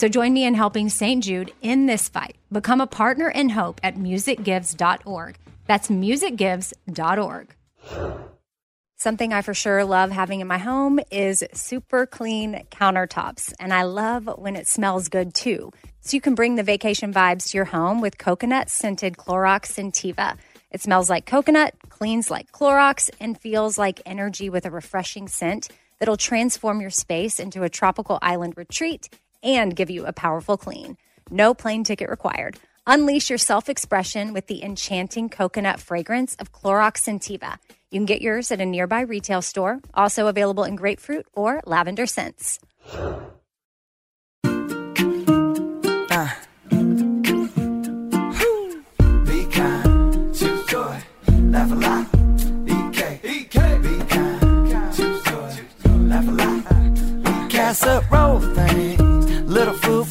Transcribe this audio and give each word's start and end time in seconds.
So 0.00 0.08
join 0.08 0.32
me 0.32 0.46
in 0.46 0.54
helping 0.54 0.88
St. 0.88 1.22
Jude 1.22 1.52
in 1.60 1.84
this 1.84 2.08
fight. 2.08 2.36
Become 2.50 2.80
a 2.80 2.86
partner 2.86 3.28
in 3.28 3.50
hope 3.50 3.82
at 3.82 3.96
musicgives.org. 3.96 5.36
That's 5.66 5.88
musicgives.org. 5.88 7.54
Something 8.96 9.34
I 9.34 9.42
for 9.42 9.52
sure 9.52 9.84
love 9.84 10.10
having 10.10 10.40
in 10.40 10.46
my 10.46 10.56
home 10.56 11.00
is 11.10 11.44
super 11.52 12.06
clean 12.06 12.64
countertops, 12.70 13.52
and 13.60 13.74
I 13.74 13.82
love 13.82 14.26
when 14.38 14.56
it 14.56 14.66
smells 14.66 15.10
good 15.10 15.34
too. 15.34 15.70
So 16.00 16.14
you 16.14 16.22
can 16.22 16.34
bring 16.34 16.54
the 16.54 16.62
vacation 16.62 17.12
vibes 17.12 17.50
to 17.50 17.58
your 17.58 17.66
home 17.66 18.00
with 18.00 18.16
coconut 18.16 18.70
scented 18.70 19.18
Clorox 19.18 19.66
Scentiva. 19.66 20.38
It 20.70 20.80
smells 20.80 21.10
like 21.10 21.26
coconut, 21.26 21.74
cleans 21.90 22.30
like 22.30 22.50
Clorox, 22.52 23.10
and 23.20 23.38
feels 23.38 23.76
like 23.76 24.00
energy 24.06 24.48
with 24.48 24.64
a 24.64 24.70
refreshing 24.70 25.28
scent 25.28 25.68
that'll 25.98 26.16
transform 26.16 26.80
your 26.80 26.88
space 26.88 27.38
into 27.38 27.64
a 27.64 27.68
tropical 27.68 28.18
island 28.22 28.54
retreat 28.56 29.10
and 29.42 29.74
give 29.74 29.90
you 29.90 30.06
a 30.06 30.12
powerful 30.12 30.56
clean. 30.56 30.96
No 31.30 31.54
plane 31.54 31.84
ticket 31.84 32.10
required. 32.10 32.56
Unleash 32.86 33.28
your 33.30 33.38
self 33.38 33.68
expression 33.68 34.32
with 34.32 34.46
the 34.46 34.62
enchanting 34.64 35.28
coconut 35.28 35.80
fragrance 35.80 36.34
of 36.36 36.52
Clorox 36.52 36.98
Scentiva. 36.98 37.58
You 37.90 37.98
can 37.98 38.06
get 38.06 38.22
yours 38.22 38.50
at 38.50 38.60
a 38.60 38.66
nearby 38.66 39.00
retail 39.02 39.42
store, 39.42 39.80
also 39.94 40.26
available 40.28 40.64
in 40.64 40.76
grapefruit 40.76 41.26
or 41.34 41.60
lavender 41.66 42.06
scents. 42.06 42.58
Uh. 46.12 46.28
Be 49.24 49.44
kind, 49.46 50.34
choose 50.34 50.66
joy, 50.66 51.00
laugh 51.48 51.70
a 51.70 51.74
lot. 51.74 52.06
EK, 52.66 53.20
EK, 53.24 53.78
be 53.78 53.98
kind, 54.06 54.94
choose 54.94 55.22
joy, 55.22 55.52
laugh 56.08 56.28
a 56.28 56.30
lot. 56.32 57.50
Casserole 57.50 58.40
things, 58.40 58.99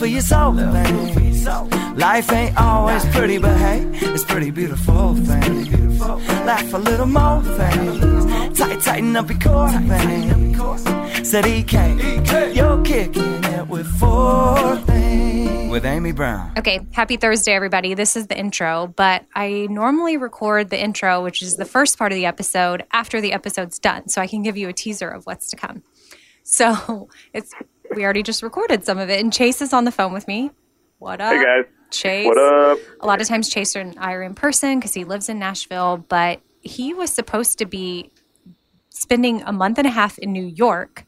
for 0.10 1.20
your 1.20 1.34
soul. 1.34 1.68
Life 1.96 2.32
ain't 2.32 2.58
always 2.58 3.06
pretty, 3.08 3.38
but 3.38 3.56
hey, 3.58 3.86
it's 3.94 4.24
pretty 4.24 4.52
beautiful 4.52 5.16
things. 5.16 6.00
Laugh 6.00 6.74
a 6.74 6.78
little 6.78 7.06
more 7.06 7.42
things, 7.44 8.58
tight, 8.58 8.82
tighten 8.82 9.16
up 9.16 9.30
your 9.30 9.40
core 9.40 9.70
things. 9.70 11.30
Said 11.30 11.46
EK, 11.46 12.54
you're 12.54 12.82
kicking 12.84 13.44
it 13.44 13.68
with 13.68 13.88
four 14.00 14.78
things. 14.78 15.72
With 15.72 15.86
Amy 15.86 16.12
Brown. 16.12 16.54
Okay, 16.58 16.80
happy 16.92 17.18
Thursday, 17.18 17.54
everybody. 17.54 17.94
This 17.94 18.16
is 18.16 18.28
the 18.28 18.38
intro, 18.38 18.88
but 18.96 19.26
I 19.36 19.68
normally 19.70 20.18
record 20.18 20.70
the 20.70 20.82
intro, 20.82 21.24
which 21.24 21.42
is 21.42 21.58
the 21.58 21.66
first 21.66 21.98
part 21.98 22.12
of 22.12 22.16
the 22.16 22.26
episode, 22.26 22.86
after 22.92 23.22
the 23.22 23.34
episode's 23.34 23.78
done, 23.78 24.08
so 24.08 24.22
I 24.22 24.28
can 24.28 24.42
give 24.42 24.58
you 24.58 24.70
a 24.70 24.74
teaser 24.74 25.10
of 25.10 25.26
what's 25.26 25.50
to 25.52 25.56
come. 25.56 25.84
So 26.44 27.10
it's 27.34 27.54
we 27.96 28.04
already 28.04 28.24
just 28.24 28.44
recorded 28.44 28.86
some 28.86 28.98
of 28.98 29.10
it, 29.10 29.20
and 29.20 29.32
Chase 29.34 29.62
is 29.62 29.74
on 29.74 29.86
the 29.86 29.92
phone 29.92 30.14
with 30.14 30.28
me. 30.28 30.52
What 31.00 31.22
up? 31.22 31.34
Hey 31.34 31.44
guys. 31.44 31.66
Chase. 31.92 32.28
What 32.28 32.38
up? 32.38 32.78
A 33.02 33.08
lot 33.08 33.22
of 33.22 33.28
times 33.28 33.50
Chase 33.50 33.76
and 33.76 33.98
I 33.98 34.14
are 34.14 34.22
in 34.22 34.36
person 34.36 34.80
because 34.80 34.94
he 34.94 35.04
lives 35.04 35.28
in 35.30 35.40
Nashville, 35.40 35.98
but 36.10 36.42
he 36.62 36.94
was 36.94 37.12
supposed 37.12 37.58
to 37.60 37.66
be 37.66 38.12
spending 38.90 39.42
a 39.44 39.52
month 39.52 39.78
and 39.78 39.88
a 39.88 39.92
half 39.92 40.20
in 40.20 40.32
New 40.32 40.46
York 40.46 41.06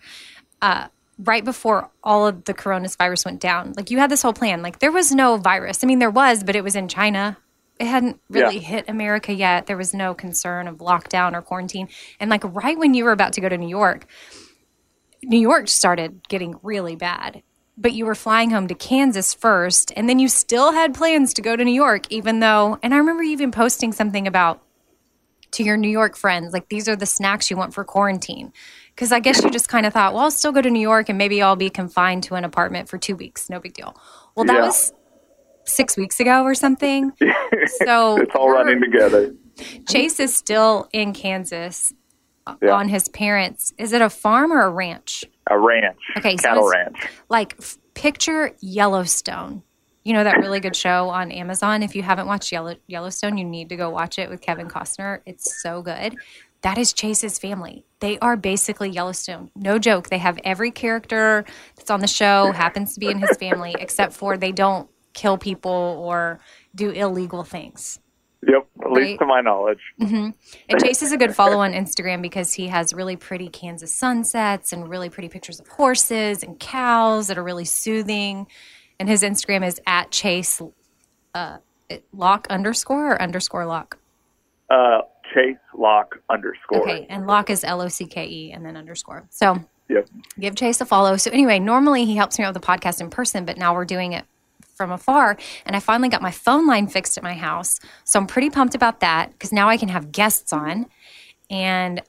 uh, 0.61 0.87
right 1.19 1.43
before 1.43 1.91
all 2.03 2.25
of 2.25 2.45
the 2.45 2.53
coronavirus 2.53 3.25
went 3.25 3.39
down. 3.41 3.73
Like 3.75 3.91
you 3.91 3.99
had 3.99 4.09
this 4.09 4.21
whole 4.21 4.33
plan. 4.33 4.61
Like 4.61 4.79
there 4.79 4.91
was 4.91 5.11
no 5.11 5.37
virus. 5.37 5.83
I 5.83 5.87
mean, 5.87 5.99
there 5.99 6.09
was, 6.09 6.43
but 6.43 6.55
it 6.55 6.63
was 6.63 6.75
in 6.75 6.87
China. 6.87 7.37
It 7.79 7.85
hadn't 7.87 8.19
really 8.29 8.55
Yeah. 8.55 8.61
hit 8.61 8.85
America 8.89 9.33
yet. 9.33 9.67
There 9.67 9.77
was 9.77 9.93
no 9.93 10.13
concern 10.13 10.67
of 10.67 10.77
lockdown 10.77 11.33
or 11.33 11.41
quarantine. 11.41 11.89
And 12.19 12.29
like 12.29 12.43
right 12.45 12.77
when 12.77 12.93
you 12.93 13.03
were 13.03 13.11
about 13.11 13.33
to 13.33 13.41
go 13.41 13.49
to 13.49 13.57
New 13.57 13.69
York, 13.69 14.05
New 15.23 15.39
York 15.39 15.67
started 15.67 16.27
getting 16.27 16.55
really 16.63 16.95
bad. 16.95 17.43
But 17.77 17.93
you 17.93 18.05
were 18.05 18.15
flying 18.15 18.51
home 18.51 18.67
to 18.67 18.75
Kansas 18.75 19.33
first, 19.33 19.91
and 19.95 20.07
then 20.07 20.19
you 20.19 20.27
still 20.27 20.71
had 20.73 20.93
plans 20.93 21.33
to 21.35 21.41
go 21.41 21.55
to 21.55 21.63
New 21.63 21.73
York, 21.73 22.03
even 22.11 22.39
though, 22.39 22.77
and 22.83 22.93
I 22.93 22.97
remember 22.97 23.23
you 23.23 23.31
even 23.31 23.51
posting 23.51 23.91
something 23.91 24.27
about 24.27 24.61
to 25.51 25.63
your 25.63 25.77
New 25.77 25.89
York 25.89 26.15
friends, 26.15 26.53
like 26.53 26.69
these 26.69 26.87
are 26.87 26.95
the 26.95 27.05
snacks 27.05 27.49
you 27.49 27.57
want 27.57 27.73
for 27.73 27.83
quarantine. 27.83 28.53
Because 28.95 29.11
I 29.11 29.19
guess 29.19 29.43
you 29.43 29.49
just 29.49 29.67
kind 29.67 29.85
of 29.85 29.93
thought, 29.93 30.13
well, 30.13 30.23
I'll 30.23 30.31
still 30.31 30.51
go 30.51 30.61
to 30.61 30.69
New 30.69 30.79
York 30.81 31.09
and 31.09 31.17
maybe 31.17 31.41
I'll 31.41 31.55
be 31.55 31.69
confined 31.69 32.23
to 32.23 32.35
an 32.35 32.43
apartment 32.45 32.87
for 32.87 32.97
two 32.97 33.15
weeks. 33.15 33.49
No 33.49 33.59
big 33.59 33.73
deal. 33.73 33.95
Well, 34.35 34.45
that 34.45 34.55
Yeah. 34.59 34.65
was 34.65 34.93
six 35.65 35.97
weeks 35.97 36.19
ago 36.19 36.43
or 36.43 36.55
something. 36.55 37.11
So 37.85 38.17
It's 38.17 38.35
all 38.35 38.49
running 38.49 38.79
together. 38.81 39.33
Chase 39.89 40.19
is 40.19 40.33
still 40.35 40.87
in 40.93 41.13
Kansas 41.13 41.93
Yeah. 42.61 42.71
on 42.71 42.89
his 42.89 43.07
parents. 43.09 43.73
Is 43.77 43.93
it 43.93 44.01
a 44.01 44.09
farm 44.09 44.51
or 44.51 44.61
a 44.63 44.69
ranch? 44.69 45.23
A 45.49 45.57
ranch. 45.57 45.97
Okay, 46.17 46.35
Cattle 46.35 46.67
it's- 46.69 46.85
ranch. 46.93 47.07
Like 47.29 47.55
f- 47.59 47.77
picture 47.93 48.51
Yellowstone. 48.61 49.63
You 50.03 50.13
know 50.13 50.23
that 50.23 50.37
really 50.39 50.59
good 50.59 50.75
show 50.75 51.09
on 51.09 51.31
Amazon. 51.31 51.83
If 51.83 51.95
you 51.95 52.01
haven't 52.01 52.25
watched 52.27 52.51
Yellow- 52.51 52.77
Yellowstone, 52.87 53.37
you 53.37 53.45
need 53.45 53.69
to 53.69 53.75
go 53.75 53.89
watch 53.91 54.17
it 54.17 54.29
with 54.29 54.41
Kevin 54.41 54.67
Costner. 54.67 55.19
It's 55.27 55.61
so 55.61 55.81
good. 55.83 56.15
That 56.61 56.77
is 56.77 56.93
Chase's 56.93 57.37
family. 57.39 57.85
They 57.99 58.17
are 58.19 58.35
basically 58.35 58.89
Yellowstone. 58.89 59.51
No 59.55 59.77
joke. 59.79 60.09
They 60.09 60.17
have 60.17 60.39
every 60.43 60.71
character 60.71 61.45
that's 61.75 61.89
on 61.91 61.99
the 62.01 62.07
show 62.07 62.51
happens 62.51 62.93
to 62.95 62.99
be 62.99 63.07
in 63.07 63.19
his 63.19 63.37
family, 63.37 63.75
except 63.79 64.13
for 64.13 64.37
they 64.37 64.51
don't 64.51 64.89
kill 65.13 65.37
people 65.37 65.71
or 66.03 66.39
do 66.73 66.89
illegal 66.91 67.43
things. 67.43 67.99
Yep. 68.47 68.67
At 68.81 68.85
Right. 68.87 68.93
least 68.95 69.19
to 69.19 69.25
my 69.25 69.41
knowledge. 69.41 69.79
Mhm. 69.99 70.33
And 70.69 70.81
Chase 70.83 71.03
is 71.03 71.11
a 71.11 71.17
good 71.17 71.35
follow 71.35 71.59
on 71.59 71.73
Instagram 71.73 72.21
because 72.21 72.53
he 72.53 72.67
has 72.67 72.93
really 72.93 73.15
pretty 73.15 73.49
Kansas 73.49 73.93
sunsets 73.93 74.73
and 74.73 74.89
really 74.89 75.09
pretty 75.09 75.29
pictures 75.29 75.59
of 75.59 75.67
horses 75.67 76.41
and 76.43 76.59
cows 76.59 77.27
that 77.27 77.37
are 77.37 77.43
really 77.43 77.65
soothing. 77.65 78.47
And 78.99 79.07
his 79.07 79.21
Instagram 79.23 79.65
is 79.65 79.79
at 79.85 80.09
Chase 80.11 80.61
uh, 81.35 81.57
Locke 82.13 82.47
underscore 82.49 83.13
or 83.13 83.21
underscore 83.21 83.65
Locke. 83.65 83.97
Uh, 84.69 85.01
Chase 85.33 85.57
Locke 85.77 86.19
underscore. 86.29 86.81
Okay. 86.81 87.05
And 87.09 87.27
Locke 87.27 87.49
is 87.51 87.63
L 87.63 87.79
O 87.81 87.87
C 87.89 88.05
K 88.05 88.25
E 88.27 88.51
and 88.51 88.65
then 88.65 88.75
underscore. 88.75 89.27
So 89.29 89.59
Yep. 89.87 90.07
give 90.39 90.55
Chase 90.55 90.81
a 90.81 90.85
follow. 90.85 91.15
So 91.17 91.29
anyway, 91.31 91.59
normally 91.59 92.05
he 92.05 92.15
helps 92.15 92.39
me 92.39 92.45
out 92.45 92.53
with 92.53 92.61
the 92.61 92.67
podcast 92.67 93.01
in 93.01 93.09
person, 93.09 93.45
but 93.45 93.57
now 93.57 93.73
we're 93.75 93.85
doing 93.85 94.13
it 94.13 94.25
from 94.81 94.91
afar. 94.91 95.37
And 95.65 95.75
I 95.75 95.79
finally 95.79 96.09
got 96.09 96.23
my 96.23 96.31
phone 96.31 96.65
line 96.65 96.87
fixed 96.87 97.17
at 97.17 97.23
my 97.23 97.35
house. 97.35 97.79
So 98.03 98.19
I'm 98.19 98.25
pretty 98.25 98.49
pumped 98.49 98.73
about 98.73 99.01
that 99.01 99.31
because 99.31 99.51
now 99.51 99.69
I 99.69 99.77
can 99.77 99.89
have 99.89 100.11
guests 100.11 100.51
on. 100.51 100.87
And 101.51 102.01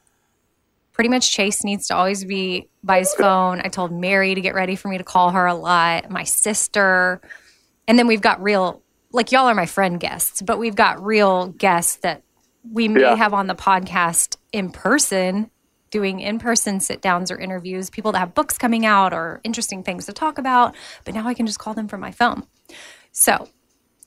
pretty 0.92 1.10
much 1.10 1.30
Chase 1.32 1.64
needs 1.64 1.86
to 1.88 1.94
always 1.96 2.24
be 2.24 2.69
by 2.82 3.00
his 3.00 3.14
phone. 3.14 3.60
I 3.62 3.69
told 3.69 3.92
Mary 3.92 4.34
to 4.34 4.40
get 4.40 4.54
ready 4.54 4.74
for 4.74 4.88
me 4.88 4.96
to 4.98 5.04
call 5.04 5.30
her 5.32 5.46
a 5.46 5.54
lot, 5.54 6.10
my 6.10 6.24
sister. 6.24 7.20
And 7.86 7.98
then 7.98 8.06
we've 8.06 8.20
got 8.22 8.42
real, 8.42 8.82
like, 9.10 9.32
y'all 9.32 9.46
are 9.48 9.54
my 9.54 9.66
friend 9.66 10.00
guests, 10.00 10.40
but 10.40 10.58
we've 10.58 10.76
got 10.76 11.04
real 11.04 11.48
guests 11.48 11.96
that 11.96 12.22
we 12.70 12.88
may 12.88 13.00
Yeah. 13.02 13.16
have 13.16 13.34
on 13.34 13.48
the 13.48 13.54
podcast 13.54 14.36
in 14.52 14.70
person, 14.70 15.50
doing 15.90 16.20
in 16.20 16.38
person 16.38 16.78
sit 16.80 17.02
downs 17.02 17.30
or 17.30 17.38
interviews, 17.38 17.90
people 17.90 18.12
that 18.12 18.19
have 18.20 18.34
books 18.34 18.56
coming 18.56 18.86
out 18.86 19.12
or 19.12 19.40
interesting 19.44 19.82
things 19.82 20.06
to 20.06 20.12
talk 20.12 20.38
about. 20.38 20.74
But 21.04 21.14
now 21.14 21.26
I 21.26 21.34
can 21.34 21.46
just 21.46 21.58
call 21.58 21.74
them 21.74 21.88
from 21.88 22.00
my 22.00 22.12
phone. 22.12 22.44
So, 23.12 23.48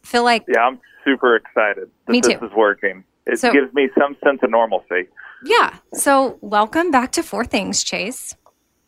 feel 0.03 0.23
like 0.23 0.43
Yeah, 0.47 0.61
I'm 0.65 0.79
super 1.03 1.35
excited 1.35 1.89
that 2.05 2.11
Me 2.11 2.21
this 2.21 2.37
too. 2.39 2.45
is 2.45 2.51
working. 2.53 3.03
It 3.25 3.39
So- 3.39 3.51
gives 3.51 3.73
me 3.73 3.89
some 3.97 4.15
sense 4.23 4.39
of 4.43 4.49
normalcy. 4.49 5.07
Yeah. 5.43 5.75
So, 5.93 6.37
welcome 6.41 6.91
back 6.91 7.11
to 7.13 7.23
Four 7.23 7.45
Things, 7.45 7.83
Chase, 7.83 8.35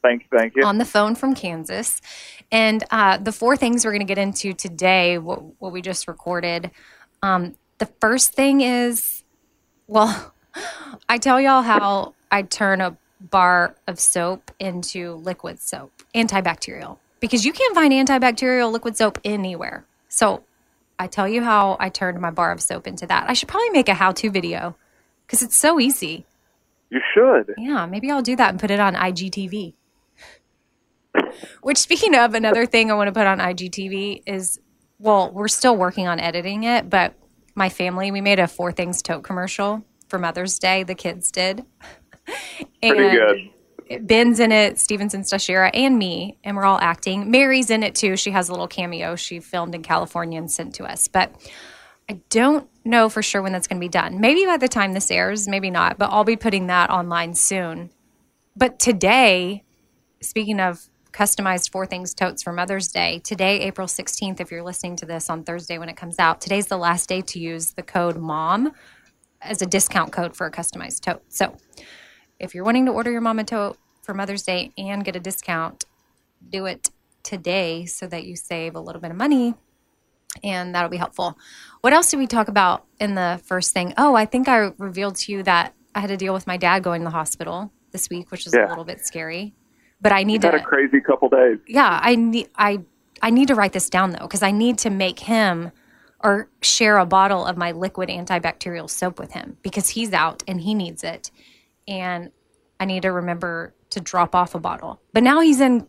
Thank 0.02 0.24
you, 0.32 0.38
thank 0.40 0.56
you. 0.56 0.64
on 0.64 0.78
the 0.78 0.86
phone 0.86 1.16
from 1.16 1.36
Kansas. 1.36 2.02
And 2.52 2.84
uh, 2.92 3.18
the 3.18 3.32
four 3.32 3.58
things 3.58 3.84
we're 3.84 3.92
going 3.92 4.00
to 4.00 4.06
get 4.06 4.18
into 4.18 4.54
today, 4.54 5.18
what, 5.18 5.42
what 5.60 5.72
we 5.72 5.82
just 5.82 6.08
recorded. 6.08 6.72
Um, 7.22 7.56
the 7.80 7.88
first 8.00 8.34
thing 8.34 8.62
is, 8.62 9.24
well, 9.88 10.34
I 11.10 11.18
tell 11.18 11.42
y'all 11.42 11.62
how 11.62 12.14
I 12.32 12.44
turn 12.44 12.80
a 12.82 12.96
bar 13.20 13.76
of 13.88 14.00
soap 14.00 14.52
into 14.60 15.16
liquid 15.16 15.60
soap, 15.60 15.92
antibacterial, 16.16 16.98
because 17.20 17.46
you 17.46 17.52
can't 17.52 17.76
find 17.76 17.92
antibacterial 17.92 18.72
liquid 18.72 18.96
soap 18.96 19.20
anywhere. 19.26 19.86
So, 20.18 20.44
I 20.98 21.06
tell 21.06 21.28
you 21.28 21.44
how 21.44 21.78
I 21.80 21.90
turned 21.90 22.20
my 22.20 22.32
bar 22.32 22.52
of 22.52 22.60
soap 22.60 22.88
into 22.88 23.06
that. 23.06 23.30
I 23.30 23.34
should 23.34 23.48
probably 23.48 23.70
make 23.70 23.88
a 23.88 23.94
how 23.94 24.14
to 24.14 24.32
video 24.32 24.76
because 25.28 25.44
it's 25.44 25.56
so 25.56 25.80
easy. 25.80 26.26
you 26.90 27.00
should. 27.14 27.54
Yeah, 27.56 27.86
maybe 27.86 28.10
I'll 28.10 28.24
do 28.24 28.36
that 28.36 28.50
and 28.50 28.60
put 28.60 28.72
it 28.72 28.80
on 28.80 28.96
IGTV. 28.96 29.76
Which, 31.62 31.78
speaking 31.78 32.16
of, 32.16 32.34
another 32.34 32.66
thing 32.66 32.90
I 32.90 32.96
want 32.96 33.10
to 33.10 33.12
put 33.12 33.28
on 33.28 33.38
IGTV 33.38 34.24
is 34.26 34.60
well, 34.98 35.32
we're 35.32 35.48
still 35.48 35.78
working 35.78 36.08
on 36.08 36.20
editing 36.20 36.64
it, 36.64 36.90
but 36.90 37.14
my 37.54 37.70
family, 37.70 38.10
we 38.10 38.20
made 38.20 38.40
a 38.40 38.48
Four 38.48 38.72
Things 38.72 39.04
tote 39.04 39.24
commercial 39.24 39.86
for 40.08 40.18
Mother's 40.18 40.58
Day. 40.58 40.82
The 40.82 40.96
kids 40.96 41.30
did. 41.30 41.64
Pretty 42.82 43.16
good. 43.16 43.50
Ben's 44.02 44.40
in 44.40 44.52
it, 44.52 44.80
Stevenson 44.80 45.22
Stashira, 45.22 45.70
and 45.74 45.98
me, 45.98 46.38
and 46.44 46.56
we're 46.56 46.66
all 46.66 46.80
acting. 46.80 47.32
Mary's 47.32 47.70
in 47.70 47.84
it 47.84 47.96
too. 47.96 48.18
She 48.18 48.32
has 48.32 48.50
a 48.50 48.52
little 48.52 48.68
cameo 48.68 49.16
she 49.16 49.40
filmed 49.40 49.76
in 49.76 49.84
California 49.84 50.40
and 50.40 50.52
sent 50.52 50.76
to 50.76 50.86
us. 50.86 51.08
But 51.08 51.34
I 52.10 52.22
don't 52.30 52.70
know 52.86 53.10
for 53.10 53.22
sure 53.22 53.42
when 53.42 53.52
that's 53.52 53.68
going 53.68 53.80
to 53.80 53.86
be 53.86 53.90
done. 53.90 54.22
Maybe 54.22 54.46
by 54.46 54.58
the 54.58 54.68
time 54.68 54.94
this 54.94 55.12
airs, 55.12 55.48
maybe 55.48 55.70
not, 55.70 55.98
but 55.98 56.10
I'll 56.12 56.24
be 56.24 56.38
putting 56.38 56.68
that 56.68 56.90
online 56.90 57.34
soon. 57.34 57.90
But 58.56 58.80
today, 58.80 59.64
speaking 60.22 60.60
of 60.60 60.88
customized 61.12 61.72
four 61.72 61.86
things 61.86 62.14
totes 62.14 62.44
for 62.44 62.54
Mother's 62.54 62.88
Day, 62.88 63.20
today, 63.24 63.62
April 63.62 63.88
16th, 63.88 64.40
if 64.40 64.52
you're 64.52 64.64
listening 64.64 64.96
to 64.98 65.06
this 65.06 65.30
on 65.30 65.44
Thursday 65.44 65.78
when 65.78 65.90
it 65.90 65.98
comes 65.98 66.18
out, 66.20 66.42
today's 66.42 66.68
the 66.68 66.78
last 66.78 67.10
day 67.10 67.22
to 67.22 67.40
use 67.40 67.72
the 67.74 67.84
code 67.84 68.18
MOM 68.18 68.72
as 69.42 69.62
a 69.62 69.66
discount 69.66 70.12
code 70.12 70.36
for 70.36 70.48
a 70.48 70.52
customized 70.52 71.02
tote. 71.02 71.24
So 71.30 71.56
if 72.40 72.54
you're 72.56 72.64
wanting 72.64 72.86
to 72.86 72.92
order 72.92 73.12
your 73.12 73.22
mama 73.22 73.44
tote 73.44 73.78
for 74.04 74.14
Mother's 74.14 74.44
Day 74.44 74.72
and 74.78 75.04
get 75.04 75.16
a 75.16 75.20
discount, 75.20 75.86
do 76.50 76.66
it 76.66 76.90
today 77.24 77.86
so 77.86 78.08
that 78.08 78.24
you 78.26 78.36
save 78.36 78.76
a 78.76 78.80
little 78.80 79.02
bit 79.02 79.12
of 79.12 79.18
money 79.18 79.56
and 80.44 80.74
that'll 80.76 80.90
be 80.90 80.98
helpful. 80.98 81.38
What 81.82 81.94
else 81.94 82.12
did 82.12 82.18
we 82.18 82.28
talk 82.28 82.48
about 82.48 82.86
in 83.00 83.16
the 83.16 83.42
first 83.46 83.74
thing? 83.74 83.94
Oh, 83.98 84.16
I 84.16 84.26
think 84.26 84.48
I 84.48 84.72
revealed 84.78 85.16
to 85.18 85.32
you 85.32 85.44
that 85.44 85.74
I 85.96 86.00
had 86.00 86.10
to 86.10 86.18
deal 86.18 86.34
with 86.34 86.48
my 86.48 86.58
dad 86.58 86.84
going 86.84 87.02
to 87.02 87.06
the 87.06 87.12
hospital 87.12 87.72
this 87.92 88.10
week, 88.10 88.32
which 88.32 88.46
was 88.46 88.54
a 88.54 88.66
little 88.68 88.84
bit 88.84 89.06
scary. 89.06 89.56
But 90.00 90.12
I 90.12 90.24
need 90.24 90.44
Had 90.44 90.52
to 90.52 90.58
a 90.58 90.62
crazy 90.64 91.02
couple 91.02 91.28
days. 91.30 91.58
yeah, 91.68 92.00
I 92.02 92.16
need 92.16 92.50
I 92.56 92.82
I 93.22 93.32
need 93.32 93.48
to 93.48 93.56
write 93.56 93.74
this 93.74 93.90
down 93.90 94.12
though 94.12 94.20
because 94.28 94.44
I 94.44 94.52
need 94.52 94.78
to 94.80 94.92
make 94.92 95.20
him 95.20 95.72
or 96.24 96.50
share 96.62 96.98
a 96.98 97.06
bottle 97.06 97.46
of 97.46 97.58
my 97.58 97.72
liquid 97.72 98.10
antibacterial 98.10 98.90
soap 98.90 99.18
with 99.20 99.32
him 99.32 99.58
because 99.64 99.90
he's 99.90 100.14
out 100.14 100.44
and 100.48 100.62
he 100.62 100.76
needs 100.76 101.04
it, 101.04 101.32
and 101.88 102.32
I 102.80 102.86
need 102.86 103.02
to 103.04 103.12
remember 103.12 103.74
to 103.92 104.00
drop 104.02 104.36
off 104.36 104.56
a 104.56 104.60
bottle. 104.60 105.02
But 105.14 105.24
now 105.24 105.40
he's 105.40 105.62
in 105.62 105.88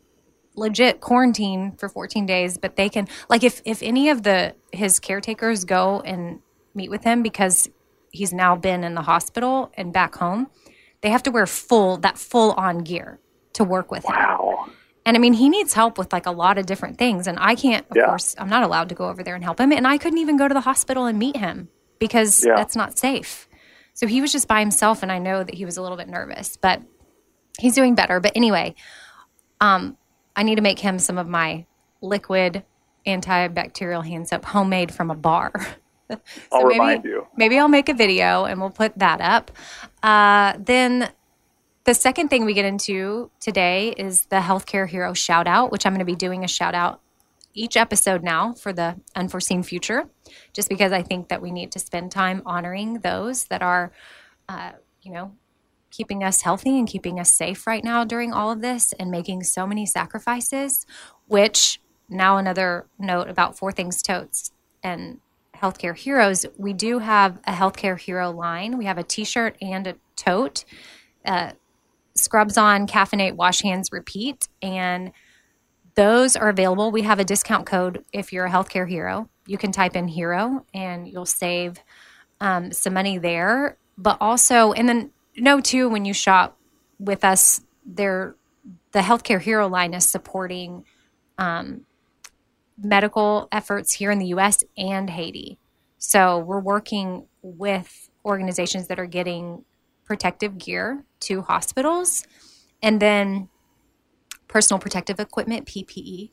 legit 0.55 1.01
quarantine 1.01 1.73
for 1.79 1.89
14 1.89 2.27
days, 2.27 2.59
but 2.59 2.77
they 2.77 2.89
can 2.89 3.07
like 3.29 3.43
if 3.45 3.61
if 3.65 3.83
any 3.83 4.09
of 4.09 4.23
the 4.23 4.55
his 4.73 4.99
caretakers 5.01 5.65
go 5.65 6.01
and 6.01 6.41
meet 6.75 6.91
with 6.91 7.05
him 7.05 7.23
because 7.23 7.69
he's 8.13 8.33
now 8.33 8.57
been 8.57 8.85
in 8.85 8.95
the 8.95 9.03
hospital 9.03 9.71
and 9.75 9.93
back 9.93 10.17
home, 10.17 10.49
they 11.03 11.11
have 11.11 11.23
to 11.25 11.31
wear 11.31 11.47
full 11.47 11.97
that 11.99 12.19
full 12.19 12.53
on 12.53 12.79
gear 12.79 13.21
to 13.55 13.65
work 13.65 13.91
with 13.91 14.05
him. 14.05 14.15
Wow. 14.17 14.67
And 15.05 15.17
I 15.17 15.21
mean, 15.21 15.33
he 15.33 15.49
needs 15.49 15.73
help 15.73 15.97
with 15.97 16.13
like 16.13 16.27
a 16.27 16.31
lot 16.31 16.59
of 16.59 16.67
different 16.67 16.99
things. 16.99 17.27
And 17.27 17.39
I 17.41 17.55
can't, 17.55 17.87
of 17.91 17.97
Yeah. 17.97 18.07
course, 18.07 18.35
I'm 18.39 18.49
not 18.51 18.63
allowed 18.63 18.91
to 18.91 18.95
go 18.95 19.09
over 19.09 19.23
there 19.23 19.35
and 19.35 19.43
help 19.43 19.59
him. 19.59 19.73
And 19.73 19.87
I 19.87 19.97
couldn't 19.97 20.19
even 20.19 20.37
go 20.37 20.49
to 20.49 20.55
the 20.55 20.61
hospital 20.61 21.07
and 21.07 21.19
meet 21.19 21.37
him 21.37 21.69
because 21.99 22.45
Yeah. 22.45 22.57
that's 22.57 22.77
not 22.77 22.99
safe. 22.99 23.48
So 23.99 24.07
he 24.07 24.21
was 24.21 24.31
just 24.31 24.47
by 24.47 24.61
himself. 24.61 25.03
And 25.03 25.11
I 25.11 25.19
know 25.19 25.43
that 25.43 25.57
he 25.57 25.65
was 25.65 25.77
a 25.77 25.83
little 25.83 25.97
bit 25.97 26.09
nervous, 26.09 26.57
but 26.57 26.81
he's 27.59 27.75
doing 27.75 27.97
better. 27.97 28.21
But 28.21 28.31
anyway, 28.37 28.77
um, 29.61 29.97
I 30.37 30.45
need 30.45 30.55
to 30.55 30.63
make 30.63 30.79
him 30.79 31.01
some 31.01 31.19
of 31.19 31.27
my 31.27 31.67
liquid 32.01 32.63
antibacterial 33.05 34.07
hand 34.07 34.29
soap 34.29 34.45
homemade 34.45 34.95
from 34.95 35.11
a 35.11 35.17
bar. 35.17 35.53
so 36.13 36.21
I'll 36.53 36.63
remind 36.63 37.05
you. 37.05 37.27
Maybe 37.37 37.59
I'll 37.59 37.67
make 37.67 37.89
a 37.89 37.95
video 37.95 38.45
and 38.45 38.61
we'll 38.61 38.71
put 38.71 38.97
that 39.01 39.21
up. 39.21 39.51
Uh, 40.01 40.57
then 40.61 41.11
the 41.83 41.93
second 41.93 42.29
thing 42.29 42.45
we 42.45 42.55
get 42.55 42.67
into 42.67 43.33
today 43.41 43.95
is 43.97 44.27
the 44.27 44.37
healthcare 44.37 44.89
hero 44.89 45.13
shout 45.13 45.49
out, 45.49 45.73
which 45.73 45.85
I'm 45.85 45.93
going 45.93 45.99
to 45.99 46.05
be 46.05 46.15
doing 46.15 46.45
a 46.45 46.49
shout 46.49 46.77
out 46.77 47.01
each 47.53 47.77
episode 47.77 48.23
now 48.23 48.53
for 48.53 48.73
the 48.73 48.95
unforeseen 49.17 49.65
future, 49.65 50.09
just 50.53 50.69
because 50.69 50.93
I 50.93 51.03
think 51.03 51.29
that 51.29 51.43
we 51.43 51.51
need 51.51 51.73
to 51.73 51.79
spend 51.79 52.13
time 52.13 52.43
honoring 52.47 53.01
those 53.01 53.45
that 53.45 53.63
are, 53.63 53.93
uh, 54.49 54.73
you 55.03 55.13
know, 55.13 55.33
keeping 55.91 56.23
us 56.23 56.43
healthy 56.43 56.79
and 56.79 56.87
keeping 56.87 57.19
us 57.19 57.33
safe 57.33 57.67
right 57.67 57.83
now 57.83 58.05
during 58.05 58.33
all 58.33 58.51
of 58.51 58.61
this 58.61 58.93
and 58.95 59.11
making 59.11 59.43
so 59.43 59.67
many 59.67 59.87
sacrifices. 59.87 60.87
Which 61.27 61.81
now 62.09 62.39
another 62.39 62.87
note 62.99 63.29
about 63.29 63.59
Four 63.59 63.73
Things 63.73 64.03
Totes 64.03 64.53
and 64.83 65.21
Healthcare 65.57 65.97
Heroes. 65.97 66.47
We 66.57 66.73
do 66.73 67.01
have 67.01 67.39
a 67.47 67.53
Healthcare 67.53 67.99
Hero 67.99 68.31
line. 68.31 68.79
We 68.79 68.85
have 68.85 68.99
a 68.99 69.03
T-shirt 69.03 69.57
and 69.61 69.87
a 69.87 69.97
tote. 70.17 70.65
Uh, 71.25 71.53
scrubs 72.15 72.57
on, 72.57 72.87
caffeinate, 72.87 73.35
wash 73.35 73.63
hands, 73.63 73.93
repeat, 73.93 74.49
and 74.63 75.13
those 75.95 76.37
are 76.37 76.49
available. 76.49 76.91
We 76.91 77.03
have 77.03 77.19
a 77.19 77.25
discount 77.25 77.67
code 77.67 78.05
if 78.13 78.33
you're 78.33 78.47
a 78.47 78.51
healthcare 78.51 78.89
hero. 78.89 79.29
You 79.49 79.59
can 79.59 79.73
type 79.73 79.97
in 79.97 80.07
hero 80.07 80.65
and 80.75 81.09
you'll 81.09 81.27
save 81.27 81.83
um, 82.41 82.71
some 82.71 82.95
money 82.95 83.19
there. 83.19 83.79
But 83.97 84.19
also, 84.21 84.73
and 84.73 84.89
then 84.89 85.11
know 85.37 85.61
too 85.61 85.89
when 85.89 86.05
you 86.05 86.13
shop 86.13 86.57
with 87.01 87.25
us, 87.25 87.63
there 87.85 88.37
the 88.93 89.01
healthcare 89.01 89.41
hero 89.41 89.67
line 89.69 89.95
is 89.95 90.05
supporting 90.05 90.85
um, 91.39 91.87
medical 92.77 93.49
efforts 93.51 93.95
here 93.95 94.11
in 94.11 94.19
the 94.19 94.27
U.S. 94.27 94.63
and 94.77 95.11
Haiti. 95.11 95.59
So 95.99 96.39
we're 96.39 96.61
working 96.61 97.27
with 97.43 98.09
organizations 98.25 98.89
that 98.89 98.99
are 98.99 99.07
getting 99.07 99.65
protective 100.05 100.59
gear 100.59 101.05
to 101.21 101.43
hospitals, 101.43 102.27
and 102.83 103.01
then 103.01 103.49
personal 104.47 104.79
protective 104.79 105.19
equipment 105.21 105.67
(PPE). 105.67 106.31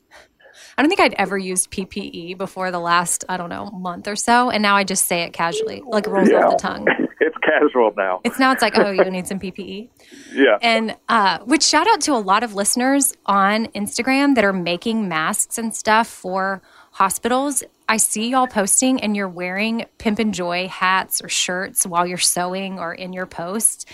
I 0.77 0.81
don't 0.81 0.89
think 0.89 0.99
I'd 0.99 1.13
ever 1.13 1.37
used 1.37 1.71
PPE 1.71 2.37
before 2.37 2.69
the 2.69 2.79
last, 2.79 3.23
I 3.29 3.37
don't 3.37 3.49
know, 3.49 3.71
month 3.71 4.07
or 4.07 4.15
so. 4.15 4.49
And 4.49 4.61
now 4.61 4.75
I 4.75 4.83
just 4.83 5.05
say 5.07 5.21
it 5.23 5.31
casually, 5.33 5.81
like 5.85 6.05
rolls 6.07 6.29
Yeah. 6.29 6.45
off 6.45 6.51
the 6.53 6.57
tongue. 6.57 6.87
It's 7.21 7.37
casual 7.37 7.91
now. 7.97 8.19
It's 8.25 8.37
now 8.37 8.51
it's 8.51 8.61
like, 8.61 8.77
oh, 8.77 8.91
you 8.91 9.03
need 9.09 9.25
some 9.25 9.39
PPE. 9.45 9.87
Yeah. 10.33 10.57
And 10.61 10.95
uh, 11.09 11.39
which 11.39 11.63
shout 11.63 11.87
out 11.87 12.01
to 12.01 12.11
a 12.11 12.19
lot 12.19 12.43
of 12.43 12.53
listeners 12.53 13.13
on 13.25 13.67
Instagram 13.67 14.35
that 14.35 14.43
are 14.43 14.53
making 14.53 15.07
masks 15.07 15.57
and 15.57 15.73
stuff 15.73 16.07
for 16.07 16.61
hospitals. 16.91 17.63
I 17.89 17.97
see 17.97 18.29
y'all 18.29 18.47
posting 18.47 19.01
and 19.01 19.15
you're 19.15 19.29
wearing 19.29 19.85
Pimp 19.97 20.19
and 20.19 20.33
Joy 20.33 20.67
hats 20.67 21.21
or 21.23 21.29
shirts 21.29 21.85
while 21.87 22.05
you're 22.05 22.17
sewing 22.17 22.79
or 22.79 22.93
in 22.93 23.11
your 23.13 23.25
post. 23.25 23.89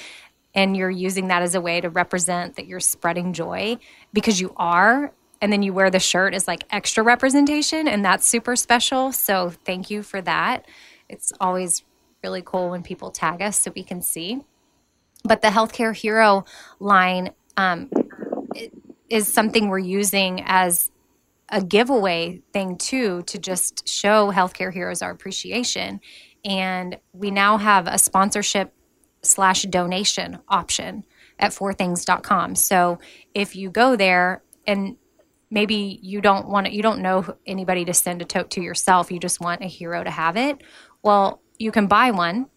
And 0.54 0.76
you're 0.76 0.90
using 0.90 1.28
that 1.28 1.42
as 1.44 1.56
a 1.56 1.62
way 1.62 1.80
to 1.80 1.90
represent 1.90 2.56
that 2.58 2.66
you're 2.68 2.82
spreading 2.82 3.32
joy 3.32 3.78
because 4.12 4.42
you 4.42 4.54
are. 4.58 5.14
And 5.42 5.52
then 5.52 5.64
you 5.64 5.74
wear 5.74 5.90
the 5.90 6.00
shirt 6.00 6.34
as 6.34 6.48
like 6.48 6.64
extra 6.70 7.04
representation, 7.04 7.88
and 7.88 8.06
that's 8.06 8.28
super 8.28 8.56
special. 8.56 9.12
So 9.12 9.50
thank 9.66 9.90
you 9.90 10.04
for 10.04 10.22
that. 10.22 10.66
It's 11.10 11.34
always 11.40 11.84
really 12.24 12.44
cool 12.46 12.70
when 12.70 12.84
people 12.84 13.10
tag 13.10 13.42
us 13.42 13.60
so 13.60 13.72
we 13.76 13.84
can 13.84 14.02
see 14.02 14.42
but 15.24 15.42
the 15.42 15.50
healthcare 15.50 15.96
hero 15.96 16.46
line 16.80 17.32
um, 17.58 17.90
is 19.10 19.32
something 19.32 19.68
we're 19.68 19.80
using 19.80 20.42
as 20.46 20.92
a 21.50 21.62
giveaway 21.62 22.42
thing 22.54 22.78
too 22.78 23.24
to 23.24 23.38
just 23.38 23.88
show 23.88 24.32
healthcare 24.32 24.74
heroes 24.74 25.02
our 25.02 25.12
appreciation 25.12 26.00
and 26.46 26.98
we 27.14 27.30
now 27.30 27.58
have 27.58 27.88
a 27.88 27.98
sponsorship 27.98 28.74
slash 29.22 29.64
donation 29.64 30.40
option 30.48 31.04
at 31.38 31.52
fourthings.com. 31.52 32.56
So 32.56 33.00
if 33.36 33.56
you 33.56 33.70
go 33.70 33.96
there 33.96 34.42
and 34.66 34.96
maybe 35.52 36.00
you 36.02 36.22
don't 36.22 36.48
want 36.48 36.68
to, 36.68 36.74
you 36.74 36.82
don't 36.82 37.02
know 37.02 37.36
anybody 37.46 37.86
to 37.86 37.94
send 37.94 38.22
a 38.22 38.26
tote 38.26 38.50
to 38.52 38.62
yourself, 38.62 39.12
you 39.12 39.20
just 39.20 39.40
want 39.40 39.62
a 39.62 39.68
hero 39.68 40.04
to 40.04 40.10
have 40.10 40.38
it. 40.38 40.62
Well, 41.04 41.42
you 41.60 41.72
can 41.72 41.86
buy 41.88 42.10
one, 42.12 42.48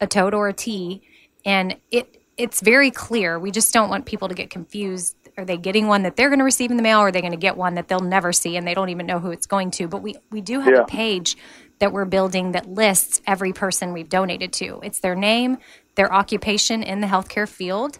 a 0.00 0.06
tote 0.06 0.34
or 0.34 0.48
a 0.48 0.52
tee, 0.52 1.02
and 1.44 1.76
it 1.90 2.14
it's 2.36 2.60
very 2.60 2.90
clear. 2.92 3.36
We 3.38 3.50
just 3.50 3.74
don't 3.74 3.90
want 3.90 4.06
people 4.06 4.28
to 4.28 4.34
get 4.34 4.48
confused. 4.48 5.16
Are 5.36 5.44
they 5.44 5.56
getting 5.56 5.88
one 5.88 6.04
that 6.04 6.14
they're 6.14 6.28
going 6.28 6.38
to 6.38 6.44
receive 6.44 6.70
in 6.70 6.76
the 6.76 6.84
mail, 6.84 7.00
or 7.00 7.08
are 7.08 7.12
they 7.12 7.20
going 7.20 7.32
to 7.32 7.36
get 7.36 7.56
one 7.56 7.74
that 7.74 7.88
they'll 7.88 7.98
never 7.98 8.32
see 8.32 8.56
and 8.56 8.66
they 8.66 8.74
don't 8.74 8.90
even 8.90 9.06
know 9.06 9.18
who 9.18 9.30
it's 9.32 9.46
going 9.46 9.70
to? 9.72 9.88
But 9.88 10.02
we 10.02 10.16
we 10.30 10.40
do 10.40 10.60
have 10.60 10.74
Yeah. 10.74 10.82
a 10.82 10.86
page 10.86 11.36
that 11.80 11.92
we're 11.92 12.04
building 12.04 12.52
that 12.52 12.68
lists 12.68 13.20
every 13.26 13.52
person 13.52 13.92
we've 13.92 14.08
donated 14.08 14.52
to. 14.54 14.80
It's 14.82 15.00
their 15.00 15.14
name, 15.14 15.58
their 15.96 16.12
occupation 16.12 16.82
in 16.82 17.00
the 17.00 17.06
healthcare 17.08 17.48
field, 17.48 17.98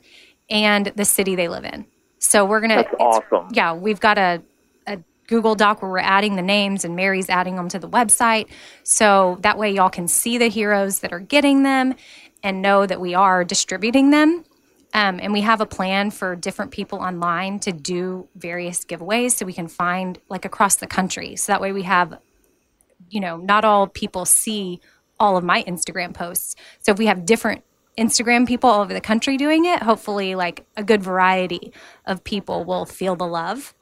and 0.51 0.87
the 0.97 1.05
city 1.05 1.35
they 1.37 1.49
live 1.49 1.65
in. 1.65 1.87
So 2.19 2.45
we're 2.45 2.61
gonna. 2.61 2.77
That's 2.77 2.95
awesome. 3.01 3.49
Yeah, 3.53 3.75
we've 3.75 4.01
got 4.01 4.19
a 4.19 4.43
a 4.87 4.99
Google 5.27 5.55
Doc 5.55 5.83
where 5.83 5.91
we're 5.91 5.99
adding 5.99 6.37
the 6.37 6.43
names 6.43 6.85
and 6.85 6.97
Mary's 6.97 7.29
adding 7.29 7.57
them 7.57 7.69
to 7.69 7.79
the 7.79 7.89
website. 7.89 8.49
So 8.83 9.39
that 9.43 9.59
way 9.59 9.73
y'all 9.73 9.91
can 9.91 10.09
see 10.09 10.39
the 10.39 10.49
heroes 10.49 11.01
that 11.01 11.13
are 11.13 11.21
getting 11.21 11.63
them 11.63 11.95
and 12.43 12.63
know 12.63 12.87
that 12.87 13.01
we 13.01 13.15
are 13.15 13.45
distributing 13.45 14.11
them. 14.11 14.45
Um, 14.95 15.21
and 15.21 15.33
we 15.33 15.43
have 15.43 15.61
a 15.61 15.67
plan 15.67 16.11
for 16.11 16.35
different 16.35 16.71
people 16.71 17.01
online 17.01 17.59
to 17.61 17.73
do 17.73 18.27
various 18.35 18.85
giveaways 18.85 19.33
so 19.33 19.45
we 19.45 19.53
can 19.53 19.69
find 19.69 20.19
like 20.31 20.45
across 20.45 20.77
the 20.77 20.87
country. 20.87 21.37
So 21.37 21.53
that 21.53 21.61
way 21.61 21.73
we 21.73 21.83
have, 21.83 22.19
you 23.11 23.21
know, 23.21 23.37
not 23.37 23.65
all 23.65 23.87
people 23.87 24.25
see 24.25 24.81
all 25.21 25.37
of 25.37 25.45
my 25.45 25.63
Instagram 25.65 26.15
posts. 26.15 26.57
So 26.81 26.93
if 26.93 26.99
we 26.99 27.07
have 27.07 27.27
different 27.27 27.65
Instagram 27.99 28.47
people 28.47 28.71
all 28.71 28.81
over 28.81 28.95
the 28.95 29.01
country 29.01 29.37
doing 29.37 29.65
it, 29.65 29.83
hopefully 29.83 30.35
like 30.35 30.65
a 30.77 30.85
good 30.85 31.03
variety 31.03 31.73
of 32.07 32.25
people 32.25 32.65
will 32.65 32.87
feel 32.87 33.17
the 33.17 33.27
love. 33.27 33.75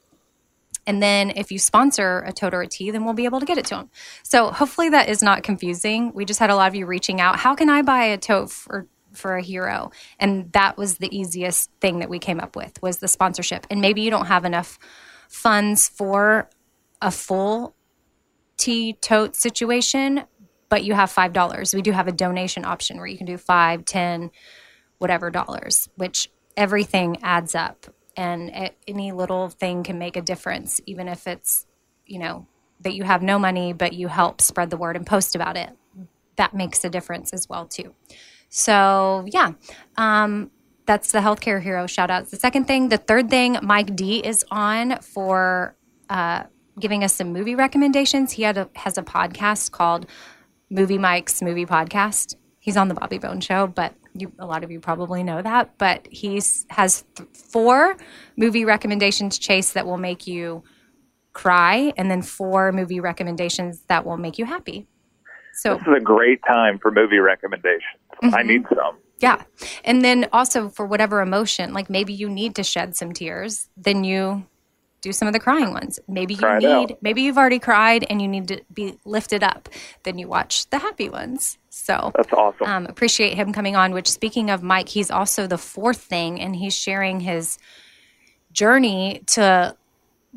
And 0.87 1.03
then 1.03 1.31
if 1.35 1.51
you 1.51 1.59
sponsor 1.59 2.23
a 2.25 2.31
tote 2.31 2.53
or 2.53 2.61
a 2.61 2.67
tee, 2.67 2.91
then 2.91 3.03
we'll 3.03 3.13
be 3.13 3.25
able 3.25 3.41
to 3.41 3.45
get 3.45 3.57
it 3.57 3.65
to 3.65 3.75
them. 3.75 3.89
So 4.23 4.51
hopefully 4.51 4.89
that 4.89 5.09
is 5.09 5.21
not 5.21 5.43
confusing. 5.43 6.13
We 6.13 6.23
just 6.23 6.39
had 6.39 6.49
a 6.49 6.55
lot 6.55 6.69
of 6.69 6.75
you 6.75 6.85
reaching 6.85 7.19
out. 7.19 7.37
How 7.37 7.55
can 7.55 7.69
I 7.69 7.81
buy 7.81 8.05
a 8.05 8.17
tote 8.17 8.49
for 8.49 8.87
for 9.11 9.35
a 9.35 9.41
hero? 9.41 9.91
And 10.19 10.51
that 10.53 10.77
was 10.77 10.97
the 10.97 11.15
easiest 11.15 11.69
thing 11.81 11.99
that 11.99 12.09
we 12.09 12.19
came 12.19 12.39
up 12.39 12.55
with 12.55 12.81
was 12.81 12.99
the 12.99 13.07
sponsorship. 13.07 13.67
And 13.69 13.81
maybe 13.81 14.01
you 14.01 14.09
don't 14.09 14.27
have 14.27 14.45
enough 14.45 14.79
funds 15.27 15.89
for 15.89 16.49
a 17.01 17.11
full 17.11 17.75
tee 18.57 18.93
tote 18.93 19.35
situation, 19.35 20.23
but 20.69 20.83
you 20.83 20.93
have 20.93 21.11
five 21.11 21.33
dollars. 21.33 21.73
We 21.73 21.81
do 21.81 21.91
have 21.91 22.07
a 22.07 22.11
donation 22.11 22.65
option 22.65 22.97
where 22.97 23.07
you 23.07 23.17
can 23.17 23.27
do 23.27 23.37
five, 23.37 23.85
ten, 23.85 24.31
whatever 24.97 25.29
dollars, 25.29 25.89
which 25.95 26.29
everything 26.55 27.17
adds 27.23 27.55
up, 27.55 27.87
and 28.15 28.71
any 28.87 29.11
little 29.11 29.49
thing 29.49 29.83
can 29.83 29.97
make 29.99 30.15
a 30.15 30.21
difference, 30.21 30.81
even 30.85 31.07
if 31.07 31.27
it's 31.27 31.65
you 32.05 32.19
know 32.19 32.47
that 32.81 32.93
you 32.93 33.03
have 33.03 33.23
no 33.23 33.39
money, 33.39 33.73
but 33.73 33.93
you 33.93 34.07
help 34.07 34.41
spread 34.41 34.69
the 34.69 34.77
word 34.77 34.95
and 34.95 35.05
post 35.05 35.35
about 35.35 35.57
it. 35.57 35.69
That 36.35 36.53
makes 36.53 36.83
a 36.83 36.89
difference 36.89 37.33
as 37.33 37.49
well 37.49 37.65
too. 37.65 37.95
So 38.49 39.25
yeah, 39.27 39.53
um, 39.97 40.51
that's 40.85 41.11
the 41.11 41.19
healthcare 41.19 41.61
hero 41.61 41.87
shout 41.87 42.09
outs. 42.09 42.31
The 42.31 42.37
second 42.37 42.65
thing, 42.65 42.89
the 42.89 42.97
third 42.97 43.29
thing, 43.29 43.57
Mike 43.61 43.95
D 43.95 44.19
is 44.19 44.45
on 44.51 44.99
for 45.01 45.75
uh, 46.09 46.43
giving 46.79 47.03
us 47.03 47.13
some 47.13 47.33
movie 47.33 47.55
recommendations. 47.55 48.31
He 48.31 48.43
had 48.43 48.57
a, 48.57 48.69
has 48.75 48.97
a 48.97 49.03
podcast 49.03 49.71
called 49.71 50.05
Movie 50.69 50.97
Mike's 50.97 51.41
Movie 51.41 51.65
Podcast. 51.65 52.35
He's 52.59 52.77
on 52.77 52.87
the 52.89 52.93
Bobby 52.93 53.17
Bones 53.17 53.45
Show, 53.45 53.67
but 53.67 53.93
you, 54.13 54.31
a 54.39 54.45
lot 54.45 54.63
of 54.63 54.71
you 54.71 54.79
probably 54.79 55.23
know 55.23 55.41
that. 55.41 55.77
But 55.77 56.07
he 56.11 56.41
has 56.69 57.05
th- 57.15 57.29
four 57.33 57.95
movie 58.35 58.65
recommendations, 58.65 59.37
Chase, 59.37 59.71
that 59.73 59.85
will 59.85 59.97
make 59.97 60.27
you 60.27 60.63
cry, 61.33 61.93
and 61.97 62.09
then 62.11 62.21
four 62.21 62.71
movie 62.71 62.99
recommendations 62.99 63.81
that 63.87 64.05
will 64.05 64.17
make 64.17 64.37
you 64.37 64.45
happy. 64.45 64.87
So 65.53 65.75
This 65.75 65.87
is 65.87 65.93
a 65.97 66.01
great 66.01 66.39
time 66.47 66.77
for 66.79 66.91
movie 66.91 67.19
recommendations. 67.19 67.83
I 68.21 68.27
Mm-hmm. 68.27 68.47
need 68.47 68.65
some. 68.69 68.97
Yeah. 69.19 69.43
And 69.83 70.03
then 70.03 70.27
also 70.33 70.69
for 70.69 70.85
whatever 70.85 71.21
emotion, 71.21 71.73
like 71.73 71.89
maybe 71.89 72.13
you 72.13 72.29
need 72.29 72.55
to 72.55 72.63
shed 72.63 72.95
some 72.95 73.13
tears, 73.13 73.69
then 73.77 74.03
you 74.03 74.45
do 75.07 75.13
some 75.13 75.27
of 75.27 75.33
the 75.33 75.39
crying 75.39 75.71
ones. 75.71 75.99
Maybe 76.07 76.33
you 76.33 76.59
need, 76.59 76.91
out. 76.91 77.01
maybe 77.01 77.21
you've 77.21 77.37
already 77.37 77.59
cried 77.59 78.05
and 78.09 78.21
you 78.21 78.27
need 78.27 78.49
to 78.49 78.61
be 78.73 78.97
lifted 79.05 79.41
up. 79.41 79.69
Then 80.03 80.17
you 80.17 80.27
watch 80.27 80.69
the 80.69 80.79
happy 80.79 81.09
ones. 81.09 81.57
So 81.69 82.11
That's 82.15 82.33
awesome. 82.33 82.67
um, 82.67 82.85
appreciate 82.87 83.35
him 83.35 83.53
coming 83.53 83.75
on. 83.75 83.93
Which, 83.93 84.09
speaking 84.09 84.49
of 84.49 84.63
Mike, 84.63 84.89
he's 84.89 85.09
also 85.09 85.47
the 85.47 85.57
fourth 85.57 86.01
thing, 86.01 86.41
and 86.41 86.55
he's 86.55 86.75
sharing 86.75 87.21
his 87.21 87.57
journey 88.51 89.23
to 89.27 89.75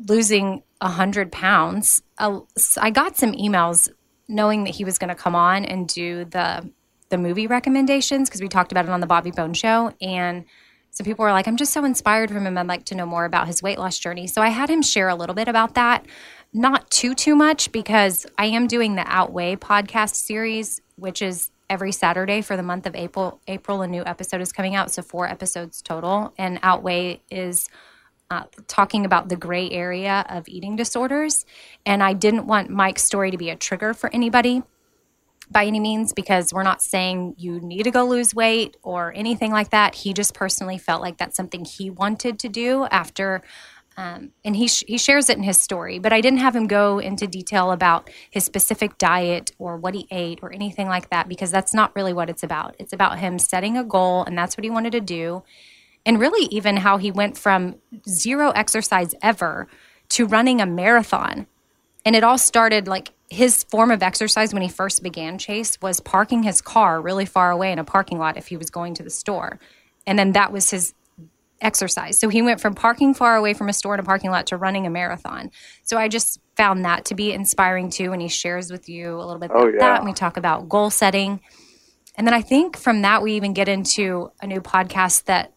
losing 0.07 0.63
a 0.79 0.87
hundred 0.89 1.31
pounds. 1.31 2.01
Uh, 2.17 2.39
I 2.79 2.91
got 2.91 3.17
some 3.17 3.33
emails 3.33 3.89
knowing 4.27 4.63
that 4.63 4.75
he 4.75 4.85
was 4.85 4.97
going 4.97 5.09
to 5.09 5.15
come 5.15 5.35
on 5.35 5.65
and 5.65 5.87
do 5.87 6.25
the 6.25 6.71
the 7.09 7.17
movie 7.17 7.45
recommendations 7.45 8.29
because 8.29 8.39
we 8.41 8.47
talked 8.47 8.71
about 8.71 8.85
it 8.85 8.91
on 8.91 9.01
the 9.01 9.07
Bobby 9.07 9.31
Bones 9.31 9.57
Show, 9.57 9.93
and 9.99 10.45
some 10.91 11.05
people 11.05 11.23
were 11.23 11.31
like, 11.31 11.47
"I'm 11.47 11.57
just 11.57 11.73
so 11.73 11.83
inspired 11.83 12.29
from 12.29 12.45
him. 12.45 12.57
I'd 12.57 12.67
like 12.67 12.85
to 12.85 12.95
know 12.95 13.05
more 13.05 13.25
about 13.25 13.47
his 13.47 13.63
weight 13.63 13.79
loss 13.79 13.97
journey." 13.97 14.27
So 14.27 14.41
I 14.41 14.49
had 14.49 14.69
him 14.69 14.81
share 14.81 15.09
a 15.09 15.15
little 15.15 15.35
bit 15.35 15.47
about 15.47 15.73
that, 15.73 16.05
not 16.53 16.89
too 16.91 17.15
too 17.15 17.35
much 17.35 17.71
because 17.71 18.25
I 18.37 18.45
am 18.45 18.67
doing 18.67 18.95
the 18.95 19.05
Outweigh 19.07 19.55
podcast 19.55 20.15
series, 20.15 20.81
which 20.95 21.21
is 21.21 21.49
every 21.69 21.93
Saturday 21.93 22.41
for 22.41 22.57
the 22.57 22.63
month 22.63 22.85
of 22.85 22.95
April. 22.95 23.39
April, 23.47 23.81
a 23.81 23.87
new 23.87 24.03
episode 24.05 24.41
is 24.41 24.51
coming 24.51 24.75
out, 24.75 24.91
so 24.91 25.01
four 25.01 25.27
episodes 25.27 25.81
total, 25.81 26.33
and 26.37 26.59
Outweigh 26.61 27.21
is 27.31 27.69
uh, 28.29 28.43
talking 28.67 29.05
about 29.05 29.29
the 29.29 29.35
gray 29.35 29.69
area 29.69 30.25
of 30.29 30.47
eating 30.47 30.75
disorders. 30.75 31.45
And 31.85 32.01
I 32.01 32.13
didn't 32.13 32.47
want 32.47 32.69
Mike's 32.69 33.03
story 33.03 33.31
to 33.31 33.37
be 33.37 33.49
a 33.49 33.55
trigger 33.55 33.93
for 33.93 34.09
anybody 34.13 34.63
by 35.51 35.65
any 35.65 35.79
means 35.79 36.13
because 36.13 36.53
we're 36.53 36.63
not 36.63 36.81
saying 36.81 37.35
you 37.37 37.59
need 37.59 37.83
to 37.83 37.91
go 37.91 38.05
lose 38.05 38.33
weight 38.33 38.77
or 38.83 39.13
anything 39.15 39.51
like 39.51 39.71
that. 39.71 39.95
He 39.95 40.13
just 40.13 40.33
personally 40.33 40.77
felt 40.77 41.01
like 41.01 41.17
that's 41.17 41.35
something 41.35 41.65
he 41.65 41.89
wanted 41.89 42.39
to 42.39 42.49
do 42.49 42.85
after. 42.85 43.41
Um, 43.97 44.31
and 44.45 44.55
he, 44.55 44.67
sh- 44.67 44.85
he 44.87 44.97
shares 44.97 45.29
it 45.29 45.37
in 45.37 45.43
his 45.43 45.61
story, 45.61 45.99
but 45.99 46.13
I 46.13 46.21
didn't 46.21 46.39
have 46.39 46.55
him 46.55 46.65
go 46.65 46.99
into 46.99 47.27
detail 47.27 47.71
about 47.71 48.09
his 48.29 48.45
specific 48.45 48.97
diet 48.97 49.51
or 49.59 49.75
what 49.75 49.93
he 49.93 50.07
ate 50.09 50.39
or 50.41 50.53
anything 50.53 50.87
like 50.87 51.09
that 51.09 51.27
because 51.27 51.51
that's 51.51 51.73
not 51.73 51.93
really 51.95 52.13
what 52.13 52.29
it's 52.29 52.41
about. 52.41 52.75
It's 52.79 52.93
about 52.93 53.19
him 53.19 53.37
setting 53.37 53.77
a 53.77 53.83
goal, 53.83 54.23
and 54.23 54.37
that's 54.37 54.55
what 54.55 54.63
he 54.63 54.69
wanted 54.69 54.93
to 54.93 55.01
do 55.01 55.43
and 56.05 56.19
really 56.19 56.47
even 56.47 56.77
how 56.77 56.97
he 56.97 57.11
went 57.11 57.37
from 57.37 57.75
zero 58.07 58.51
exercise 58.51 59.13
ever 59.21 59.67
to 60.09 60.25
running 60.25 60.61
a 60.61 60.65
marathon. 60.65 61.47
And 62.05 62.15
it 62.15 62.23
all 62.23 62.37
started 62.37 62.87
like 62.87 63.11
his 63.31 63.63
form 63.63 63.91
of 63.91 64.03
exercise 64.03 64.53
when 64.53 64.61
he 64.61 64.67
first 64.67 65.01
began 65.01 65.37
Chase 65.37 65.79
was 65.81 66.01
parking 66.01 66.43
his 66.43 66.61
car 66.61 67.01
really 67.01 67.25
far 67.25 67.49
away 67.49 67.71
in 67.71 67.79
a 67.79 67.83
parking 67.85 68.19
lot 68.19 68.35
if 68.35 68.47
he 68.47 68.57
was 68.57 68.69
going 68.69 68.93
to 68.95 69.03
the 69.03 69.09
store. 69.09 69.57
And 70.05 70.19
then 70.19 70.33
that 70.33 70.51
was 70.51 70.69
his 70.69 70.93
exercise. 71.61 72.19
So 72.19 72.27
he 72.27 72.41
went 72.41 72.59
from 72.59 72.75
parking 72.75 73.13
far 73.13 73.37
away 73.37 73.53
from 73.53 73.69
a 73.69 73.73
store 73.73 73.93
in 73.93 74.01
a 74.01 74.03
parking 74.03 74.31
lot 74.31 74.47
to 74.47 74.57
running 74.57 74.85
a 74.85 74.89
marathon. 74.89 75.49
So 75.83 75.97
I 75.97 76.09
just 76.09 76.41
found 76.57 76.83
that 76.83 77.05
to 77.05 77.15
be 77.15 77.31
inspiring 77.31 77.89
too. 77.89 78.11
And 78.11 78.21
he 78.21 78.27
shares 78.27 78.69
with 78.69 78.89
you 78.89 79.15
a 79.15 79.23
little 79.23 79.39
bit 79.39 79.49
oh, 79.53 79.59
about 79.59 79.63
Oh, 79.65 79.71
yeah. 79.71 79.79
that. 79.79 79.99
And 79.99 80.05
we 80.05 80.13
talk 80.13 80.35
about 80.35 80.67
goal 80.67 80.89
setting. 80.89 81.39
And 82.17 82.27
then 82.27 82.33
I 82.33 82.41
think 82.41 82.75
from 82.75 83.01
that, 83.03 83.23
we 83.23 83.35
even 83.35 83.53
get 83.53 83.69
into 83.69 84.29
a 84.41 84.47
new 84.47 84.59
podcast 84.59 85.23
that 85.25 85.53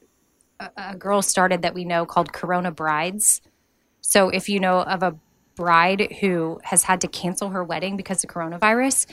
a, 0.61 0.71
a 0.77 0.97
girl 0.97 1.23
started 1.23 1.63
that 1.63 1.75
we 1.75 1.85
know 1.85 2.07
called 2.07 2.33
Corona 2.33 2.71
Brides. 2.71 3.41
So 4.01 4.29
if 4.29 4.49
you 4.49 4.61
know 4.61 4.83
of 4.83 5.03
a 5.03 5.17
bride 5.57 6.13
who 6.21 6.61
has 6.65 6.83
had 6.85 7.01
to 7.03 7.09
cancel 7.09 7.51
her 7.51 7.63
wedding 7.63 7.97
because 7.97 8.23
of 8.25 8.31
coronavirus, 8.31 9.07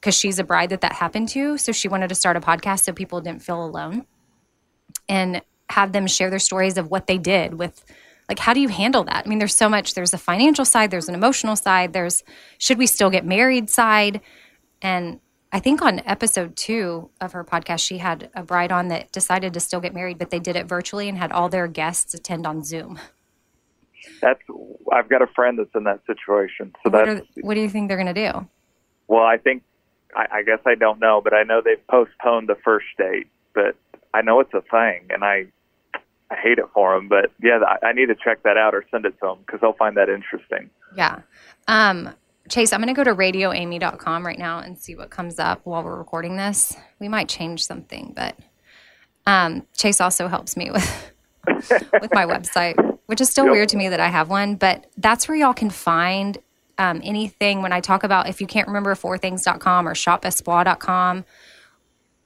because 0.00 0.14
she's 0.14 0.38
a 0.38 0.44
bride 0.44 0.70
that 0.70 0.80
that 0.82 0.92
happened 0.92 1.28
to, 1.30 1.56
so 1.58 1.72
she 1.72 1.88
wanted 1.88 2.08
to 2.08 2.14
start 2.14 2.36
a 2.36 2.40
podcast 2.40 2.84
so 2.84 2.92
people 2.92 3.20
didn't 3.20 3.42
feel 3.42 3.64
alone 3.64 4.06
and 5.08 5.42
have 5.70 5.92
them 5.92 6.06
share 6.06 6.30
their 6.30 6.38
stories 6.38 6.76
of 6.76 6.90
what 6.90 7.06
they 7.06 7.18
did 7.18 7.54
with 7.54 7.84
like 8.28 8.38
how 8.38 8.54
do 8.54 8.60
you 8.60 8.68
handle 8.68 9.04
that? 9.04 9.26
I 9.26 9.28
mean 9.28 9.38
there's 9.38 9.54
so 9.54 9.68
much. 9.68 9.94
There's 9.94 10.14
a 10.14 10.18
financial 10.18 10.64
side 10.64 10.90
there's 10.90 11.08
an 11.08 11.14
emotional 11.14 11.56
side 11.56 11.92
there's 11.92 12.22
should 12.58 12.78
we 12.78 12.86
still 12.86 13.10
get 13.10 13.24
married 13.24 13.70
side? 13.70 14.20
And 14.82 15.20
i 15.54 15.60
think 15.60 15.80
on 15.80 16.02
episode 16.04 16.56
two 16.56 17.08
of 17.20 17.32
her 17.32 17.44
podcast 17.44 17.86
she 17.86 17.98
had 17.98 18.28
a 18.34 18.42
bride 18.42 18.72
on 18.72 18.88
that 18.88 19.10
decided 19.12 19.54
to 19.54 19.60
still 19.60 19.80
get 19.80 19.94
married 19.94 20.18
but 20.18 20.30
they 20.30 20.40
did 20.40 20.56
it 20.56 20.66
virtually 20.66 21.08
and 21.08 21.16
had 21.16 21.32
all 21.32 21.48
their 21.48 21.68
guests 21.68 22.12
attend 22.12 22.46
on 22.46 22.62
zoom 22.62 22.98
That's 24.20 24.40
I've 24.92 25.08
got 25.08 25.22
a 25.22 25.26
friend 25.26 25.58
that's 25.58 25.74
in 25.74 25.84
that 25.84 26.00
situation. 26.06 26.72
So 26.82 26.90
what, 26.90 27.04
that's 27.06 27.20
are, 27.20 27.40
what 27.42 27.54
do 27.54 27.60
you 27.60 27.68
think 27.68 27.88
they're 27.88 27.96
going 27.96 28.14
to 28.14 28.30
do 28.32 28.48
well, 29.06 29.24
I 29.24 29.36
think 29.36 29.62
I, 30.16 30.26
I 30.38 30.42
guess 30.42 30.60
I 30.66 30.74
don't 30.74 30.98
know, 30.98 31.20
but 31.22 31.34
I 31.34 31.42
know 31.42 31.60
they've 31.64 31.86
postponed 31.88 32.48
the 32.48 32.56
first 32.64 32.86
date. 32.98 33.26
But 33.54 33.76
I 34.12 34.22
know 34.22 34.40
it's 34.40 34.54
a 34.54 34.62
thing, 34.62 35.06
and 35.10 35.22
I 35.24 35.46
I 36.30 36.36
hate 36.36 36.58
it 36.58 36.66
for 36.72 36.94
them. 36.94 37.08
But 37.08 37.32
yeah, 37.42 37.58
I, 37.66 37.88
I 37.88 37.92
need 37.92 38.06
to 38.06 38.14
check 38.14 38.42
that 38.44 38.56
out 38.56 38.74
or 38.74 38.84
send 38.90 39.04
it 39.06 39.10
to 39.20 39.26
them 39.26 39.38
because 39.46 39.60
they'll 39.60 39.74
find 39.74 39.96
that 39.96 40.08
interesting. 40.08 40.70
yeah 40.96 41.20
um 41.68 42.14
chase 42.48 42.72
i'm 42.72 42.80
going 42.80 42.94
to 42.94 42.94
go 42.94 43.02
to 43.02 43.14
radioamy.com 43.14 44.24
right 44.24 44.38
now 44.38 44.58
and 44.58 44.78
see 44.78 44.94
what 44.94 45.10
comes 45.10 45.38
up 45.38 45.60
while 45.64 45.82
we're 45.82 45.96
recording 45.96 46.36
this 46.36 46.76
we 47.00 47.08
might 47.08 47.28
change 47.28 47.64
something 47.64 48.12
but 48.14 48.36
Um, 49.26 49.66
Chase 49.76 50.00
also 50.00 50.28
helps 50.28 50.56
me 50.56 50.70
with 50.70 51.12
with 52.00 52.12
my 52.12 52.26
website, 52.26 52.93
which 53.06 53.20
is 53.20 53.30
still 53.30 53.44
Yep. 53.46 53.52
weird 53.52 53.68
to 53.70 53.76
me 53.76 53.88
that 53.88 54.00
I 54.00 54.08
have 54.08 54.28
one, 54.30 54.56
but 54.56 54.86
that's 54.96 55.28
where 55.28 55.36
y'all 55.36 55.54
can 55.54 55.70
find 55.70 56.38
um, 56.78 57.00
anything 57.04 57.62
when 57.62 57.72
I 57.72 57.80
talk 57.80 58.02
about 58.04 58.28
if 58.28 58.40
you 58.40 58.46
can't 58.46 58.66
remember 58.66 58.94
fourthings.com 58.94 59.86
or 59.86 59.94
shopespoir.com, 59.94 61.24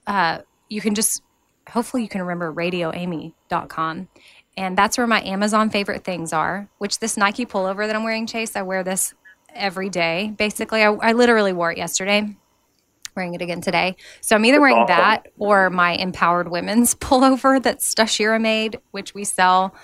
uh, 0.06 0.38
you 0.68 0.80
can 0.80 0.94
just 0.94 1.22
hopefully 1.68 2.02
you 2.02 2.08
can 2.08 2.22
remember 2.22 2.52
radioamy.com. 2.52 4.08
And 4.56 4.76
that's 4.76 4.98
where 4.98 5.06
my 5.06 5.22
Amazon 5.22 5.70
favorite 5.70 6.02
things 6.02 6.32
are, 6.32 6.68
which 6.78 6.98
this 6.98 7.16
Nike 7.16 7.46
pullover 7.46 7.86
that 7.86 7.94
I'm 7.94 8.02
wearing, 8.04 8.26
Chase, 8.26 8.56
I 8.56 8.62
wear 8.62 8.82
this 8.82 9.14
every 9.54 9.88
day. 9.90 10.32
Basically, 10.36 10.82
I, 10.82 10.90
I 10.92 11.12
literally 11.12 11.52
wore 11.52 11.70
it 11.70 11.78
yesterday, 11.78 12.34
wearing 13.14 13.34
it 13.34 13.42
again 13.42 13.60
today. 13.60 13.96
So 14.20 14.34
I'm 14.34 14.44
either 14.44 14.60
wearing 14.60 14.78
awesome. 14.78 14.96
that 14.96 15.28
or 15.38 15.70
my 15.70 15.92
Empowered 15.92 16.50
Women's 16.50 16.94
pullover 16.96 17.62
that 17.62 17.80
Stashira 17.80 18.40
made, 18.40 18.80
which 18.90 19.14
we 19.14 19.24
sell 19.24 19.74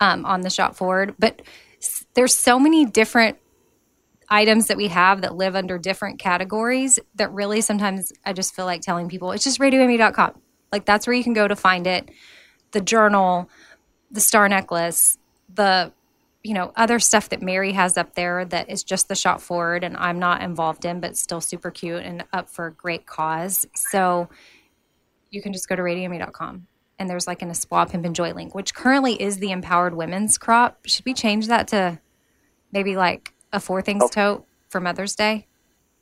um, 0.00 0.24
on 0.24 0.42
the 0.42 0.50
shop 0.50 0.76
forward. 0.76 1.14
But 1.18 1.42
s- 1.82 2.06
there's 2.14 2.34
so 2.34 2.58
many 2.58 2.84
different 2.84 3.38
items 4.28 4.66
that 4.66 4.76
we 4.76 4.88
have 4.88 5.22
that 5.22 5.36
live 5.36 5.56
under 5.56 5.78
different 5.78 6.18
categories 6.18 6.98
that 7.14 7.32
really 7.32 7.60
sometimes 7.60 8.12
I 8.26 8.32
just 8.32 8.54
feel 8.54 8.66
like 8.66 8.82
telling 8.82 9.08
people 9.08 9.32
it's 9.32 9.44
just 9.44 9.58
radioamy.com. 9.58 10.40
Like 10.70 10.84
that's 10.84 11.06
where 11.06 11.14
you 11.14 11.24
can 11.24 11.32
go 11.32 11.48
to 11.48 11.56
find 11.56 11.86
it. 11.86 12.10
The 12.72 12.80
journal, 12.80 13.48
the 14.10 14.20
star 14.20 14.48
necklace, 14.48 15.16
the 15.54 15.92
you 16.44 16.54
know, 16.54 16.72
other 16.76 16.98
stuff 16.98 17.30
that 17.30 17.42
Mary 17.42 17.72
has 17.72 17.98
up 17.98 18.14
there 18.14 18.44
that 18.44 18.70
is 18.70 18.84
just 18.84 19.08
the 19.08 19.14
shop 19.14 19.40
forward 19.40 19.82
and 19.82 19.96
I'm 19.96 20.18
not 20.18 20.40
involved 20.40 20.84
in, 20.84 21.00
but 21.00 21.16
still 21.16 21.40
super 21.40 21.70
cute 21.70 22.02
and 22.02 22.24
up 22.32 22.48
for 22.48 22.66
a 22.66 22.72
great 22.72 23.06
cause. 23.06 23.66
So 23.74 24.28
you 25.30 25.42
can 25.42 25.52
just 25.52 25.68
go 25.68 25.76
to 25.76 25.82
radioamy.com 25.82 26.66
and 26.98 27.08
there's 27.08 27.26
like 27.26 27.42
an 27.42 27.50
Espoir 27.50 27.86
Pimp 27.86 28.04
and 28.04 28.14
Joy 28.14 28.32
link, 28.32 28.54
which 28.54 28.74
currently 28.74 29.20
is 29.20 29.38
the 29.38 29.50
empowered 29.50 29.94
women's 29.94 30.38
crop. 30.38 30.78
Should 30.86 31.04
we 31.06 31.14
change 31.14 31.46
that 31.48 31.68
to 31.68 32.00
maybe 32.72 32.96
like 32.96 33.32
a 33.52 33.60
four 33.60 33.82
things 33.82 34.02
Oh. 34.04 34.08
tote 34.08 34.46
for 34.68 34.80
Mother's 34.80 35.14
Day? 35.14 35.46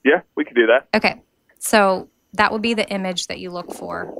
Yeah, 0.04 0.20
we 0.36 0.44
could 0.44 0.56
do 0.56 0.66
that. 0.66 0.88
Okay. 0.94 1.20
So 1.58 2.08
that 2.34 2.52
would 2.52 2.62
be 2.62 2.74
the 2.74 2.88
image 2.90 3.26
that 3.28 3.38
you 3.38 3.50
look 3.50 3.72
for. 3.72 4.12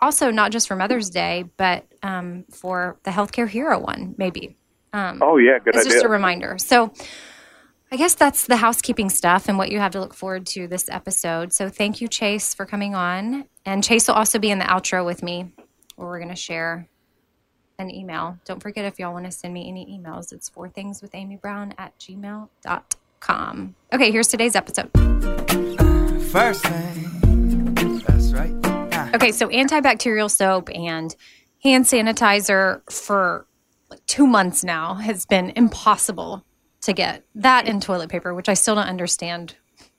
Also, 0.00 0.30
not 0.30 0.50
just 0.52 0.66
for 0.68 0.76
Mother's 0.76 1.08
Day, 1.10 1.44
but 1.56 1.86
um, 2.02 2.44
for 2.50 2.98
the 3.04 3.10
Healthcare 3.10 3.48
Hero 3.48 3.78
one, 3.78 4.14
maybe. 4.18 4.56
Oh 4.92 5.38
yeah, 5.38 5.58
good 5.58 5.74
It's 5.74 5.86
idea. 5.86 5.92
just 5.92 6.04
a 6.04 6.08
reminder. 6.08 6.56
So 6.58 6.92
I 7.90 7.96
guess 7.96 8.14
that's 8.14 8.46
the 8.46 8.56
housekeeping 8.56 9.08
stuff 9.10 9.48
and 9.48 9.56
what 9.58 9.70
you 9.70 9.78
have 9.78 9.92
to 9.92 10.00
look 10.00 10.14
forward 10.14 10.46
to 10.48 10.66
this 10.68 10.88
episode. 10.88 11.52
So 11.52 11.68
thank 11.68 12.00
you, 12.00 12.08
Chase, 12.08 12.54
for 12.54 12.64
coming 12.66 12.94
on. 12.94 13.44
And 13.64 13.82
Chase 13.84 14.08
will 14.08 14.14
also 14.14 14.38
be 14.38 14.50
in 14.50 14.58
the 14.58 14.64
outro 14.64 15.04
with 15.04 15.22
me, 15.22 15.52
where 15.96 16.08
we're 16.08 16.18
going 16.18 16.28
to 16.30 16.36
share 16.36 16.88
an 17.78 17.90
email. 17.90 18.38
Don't 18.44 18.62
forget 18.62 18.84
if 18.84 18.98
y'all 18.98 19.12
want 19.12 19.24
to 19.26 19.30
send 19.30 19.52
me 19.54 19.68
any 19.68 19.86
emails, 19.98 20.32
it's 20.32 20.48
four 20.48 20.68
things 20.68 21.02
with 21.02 21.14
Amy 21.14 21.36
Brown 21.36 21.74
at 21.78 21.98
gmail.com. 21.98 23.74
Okay, 23.92 24.10
here's 24.12 24.28
today's 24.28 24.54
episode. 24.54 24.90
First 26.30 26.64
thing, 26.66 28.00
that's 28.06 28.32
right. 28.32 28.54
Ah. 28.64 29.10
Okay, 29.14 29.32
so 29.32 29.48
antibacterial 29.48 30.30
soap 30.30 30.68
and 30.74 31.14
hand 31.62 31.84
sanitizer 31.84 32.80
for 32.92 33.46
like 33.90 34.04
two 34.06 34.26
months 34.26 34.64
now 34.64 34.94
has 34.94 35.26
been 35.26 35.52
impossible 35.56 36.44
to 36.82 36.92
get. 36.92 37.24
That 37.34 37.66
and 37.68 37.80
toilet 37.80 38.10
paper, 38.10 38.34
which 38.34 38.48
I 38.48 38.54
still 38.54 38.74
don't 38.74 38.86
understand 38.86 39.56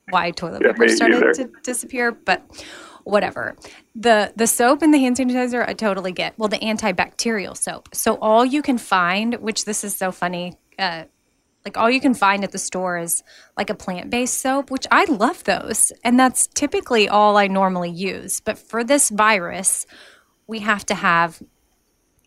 why 0.09 0.31
toilet 0.31 0.61
Yeah, 0.63 0.73
paper 0.73 0.89
started 0.89 1.21
neither. 1.21 1.33
to 1.33 1.51
disappear, 1.63 2.11
but 2.11 2.43
whatever. 3.05 3.55
The 3.95 4.33
the 4.35 4.47
soap 4.47 4.81
and 4.81 4.93
the 4.93 5.00
hand 5.00 5.15
sanitizer 5.17 5.67
I 5.67 5.74
totally 5.74 6.12
get. 6.12 6.38
Well, 6.38 6.50
the 6.50 6.59
antibacterial 6.59 7.55
soap. 7.55 7.89
So 7.95 8.15
all 8.15 8.43
you 8.45 8.62
can 8.62 8.77
find, 8.77 9.35
which 9.35 9.65
this 9.65 9.83
is 9.83 9.95
so 9.95 10.12
funny, 10.12 10.57
uh, 10.77 11.05
like 11.63 11.77
all 11.77 11.89
you 11.89 12.01
can 12.01 12.13
find 12.13 12.43
at 12.43 12.51
the 12.51 12.59
store 12.59 12.97
is 12.97 13.24
like 13.57 13.71
a 13.71 13.74
plant-based 13.74 14.39
soap 14.39 14.69
which 14.69 14.85
i 14.91 15.03
love 15.05 15.43
those 15.45 15.91
and 16.03 16.19
that's 16.19 16.45
typically 16.45 17.09
all 17.09 17.38
i 17.38 17.47
normally 17.47 17.89
use 17.89 18.39
but 18.39 18.56
for 18.56 18.84
this 18.84 19.10
virus 19.10 19.88
we 20.45 20.60
have 20.60 20.86
to 20.86 20.93
have 20.93 21.41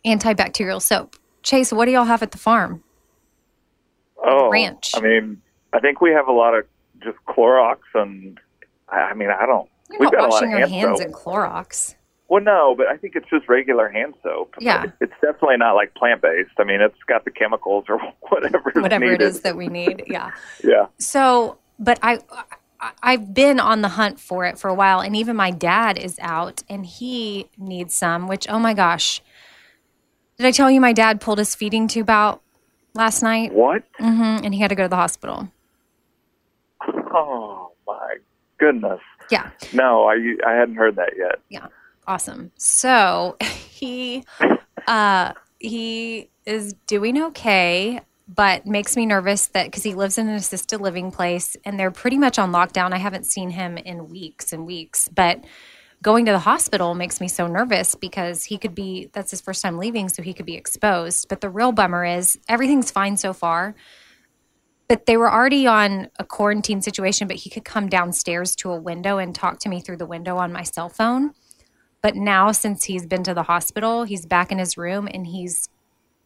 antibacterial 0.04 0.82
soap 0.82 1.14
chase 1.44 1.72
what 1.72 1.84
do 1.84 1.92
y'all 1.92 2.02
have 2.02 2.20
at 2.20 2.32
the 2.32 2.38
farm 2.38 2.82
oh, 4.24 4.50
ranch. 4.50 4.92
I 4.94 5.00
mean, 5.00 5.40
I 5.72 5.80
think 5.80 6.00
we 6.00 6.10
have 6.10 6.28
a 6.28 6.32
lot 6.32 6.54
of 6.54 6.64
just 7.02 7.18
Clorox, 7.26 7.78
and 7.94 8.38
I, 8.88 8.96
I 8.96 9.14
mean, 9.14 9.28
I 9.30 9.46
don't. 9.46 9.68
You're 9.90 10.00
We've 10.00 10.12
not 10.12 10.12
got 10.12 10.20
a 10.20 10.22
lot 10.24 10.30
washing 10.32 10.52
of 10.54 10.58
your 10.58 10.68
hand 10.68 10.72
hands 10.88 10.98
soap. 11.00 11.06
in 11.08 11.12
clorox 11.14 11.94
Well, 12.28 12.42
no, 12.42 12.74
but 12.76 12.86
I 12.88 12.96
think 12.96 13.14
it's 13.16 13.28
just 13.30 13.48
regular 13.48 13.88
hand 13.88 14.14
soap. 14.22 14.54
Yeah. 14.60 14.84
It's 15.00 15.12
definitely 15.22 15.56
not 15.58 15.72
like 15.74 15.94
plant 15.94 16.20
based. 16.22 16.50
I 16.58 16.64
mean, 16.64 16.80
it's 16.80 16.98
got 17.06 17.24
the 17.24 17.30
chemicals 17.30 17.84
or 17.88 17.98
whatever. 18.28 18.70
whatever 18.74 19.04
it 19.04 19.10
needed. 19.12 19.22
is 19.22 19.40
that 19.40 19.56
we 19.56 19.68
need 19.68 20.04
yeah 20.06 20.30
Yeah. 20.64 20.86
So, 20.98 21.58
but 21.78 21.98
I, 22.02 22.18
I've 23.02 23.32
been 23.34 23.58
on 23.58 23.82
the 23.82 23.88
hunt 23.88 24.20
for 24.20 24.44
it 24.44 24.58
for 24.58 24.68
a 24.68 24.74
while, 24.74 25.00
and 25.00 25.16
even 25.16 25.34
my 25.36 25.50
dad 25.50 25.96
is 25.98 26.16
out, 26.20 26.62
and 26.68 26.84
he 26.86 27.48
needs 27.56 27.94
some. 27.96 28.28
Which, 28.28 28.46
oh 28.48 28.58
my 28.58 28.72
gosh, 28.74 29.20
did 30.36 30.46
I 30.46 30.50
tell 30.52 30.70
you 30.70 30.80
my 30.80 30.92
dad 30.92 31.20
pulled 31.20 31.38
his 31.38 31.54
feeding 31.56 31.88
tube 31.88 32.08
out 32.10 32.40
last 32.94 33.22
night, 33.22 33.52
What? 33.52 33.82
hmm 33.98 34.38
and 34.44 34.54
he 34.54 34.60
had 34.60 34.68
to 34.68 34.74
go 34.76 34.84
to 34.84 34.88
the 34.88 34.96
hospital. 34.96 35.48
Oh 37.12 37.72
my 37.86 38.16
goodness. 38.58 39.00
Yeah, 39.30 39.50
No, 39.72 40.04
I 40.08 40.14
I 40.46 40.52
hadn't 40.52 40.76
heard 40.76 40.96
that 40.96 41.12
yet. 41.16 41.40
yeah, 41.48 41.66
awesome. 42.06 42.50
So 42.56 43.36
he, 43.40 44.24
uh, 44.86 45.32
he 45.58 46.30
is 46.46 46.74
doing 46.86 47.22
okay. 47.24 48.00
But 48.30 48.66
makes 48.66 48.94
me 48.94 49.06
nervous 49.06 49.46
that 49.48 49.64
because 49.64 49.82
he 49.82 49.94
lives 49.94 50.18
in 50.18 50.28
an 50.28 50.34
assisted 50.34 50.82
living 50.82 51.10
place 51.10 51.56
and 51.64 51.80
they're 51.80 51.90
pretty 51.90 52.18
much 52.18 52.38
on 52.38 52.52
lockdown. 52.52 52.92
I 52.92 52.98
haven't 52.98 53.24
seen 53.24 53.48
him 53.48 53.78
in 53.78 54.10
weeks 54.10 54.52
and 54.52 54.66
weeks. 54.66 55.08
But 55.08 55.44
going 56.02 56.26
to 56.26 56.32
the 56.32 56.38
hospital 56.38 56.94
makes 56.94 57.22
me 57.22 57.28
so 57.28 57.46
nervous 57.46 57.94
because 57.94 58.44
he 58.44 58.58
could 58.58 58.74
be 58.74 59.08
that's 59.14 59.30
his 59.30 59.40
first 59.40 59.62
time 59.62 59.78
leaving 59.78 60.10
so 60.10 60.22
he 60.22 60.32
could 60.34 60.46
be 60.46 60.54
exposed 60.54 61.28
but 61.28 61.40
the 61.40 61.50
real 61.50 61.72
bummer 61.72 62.04
is 62.04 62.38
everything's 62.48 62.90
fine 62.90 63.16
so 63.16 63.32
far 63.32 63.74
but 64.88 65.06
they 65.06 65.16
were 65.16 65.30
already 65.32 65.66
on 65.66 66.10
a 66.18 66.24
quarantine 66.24 66.80
situation 66.82 67.28
but 67.28 67.36
he 67.38 67.50
could 67.50 67.64
come 67.64 67.88
downstairs 67.88 68.56
to 68.56 68.70
a 68.70 68.80
window 68.80 69.18
and 69.18 69.34
talk 69.34 69.58
to 69.60 69.68
me 69.68 69.80
through 69.80 69.96
the 69.96 70.06
window 70.06 70.36
on 70.36 70.52
my 70.52 70.62
cell 70.62 70.88
phone 70.88 71.32
but 72.02 72.14
now 72.16 72.52
since 72.52 72.84
he's 72.84 73.06
been 73.06 73.22
to 73.24 73.34
the 73.34 73.44
hospital 73.44 74.04
he's 74.04 74.26
back 74.26 74.50
in 74.52 74.58
his 74.58 74.76
room 74.76 75.08
and 75.12 75.26
he's 75.26 75.68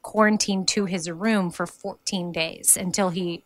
quarantined 0.03 0.67
to 0.69 0.85
his 0.85 1.09
room 1.11 1.51
for 1.51 1.67
14 1.67 2.33
days 2.33 2.77
until 2.81 3.11
he 3.11 3.45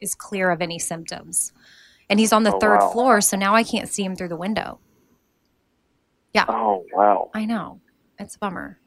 is 0.00 0.14
clear 0.14 0.50
of 0.50 0.60
any 0.62 0.78
symptoms 0.78 1.52
and 2.10 2.20
he's 2.20 2.32
on 2.32 2.42
the 2.44 2.54
Oh, 2.54 2.58
third 2.60 2.78
wow. 2.80 2.90
floor 2.92 3.20
so 3.20 3.36
now 3.36 3.54
i 3.54 3.62
can't 3.64 3.88
see 3.88 4.04
him 4.04 4.14
through 4.16 4.28
the 4.28 4.36
window 4.36 4.78
Yeah. 6.34 6.44
Oh 6.48 6.84
wow. 6.92 7.30
I 7.34 7.44
know. 7.46 7.80
It's 8.18 8.34
a 8.36 8.38
bummer. 8.38 8.78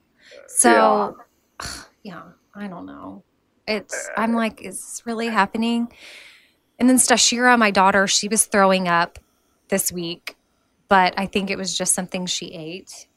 So, 0.48 1.18
yeah, 2.04 2.24
I 2.56 2.68
don't 2.68 2.86
know. 2.86 3.24
It's, 3.68 4.10
I'm 4.16 4.34
like, 4.34 4.62
is 4.62 4.80
this 4.80 5.04
really 5.06 5.28
happening? 5.28 5.92
And 6.80 6.88
then 6.90 6.98
Stashira, 6.98 7.58
my 7.58 7.72
daughter, 7.72 8.08
she 8.08 8.28
was 8.28 8.46
throwing 8.46 8.88
up 8.88 9.20
this 9.70 9.92
week, 9.92 10.36
but 10.88 11.14
I 11.18 11.26
think 11.26 11.50
it 11.50 11.58
was 11.58 11.78
just 11.78 11.94
something 11.94 12.26
she 12.26 12.54
ate. 12.54 13.08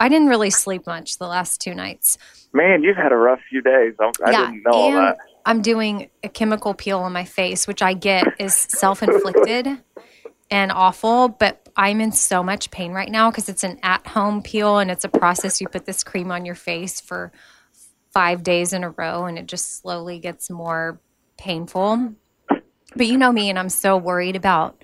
I 0.00 0.08
didn't 0.08 0.28
really 0.28 0.50
sleep 0.50 0.86
much 0.86 1.18
the 1.18 1.26
last 1.26 1.60
two 1.60 1.74
nights. 1.74 2.18
Man, 2.52 2.82
you've 2.82 2.96
had 2.96 3.12
a 3.12 3.16
rough 3.16 3.40
few 3.48 3.62
days. 3.62 3.94
I'm, 4.00 4.12
I 4.24 4.30
didn't 4.30 4.62
know 4.64 4.72
all 4.72 4.92
that. 4.92 5.18
I'm 5.44 5.62
doing 5.62 6.10
a 6.22 6.28
chemical 6.28 6.74
peel 6.74 6.98
on 7.00 7.12
my 7.12 7.24
face, 7.24 7.66
which 7.66 7.82
I 7.82 7.94
get 7.94 8.26
is 8.38 8.54
self 8.54 9.02
inflicted 9.02 9.66
and 10.50 10.72
awful, 10.72 11.28
but 11.28 11.68
I'm 11.76 12.00
in 12.00 12.12
so 12.12 12.42
much 12.42 12.70
pain 12.70 12.92
right 12.92 13.10
now 13.10 13.30
because 13.30 13.48
it's 13.48 13.64
an 13.64 13.78
at 13.82 14.06
home 14.06 14.42
peel 14.42 14.78
and 14.78 14.90
it's 14.90 15.04
a 15.04 15.08
process. 15.08 15.60
You 15.60 15.68
put 15.68 15.86
this 15.86 16.04
cream 16.04 16.30
on 16.30 16.44
your 16.44 16.54
face 16.54 17.00
for 17.00 17.32
five 18.12 18.42
days 18.42 18.72
in 18.72 18.84
a 18.84 18.90
row 18.90 19.24
and 19.26 19.38
it 19.38 19.46
just 19.46 19.80
slowly 19.80 20.18
gets 20.18 20.50
more 20.50 21.00
painful. 21.36 22.14
But 22.96 23.06
you 23.06 23.18
know 23.18 23.30
me, 23.30 23.50
and 23.50 23.58
I'm 23.58 23.68
so 23.68 23.96
worried 23.96 24.36
about 24.36 24.82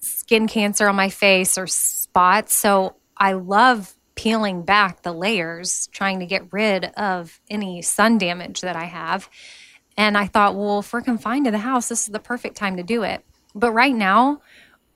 skin 0.00 0.46
cancer 0.46 0.88
on 0.88 0.96
my 0.96 1.08
face 1.08 1.58
or 1.58 1.66
spots. 1.66 2.54
So 2.54 2.96
I 3.16 3.32
love 3.32 3.94
peeling 4.14 4.62
back 4.62 5.02
the 5.02 5.12
layers, 5.12 5.88
trying 5.88 6.20
to 6.20 6.26
get 6.26 6.52
rid 6.52 6.84
of 6.96 7.40
any 7.50 7.82
sun 7.82 8.18
damage 8.18 8.60
that 8.60 8.76
I 8.76 8.84
have. 8.84 9.28
And 9.96 10.16
I 10.16 10.26
thought, 10.26 10.54
well, 10.54 10.80
if 10.80 10.92
we're 10.92 11.02
confined 11.02 11.46
to 11.46 11.50
the 11.50 11.58
house, 11.58 11.88
this 11.88 12.02
is 12.06 12.12
the 12.12 12.20
perfect 12.20 12.56
time 12.56 12.76
to 12.76 12.82
do 12.82 13.02
it. 13.02 13.24
But 13.54 13.72
right 13.72 13.94
now, 13.94 14.40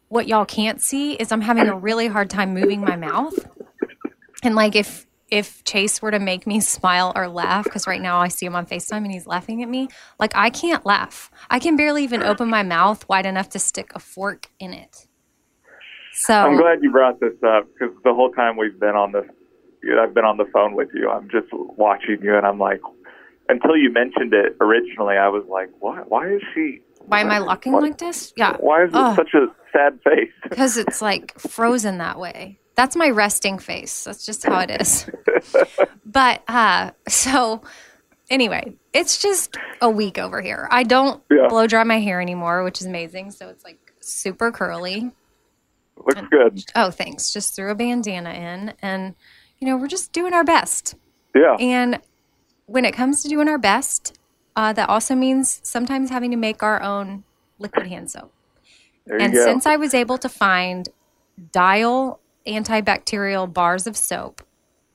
what 0.09 0.29
y'all 0.29 0.45
can't 0.45 0.81
see 0.81 1.15
is 1.15 1.33
I'm 1.33 1.41
having 1.41 1.69
a 1.69 1.77
really 1.77 2.07
hard 2.07 2.31
time 2.31 2.55
moving 2.55 2.81
my 2.81 2.97
mouth. 2.97 3.35
And 4.43 4.55
like 4.55 4.77
if 4.77 5.07
if 5.29 5.65
Chase 5.65 6.01
were 6.01 6.11
to 6.11 6.19
make 6.19 6.47
me 6.47 6.61
smile 6.77 7.13
or 7.15 7.29
laugh, 7.29 7.65
because 7.65 7.87
right 7.87 8.01
now 8.01 8.19
I 8.19 8.29
see 8.29 8.47
him 8.47 8.55
on 8.55 8.67
FaceTime 8.67 8.99
and 8.99 9.13
he's 9.13 9.27
laughing 9.27 9.63
at 9.63 9.69
me, 9.69 9.89
like 10.19 10.33
I 10.35 10.51
can't 10.51 10.85
laugh. 10.87 11.31
I 11.51 11.59
can 11.59 11.77
barely 11.77 12.05
even 12.05 12.23
open 12.23 12.49
my 12.49 12.63
mouth 12.63 13.09
wide 13.09 13.27
enough 13.27 13.49
to 13.51 13.59
stick 13.59 13.93
a 13.95 13.99
fork 13.99 14.49
in 14.59 14.73
it. 14.73 15.07
So 16.13 16.35
I'm 16.35 16.57
glad 16.57 16.83
you 16.83 16.91
brought 16.91 17.21
this 17.21 17.35
up 17.47 17.69
because 17.73 17.95
the 18.03 18.15
whole 18.15 18.33
time 18.33 18.57
we've 18.57 18.79
been 18.81 18.97
on 18.97 19.13
this, 19.13 19.27
I've 20.01 20.15
been 20.15 20.25
on 20.25 20.39
the 20.39 20.47
phone 20.53 20.75
with 20.75 20.89
you. 20.95 21.11
I'm 21.11 21.29
just 21.29 21.49
watching 21.53 22.23
you, 22.23 22.37
and 22.37 22.47
I'm 22.47 22.59
like, 22.59 22.81
until 23.51 23.77
you 23.77 23.93
mentioned 23.93 24.33
it 24.33 24.57
originally, 24.61 25.17
I 25.17 25.29
was 25.29 25.45
like, 25.49 25.69
what? 25.79 26.11
Why 26.11 26.29
is 26.33 26.43
she? 26.55 26.81
why 27.07 27.21
am 27.21 27.31
I 27.31 27.39
looking 27.39 27.73
like 27.73 27.99
this? 27.99 28.33
Yeah. 28.37 28.57
Why 28.59 28.85
is 28.85 28.91
it 28.91 28.97
Ugh. 28.97 29.17
such 29.17 29.35
a 29.35 29.47
sad 29.73 29.99
face? 30.03 30.33
because 30.49 30.77
it's 30.77 31.01
like 31.01 31.39
frozen 31.39 31.99
that 31.99 32.19
way. 32.19 32.59
That's 32.77 32.95
my 32.95 33.11
resting 33.11 33.59
face. 33.59 34.05
That's 34.05 34.25
just 34.25 34.45
how 34.45 34.61
it 34.61 34.71
is. 34.81 35.09
but 36.07 36.43
uh 36.49 36.91
so 37.09 37.63
anyway, 38.31 38.75
it's 38.93 39.21
just 39.21 39.57
a 39.81 39.91
week 39.91 40.19
over 40.19 40.41
here. 40.43 40.69
I 40.71 40.83
don't 40.83 41.23
Yeah. 41.31 41.49
blow 41.49 41.67
dry 41.67 41.85
my 41.85 41.99
hair 42.01 42.21
anymore, 42.21 42.63
which 42.65 42.81
is 42.81 42.87
amazing. 42.87 43.31
So 43.31 43.49
it's 43.49 43.65
like 43.65 43.79
super 44.01 44.53
curly. 44.53 45.11
Looks 45.97 46.21
good. 46.31 46.65
Oh, 46.75 46.91
thanks. 46.91 47.33
Just 47.33 47.57
threw 47.57 47.71
a 47.71 47.75
bandana 47.75 48.31
in 48.31 48.75
and 48.83 49.15
you 49.59 49.67
know, 49.67 49.77
we're 49.79 49.89
just 49.89 50.13
doing 50.13 50.35
our 50.35 50.45
best. 50.45 50.95
Yeah. 51.35 51.57
And 51.59 51.99
when 52.67 52.85
it 52.85 52.93
comes 52.93 53.23
to 53.23 53.29
doing 53.29 53.49
our 53.49 53.57
best, 53.59 54.19
uh, 54.55 54.75
that 54.75 54.89
also 54.91 55.15
means 55.15 55.61
sometimes 55.63 56.11
having 56.11 56.31
to 56.31 56.37
make 56.37 56.63
our 56.63 56.83
own 56.83 57.25
liquid 57.59 57.87
hand 57.87 58.11
soap. 58.11 58.33
There 59.07 59.19
you 59.19 59.25
And 59.25 59.35
since 59.35 59.65
I 59.65 59.77
was 59.77 59.95
able 59.95 60.19
to 60.19 60.29
find 60.29 60.89
dial 61.53 62.21
antibacterial 62.47 63.53
bars 63.53 63.87
of 63.87 63.97
soap, 63.97 64.43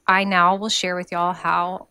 I 0.08 0.24
now 0.24 0.56
will 0.56 0.70
share 0.70 0.96
with 0.96 1.12
y'all 1.12 1.34
how 1.34 1.88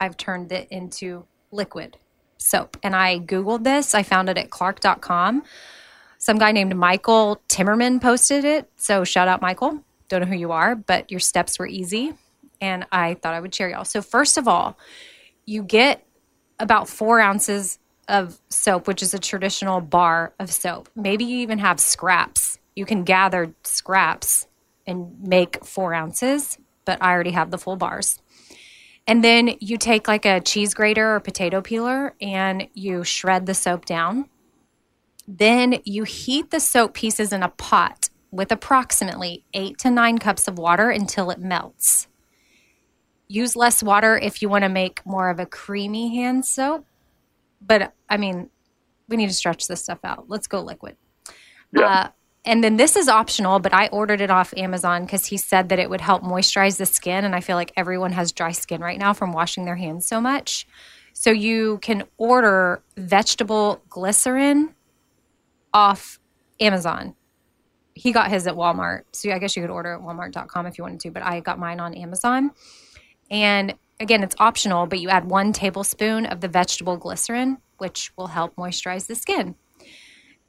I've 0.00 0.16
turned 0.16 0.52
it 0.52 0.68
into 0.70 1.26
liquid 1.50 1.96
soap. 2.38 2.76
And 2.82 2.94
I 2.94 3.18
Googled 3.18 3.64
this, 3.64 3.94
I 3.94 4.02
found 4.02 4.28
it 4.28 4.38
at 4.38 4.50
clark.com. 4.50 5.42
Some 6.18 6.38
guy 6.38 6.52
named 6.52 6.74
Michael 6.76 7.40
Timmerman 7.48 8.00
posted 8.00 8.44
it. 8.44 8.68
So 8.76 9.04
shout 9.04 9.28
out, 9.28 9.40
Michael. 9.40 9.84
Don't 10.08 10.22
know 10.22 10.26
who 10.26 10.36
you 10.36 10.52
are, 10.52 10.74
but 10.74 11.10
your 11.10 11.20
steps 11.20 11.58
were 11.58 11.66
easy. 11.66 12.12
And 12.60 12.86
I 12.90 13.14
thought 13.14 13.34
I 13.34 13.40
would 13.40 13.54
share 13.54 13.70
y'all. 13.70 13.84
So, 13.84 14.02
first 14.02 14.36
of 14.36 14.48
all, 14.48 14.76
you 15.46 15.62
get 15.62 16.04
about 16.58 16.88
four 16.88 17.20
ounces 17.20 17.78
of 18.08 18.40
soap, 18.48 18.88
which 18.88 19.02
is 19.02 19.14
a 19.14 19.18
traditional 19.18 19.80
bar 19.80 20.32
of 20.40 20.50
soap. 20.50 20.88
Maybe 20.96 21.24
you 21.24 21.38
even 21.38 21.58
have 21.58 21.78
scraps. 21.78 22.58
You 22.74 22.84
can 22.84 23.04
gather 23.04 23.54
scraps 23.62 24.47
and 24.88 25.20
make 25.22 25.64
four 25.64 25.94
ounces, 25.94 26.58
but 26.84 27.00
I 27.00 27.12
already 27.12 27.30
have 27.32 27.52
the 27.52 27.58
full 27.58 27.76
bars. 27.76 28.20
And 29.06 29.22
then 29.22 29.54
you 29.60 29.76
take 29.78 30.08
like 30.08 30.24
a 30.24 30.40
cheese 30.40 30.74
grater 30.74 31.14
or 31.14 31.20
potato 31.20 31.60
peeler 31.60 32.14
and 32.20 32.68
you 32.74 33.04
shred 33.04 33.46
the 33.46 33.54
soap 33.54 33.84
down. 33.84 34.28
Then 35.26 35.80
you 35.84 36.04
heat 36.04 36.50
the 36.50 36.58
soap 36.58 36.94
pieces 36.94 37.32
in 37.32 37.42
a 37.42 37.50
pot 37.50 38.08
with 38.30 38.50
approximately 38.50 39.44
eight 39.54 39.78
to 39.78 39.90
nine 39.90 40.18
cups 40.18 40.48
of 40.48 40.58
water 40.58 40.90
until 40.90 41.30
it 41.30 41.38
melts. 41.38 42.08
Use 43.28 43.54
less 43.54 43.82
water 43.82 44.18
if 44.18 44.40
you 44.40 44.48
want 44.48 44.64
to 44.64 44.70
make 44.70 45.04
more 45.04 45.28
of 45.28 45.38
a 45.38 45.46
creamy 45.46 46.16
hand 46.16 46.44
soap. 46.46 46.86
But 47.60 47.92
I 48.08 48.16
mean, 48.16 48.48
we 49.08 49.16
need 49.16 49.28
to 49.28 49.34
stretch 49.34 49.68
this 49.68 49.82
stuff 49.82 50.00
out. 50.04 50.26
Let's 50.28 50.46
go 50.46 50.60
liquid. 50.60 50.96
Yeah. 51.72 51.86
Uh, 51.86 52.08
and 52.48 52.64
then 52.64 52.78
this 52.78 52.96
is 52.96 53.08
optional, 53.08 53.58
but 53.58 53.74
I 53.74 53.88
ordered 53.88 54.22
it 54.22 54.30
off 54.30 54.54
Amazon 54.56 55.04
because 55.04 55.26
he 55.26 55.36
said 55.36 55.68
that 55.68 55.78
it 55.78 55.90
would 55.90 56.00
help 56.00 56.22
moisturize 56.22 56.78
the 56.78 56.86
skin. 56.86 57.26
And 57.26 57.34
I 57.34 57.40
feel 57.40 57.56
like 57.56 57.72
everyone 57.76 58.12
has 58.12 58.32
dry 58.32 58.52
skin 58.52 58.80
right 58.80 58.98
now 58.98 59.12
from 59.12 59.32
washing 59.32 59.66
their 59.66 59.76
hands 59.76 60.06
so 60.06 60.18
much. 60.18 60.66
So 61.12 61.30
you 61.30 61.76
can 61.82 62.04
order 62.16 62.82
vegetable 62.96 63.82
glycerin 63.90 64.74
off 65.74 66.18
Amazon. 66.58 67.14
He 67.92 68.12
got 68.12 68.30
his 68.30 68.46
at 68.46 68.54
Walmart. 68.54 69.02
So 69.12 69.30
I 69.30 69.38
guess 69.38 69.54
you 69.54 69.62
could 69.62 69.70
order 69.70 69.92
at 69.92 70.00
walmart.com 70.00 70.64
if 70.64 70.78
you 70.78 70.84
wanted 70.84 71.00
to, 71.00 71.10
but 71.10 71.22
I 71.22 71.40
got 71.40 71.58
mine 71.58 71.80
on 71.80 71.92
Amazon. 71.92 72.52
And 73.30 73.74
again, 74.00 74.22
it's 74.22 74.36
optional, 74.38 74.86
but 74.86 75.00
you 75.00 75.10
add 75.10 75.26
one 75.26 75.52
tablespoon 75.52 76.24
of 76.24 76.40
the 76.40 76.48
vegetable 76.48 76.96
glycerin, 76.96 77.58
which 77.76 78.10
will 78.16 78.28
help 78.28 78.56
moisturize 78.56 79.06
the 79.06 79.16
skin. 79.16 79.54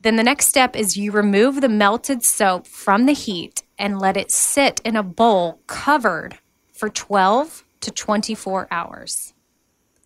Then 0.01 0.15
the 0.15 0.23
next 0.23 0.47
step 0.47 0.75
is 0.75 0.95
you 0.95 1.11
remove 1.11 1.59
the 1.59 1.69
melted 1.69 2.23
soap 2.23 2.67
from 2.67 3.05
the 3.05 3.13
heat 3.13 3.63
and 3.77 3.99
let 3.99 4.15
it 4.15 4.31
sit 4.31 4.79
in 4.85 4.95
a 4.95 5.03
bowl 5.03 5.61
covered 5.67 6.39
for 6.71 6.89
12 6.89 7.65
to 7.81 7.91
24 7.91 8.67
hours. 8.71 9.33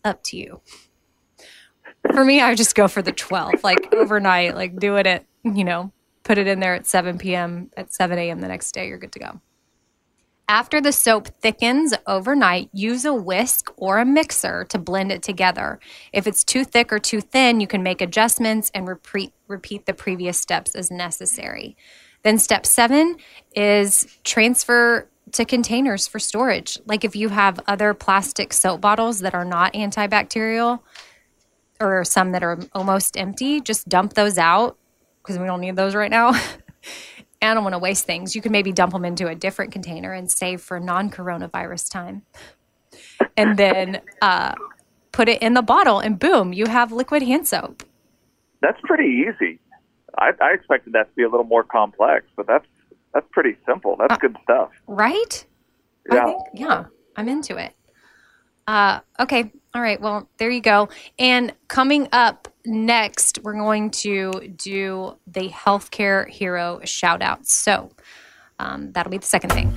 Up 0.04 0.24
to 0.24 0.38
you. 0.38 0.62
For 2.12 2.26
me, 2.26 2.42
I 2.42 2.56
just 2.56 2.76
go 2.76 2.88
for 2.88 3.02
the 3.02 3.12
12, 3.12 3.64
like 3.64 3.94
overnight, 3.94 4.56
like 4.56 4.78
do 4.78 4.96
it 4.98 5.26
you 5.44 5.64
know, 5.64 5.92
put 6.24 6.38
it 6.38 6.48
in 6.48 6.60
there 6.60 6.74
at 6.74 6.88
7 6.88 7.18
p.m., 7.18 7.70
at 7.78 7.94
7 7.94 8.18
a.m. 8.18 8.40
the 8.40 8.48
next 8.48 8.72
day, 8.74 8.88
you're 8.88 8.98
good 8.98 9.12
to 9.14 9.20
go. 9.20 9.42
After 10.50 10.82
the 10.82 10.92
soap 10.92 11.30
thickens 11.42 11.94
overnight, 12.06 12.70
use 12.74 13.06
a 13.06 13.14
whisk 13.14 13.72
or 13.78 14.00
a 14.00 14.06
mixer 14.06 14.66
to 14.66 14.78
blend 14.78 15.12
it 15.12 15.24
together. 15.24 15.80
If 16.12 16.28
it's 16.28 16.44
too 16.44 16.66
thick 16.66 16.92
or 16.92 17.00
too 17.00 17.22
thin, 17.22 17.62
you 17.62 17.68
can 17.68 17.82
make 17.82 18.02
adjustments 18.02 18.70
and 18.74 18.88
repeat, 18.88 19.34
repeat 19.48 19.86
the 19.86 19.94
previous 19.94 20.38
steps 20.38 20.76
as 20.76 20.92
necessary. 20.92 21.78
Then, 22.24 22.38
step 22.38 22.66
seven 22.66 23.18
is 23.56 24.06
transfer 24.24 25.10
to 25.34 25.46
containers 25.46 26.08
for 26.08 26.20
storage. 26.20 26.78
Like 26.86 27.04
if 27.04 27.16
you 27.16 27.30
have 27.30 27.60
other 27.68 27.94
plastic 27.94 28.54
soap 28.54 28.82
bottles 28.82 29.20
that 29.20 29.34
are 29.34 29.46
not 29.46 29.74
antibacterial 29.74 30.80
or 31.80 32.06
some 32.06 32.32
that 32.34 32.44
are 32.44 32.60
almost 32.74 33.18
empty, 33.18 33.60
just 33.60 33.90
dump 33.90 34.14
those 34.14 34.38
out 34.38 34.78
because 35.22 35.40
we 35.40 35.46
don't 35.46 35.62
need 35.62 35.76
those 35.76 35.96
right 35.96 36.12
now. 36.12 36.32
I 37.48 37.54
don't 37.54 37.64
want 37.64 37.74
to 37.74 37.80
waste 37.80 38.06
things. 38.06 38.36
You 38.36 38.42
can 38.42 38.52
maybe 38.52 38.72
dump 38.72 38.94
them 38.94 39.06
into 39.06 39.28
a 39.28 39.36
different 39.36 39.72
container 39.72 40.14
and 40.14 40.30
save 40.30 40.62
for 40.62 40.80
non 40.80 41.10
coronavirus 41.10 41.92
time. 41.92 42.24
And 43.38 43.58
then 43.58 44.02
uh, 44.22 44.54
put 45.12 45.30
it 45.30 45.42
in 45.42 45.54
the 45.54 45.62
bottle, 45.62 46.00
and 46.00 46.20
boom, 46.20 46.54
you 46.54 46.68
have 46.68 46.92
liquid 46.92 47.24
hand 47.24 47.48
soap. 47.48 47.84
That's 48.62 48.80
pretty 48.84 49.28
easy. 49.28 49.60
I, 50.18 50.32
I 50.42 50.54
expected 50.54 50.94
that 50.94 51.10
to 51.10 51.16
be 51.16 51.24
a 51.24 51.30
little 51.30 51.46
more 51.46 51.64
complex, 51.64 52.26
but 52.36 52.48
that's 52.48 52.66
that's 53.14 53.26
pretty 53.32 53.56
simple. 53.66 53.96
That's 53.98 54.18
good 54.18 54.36
stuff. 54.44 54.70
Right? 54.88 55.46
Yeah. 56.12 56.26
think, 56.26 56.42
yeah, 56.54 56.86
I'm 57.16 57.30
into 57.30 57.58
it. 57.58 57.74
Uh, 58.68 59.00
okay. 59.20 59.52
All 59.74 59.82
right. 59.82 60.00
Well, 60.00 60.30
there 60.38 60.50
you 60.50 60.62
go. 60.62 60.90
And 61.20 61.54
coming 61.68 62.08
up 62.12 62.48
next, 62.66 63.40
we're 63.44 63.54
going 63.54 63.92
to 63.92 64.32
do 64.56 65.18
the 65.28 65.50
healthcare 65.50 66.28
hero 66.30 66.80
shout 66.84 67.22
out. 67.22 67.46
So 67.48 67.92
um, 68.60 68.92
that'll 68.92 69.12
be 69.12 69.18
the 69.18 69.26
second 69.26 69.52
thing. 69.52 69.74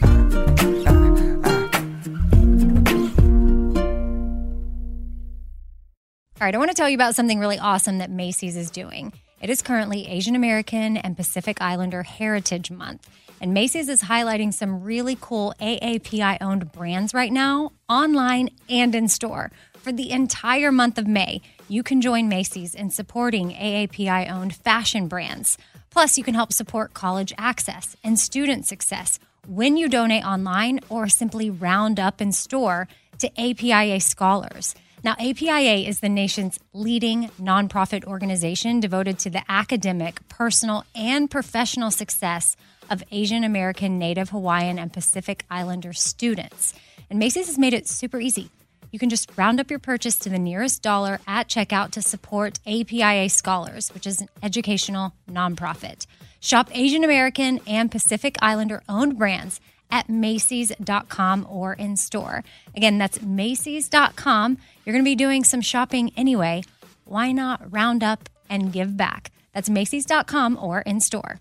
All 6.38 6.46
right, 6.46 6.54
I 6.54 6.58
want 6.58 6.70
to 6.70 6.74
tell 6.74 6.88
you 6.88 6.96
about 6.96 7.14
something 7.14 7.38
really 7.40 7.58
awesome 7.58 7.96
that 7.98 8.10
Macy's 8.10 8.56
is 8.56 8.70
doing. 8.70 9.14
It 9.40 9.48
is 9.48 9.62
currently 9.62 10.06
Asian 10.06 10.36
American 10.36 10.98
and 10.98 11.16
Pacific 11.16 11.62
Islander 11.62 12.02
Heritage 12.02 12.70
Month, 12.70 13.08
and 13.40 13.54
Macy's 13.54 13.88
is 13.88 14.02
highlighting 14.02 14.52
some 14.52 14.82
really 14.82 15.16
cool 15.18 15.54
AAPI 15.60 16.38
owned 16.42 16.72
brands 16.72 17.14
right 17.14 17.32
now, 17.32 17.72
online 17.88 18.50
and 18.68 18.94
in 18.94 19.08
store. 19.08 19.50
For 19.76 19.92
the 19.92 20.10
entire 20.10 20.72
month 20.72 20.98
of 20.98 21.06
May, 21.06 21.40
you 21.68 21.82
can 21.82 22.00
join 22.00 22.28
Macy's 22.28 22.74
in 22.74 22.90
supporting 22.90 23.50
AAPI 23.50 24.30
owned 24.30 24.54
fashion 24.54 25.08
brands. 25.08 25.58
Plus, 25.90 26.16
you 26.16 26.24
can 26.24 26.34
help 26.34 26.52
support 26.52 26.94
college 26.94 27.32
access 27.36 27.96
and 28.04 28.18
student 28.18 28.66
success 28.66 29.18
when 29.46 29.76
you 29.76 29.88
donate 29.88 30.24
online 30.24 30.80
or 30.88 31.08
simply 31.08 31.50
round 31.50 31.98
up 31.98 32.20
in 32.20 32.32
store 32.32 32.86
to 33.18 33.30
APIA 33.40 34.00
scholars. 34.00 34.74
Now, 35.02 35.14
APIA 35.18 35.88
is 35.88 36.00
the 36.00 36.08
nation's 36.08 36.58
leading 36.72 37.28
nonprofit 37.40 38.04
organization 38.04 38.80
devoted 38.80 39.18
to 39.20 39.30
the 39.30 39.42
academic, 39.48 40.26
personal, 40.28 40.84
and 40.94 41.30
professional 41.30 41.90
success 41.90 42.56
of 42.90 43.02
Asian 43.10 43.44
American, 43.44 43.98
Native 43.98 44.30
Hawaiian, 44.30 44.78
and 44.78 44.92
Pacific 44.92 45.44
Islander 45.50 45.92
students. 45.92 46.74
And 47.08 47.18
Macy's 47.18 47.46
has 47.46 47.58
made 47.58 47.74
it 47.74 47.88
super 47.88 48.20
easy. 48.20 48.50
You 48.90 48.98
can 48.98 49.10
just 49.10 49.30
round 49.36 49.60
up 49.60 49.70
your 49.70 49.78
purchase 49.78 50.16
to 50.20 50.28
the 50.28 50.38
nearest 50.38 50.82
dollar 50.82 51.20
at 51.26 51.48
checkout 51.48 51.90
to 51.92 52.02
support 52.02 52.58
APIA 52.66 53.28
Scholars, 53.28 53.92
which 53.92 54.06
is 54.06 54.20
an 54.20 54.28
educational 54.42 55.12
nonprofit. 55.30 56.06
Shop 56.40 56.68
Asian 56.72 57.04
American 57.04 57.60
and 57.66 57.90
Pacific 57.90 58.36
Islander 58.40 58.82
owned 58.88 59.18
brands 59.18 59.60
at 59.90 60.08
Macy's.com 60.08 61.46
or 61.48 61.72
in 61.74 61.96
store. 61.96 62.44
Again, 62.74 62.98
that's 62.98 63.22
Macy's.com. 63.22 64.58
You're 64.84 64.92
going 64.92 65.04
to 65.04 65.08
be 65.08 65.14
doing 65.14 65.44
some 65.44 65.60
shopping 65.60 66.12
anyway. 66.16 66.62
Why 67.04 67.32
not 67.32 67.72
round 67.72 68.02
up 68.02 68.28
and 68.48 68.72
give 68.72 68.96
back? 68.96 69.30
That's 69.52 69.70
Macy's.com 69.70 70.58
or 70.60 70.80
in 70.80 71.00
store. 71.00 71.40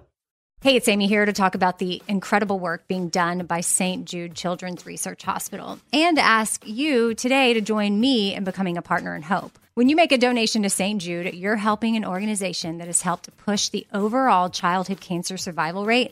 Hey, 0.63 0.75
it's 0.75 0.87
Amy 0.87 1.07
here 1.07 1.25
to 1.25 1.33
talk 1.33 1.55
about 1.55 1.79
the 1.79 2.03
incredible 2.07 2.59
work 2.59 2.87
being 2.87 3.09
done 3.09 3.47
by 3.47 3.61
St. 3.61 4.05
Jude 4.05 4.35
Children's 4.35 4.85
Research 4.85 5.23
Hospital 5.23 5.79
and 5.91 6.19
ask 6.19 6.61
you 6.67 7.15
today 7.15 7.55
to 7.55 7.61
join 7.61 7.99
me 7.99 8.35
in 8.35 8.43
becoming 8.43 8.77
a 8.77 8.83
partner 8.83 9.15
in 9.15 9.23
hope. 9.23 9.57
When 9.73 9.89
you 9.89 9.95
make 9.95 10.11
a 10.11 10.19
donation 10.19 10.61
to 10.61 10.69
St. 10.69 11.01
Jude, 11.01 11.33
you're 11.33 11.55
helping 11.55 11.95
an 11.95 12.05
organization 12.05 12.77
that 12.77 12.85
has 12.85 13.01
helped 13.01 13.35
push 13.37 13.69
the 13.69 13.87
overall 13.91 14.51
childhood 14.51 15.01
cancer 15.01 15.35
survival 15.35 15.87
rate 15.87 16.11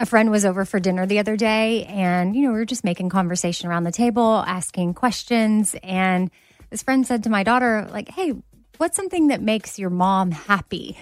a 0.00 0.06
friend 0.06 0.30
was 0.30 0.46
over 0.46 0.64
for 0.64 0.80
dinner 0.80 1.06
the 1.06 1.18
other 1.18 1.36
day 1.36 1.84
and 1.84 2.34
you 2.34 2.42
know 2.42 2.48
we 2.48 2.58
were 2.58 2.64
just 2.64 2.82
making 2.82 3.10
conversation 3.10 3.68
around 3.68 3.84
the 3.84 3.92
table 3.92 4.42
asking 4.46 4.94
questions 4.94 5.76
and 5.82 6.30
this 6.70 6.82
friend 6.82 7.06
said 7.06 7.22
to 7.22 7.30
my 7.30 7.42
daughter 7.42 7.86
like 7.92 8.08
hey 8.08 8.32
what's 8.78 8.96
something 8.96 9.28
that 9.28 9.42
makes 9.42 9.78
your 9.78 9.90
mom 9.90 10.30
happy 10.30 10.98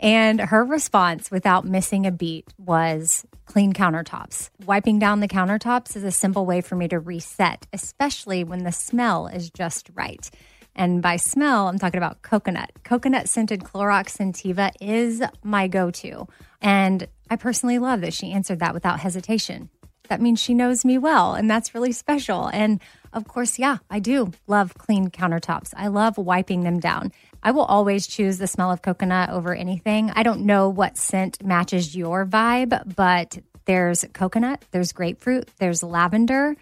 and 0.00 0.40
her 0.40 0.64
response 0.64 1.30
without 1.30 1.66
missing 1.66 2.06
a 2.06 2.10
beat 2.10 2.46
was 2.58 3.26
clean 3.44 3.74
countertops 3.74 4.48
wiping 4.64 4.98
down 4.98 5.20
the 5.20 5.28
countertops 5.28 5.94
is 5.94 6.02
a 6.02 6.10
simple 6.10 6.46
way 6.46 6.62
for 6.62 6.74
me 6.74 6.88
to 6.88 6.98
reset 6.98 7.66
especially 7.74 8.42
when 8.42 8.64
the 8.64 8.72
smell 8.72 9.26
is 9.26 9.50
just 9.50 9.90
right 9.94 10.30
and 10.78 11.00
by 11.00 11.16
smell, 11.16 11.68
I'm 11.68 11.78
talking 11.78 11.96
about 11.96 12.20
coconut. 12.20 12.70
Coconut 12.84 13.30
scented 13.30 13.60
Clorox 13.60 14.18
Scentiva 14.18 14.72
is 14.78 15.22
my 15.42 15.68
go 15.68 15.90
to. 15.90 16.28
And 16.60 17.08
I 17.28 17.36
personally 17.36 17.78
love 17.78 18.00
that 18.02 18.14
she 18.14 18.32
answered 18.32 18.60
that 18.60 18.74
without 18.74 19.00
hesitation. 19.00 19.70
That 20.08 20.20
means 20.20 20.40
she 20.40 20.54
knows 20.54 20.84
me 20.84 20.98
well, 20.98 21.34
and 21.34 21.50
that's 21.50 21.74
really 21.74 21.92
special. 21.92 22.48
And 22.52 22.80
of 23.12 23.26
course, 23.26 23.58
yeah, 23.58 23.78
I 23.90 23.98
do 23.98 24.32
love 24.46 24.74
clean 24.74 25.10
countertops. 25.10 25.72
I 25.76 25.88
love 25.88 26.16
wiping 26.16 26.62
them 26.62 26.78
down. 26.78 27.12
I 27.42 27.50
will 27.50 27.64
always 27.64 28.06
choose 28.06 28.38
the 28.38 28.46
smell 28.46 28.70
of 28.70 28.82
coconut 28.82 29.30
over 29.30 29.54
anything. 29.54 30.10
I 30.14 30.22
don't 30.22 30.42
know 30.42 30.68
what 30.68 30.96
scent 30.96 31.42
matches 31.44 31.96
your 31.96 32.24
vibe, 32.24 32.94
but 32.94 33.38
there's 33.64 34.04
coconut, 34.12 34.64
there's 34.70 34.92
grapefruit, 34.92 35.50
there's 35.58 35.82
lavender. 35.82 36.54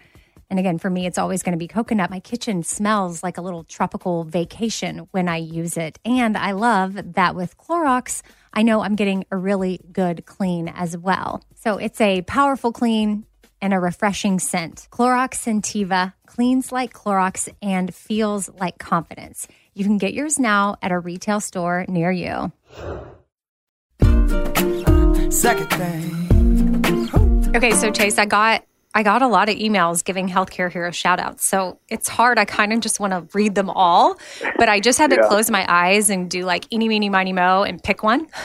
And 0.49 0.59
again, 0.59 0.77
for 0.77 0.89
me, 0.89 1.07
it's 1.07 1.17
always 1.17 1.41
going 1.41 1.53
to 1.53 1.57
be 1.57 1.67
coconut. 1.67 2.11
My 2.11 2.19
kitchen 2.19 2.61
smells 2.61 3.23
like 3.23 3.37
a 3.37 3.41
little 3.41 3.63
tropical 3.63 4.23
vacation 4.23 5.07
when 5.11 5.27
I 5.27 5.37
use 5.37 5.75
it. 5.75 5.97
And 6.05 6.37
I 6.37 6.51
love 6.51 7.13
that 7.13 7.35
with 7.35 7.57
Clorox, 7.57 8.21
I 8.55 8.63
know 8.63 8.81
I'm 8.81 8.95
getting 8.95 9.25
a 9.31 9.37
really 9.37 9.81
good 9.91 10.25
clean 10.25 10.69
as 10.69 10.97
well. 10.97 11.43
So 11.55 11.77
it's 11.77 11.99
a 11.99 12.21
powerful 12.21 12.71
clean 12.71 13.25
and 13.61 13.73
a 13.73 13.79
refreshing 13.79 14.39
scent. 14.39 14.87
Clorox 14.91 15.35
Scentiva 15.35 16.13
cleans 16.25 16.71
like 16.71 16.93
Clorox 16.93 17.49
and 17.61 17.93
feels 17.93 18.49
like 18.49 18.77
confidence. 18.77 19.47
You 19.73 19.83
can 19.83 19.97
get 19.97 20.13
yours 20.13 20.39
now 20.39 20.77
at 20.81 20.91
a 20.91 20.99
retail 20.99 21.41
store 21.41 21.85
near 21.89 22.11
you. 22.11 22.51
Second 25.31 25.69
thing. 25.69 27.55
Okay, 27.55 27.71
so 27.71 27.91
Chase, 27.91 28.17
I 28.17 28.25
got 28.25 28.63
I 28.95 29.03
got 29.03 29.21
a 29.21 29.27
lot 29.27 29.49
of 29.49 29.55
emails 29.57 30.03
giving 30.03 30.27
Healthcare 30.29 30.71
heroes 30.71 30.95
shout 30.95 31.19
outs. 31.19 31.45
So 31.45 31.79
it's 31.89 32.07
hard. 32.09 32.39
I 32.39 32.45
kind 32.45 32.71
of 32.73 32.79
just 32.79 32.99
want 32.99 33.11
to 33.11 33.27
read 33.37 33.53
them 33.53 33.69
all, 33.69 34.17
but 34.57 34.69
I 34.69 34.79
just 34.79 34.97
had 34.97 35.09
to 35.11 35.17
Yeah. 35.17 35.27
close 35.27 35.51
my 35.51 35.65
eyes 35.67 36.09
and 36.09 36.31
do 36.31 36.45
like 36.45 36.71
eeny, 36.73 36.87
meeny, 36.87 37.09
miny, 37.09 37.33
mo 37.33 37.63
and 37.63 37.83
pick 37.83 38.01
one. 38.01 38.27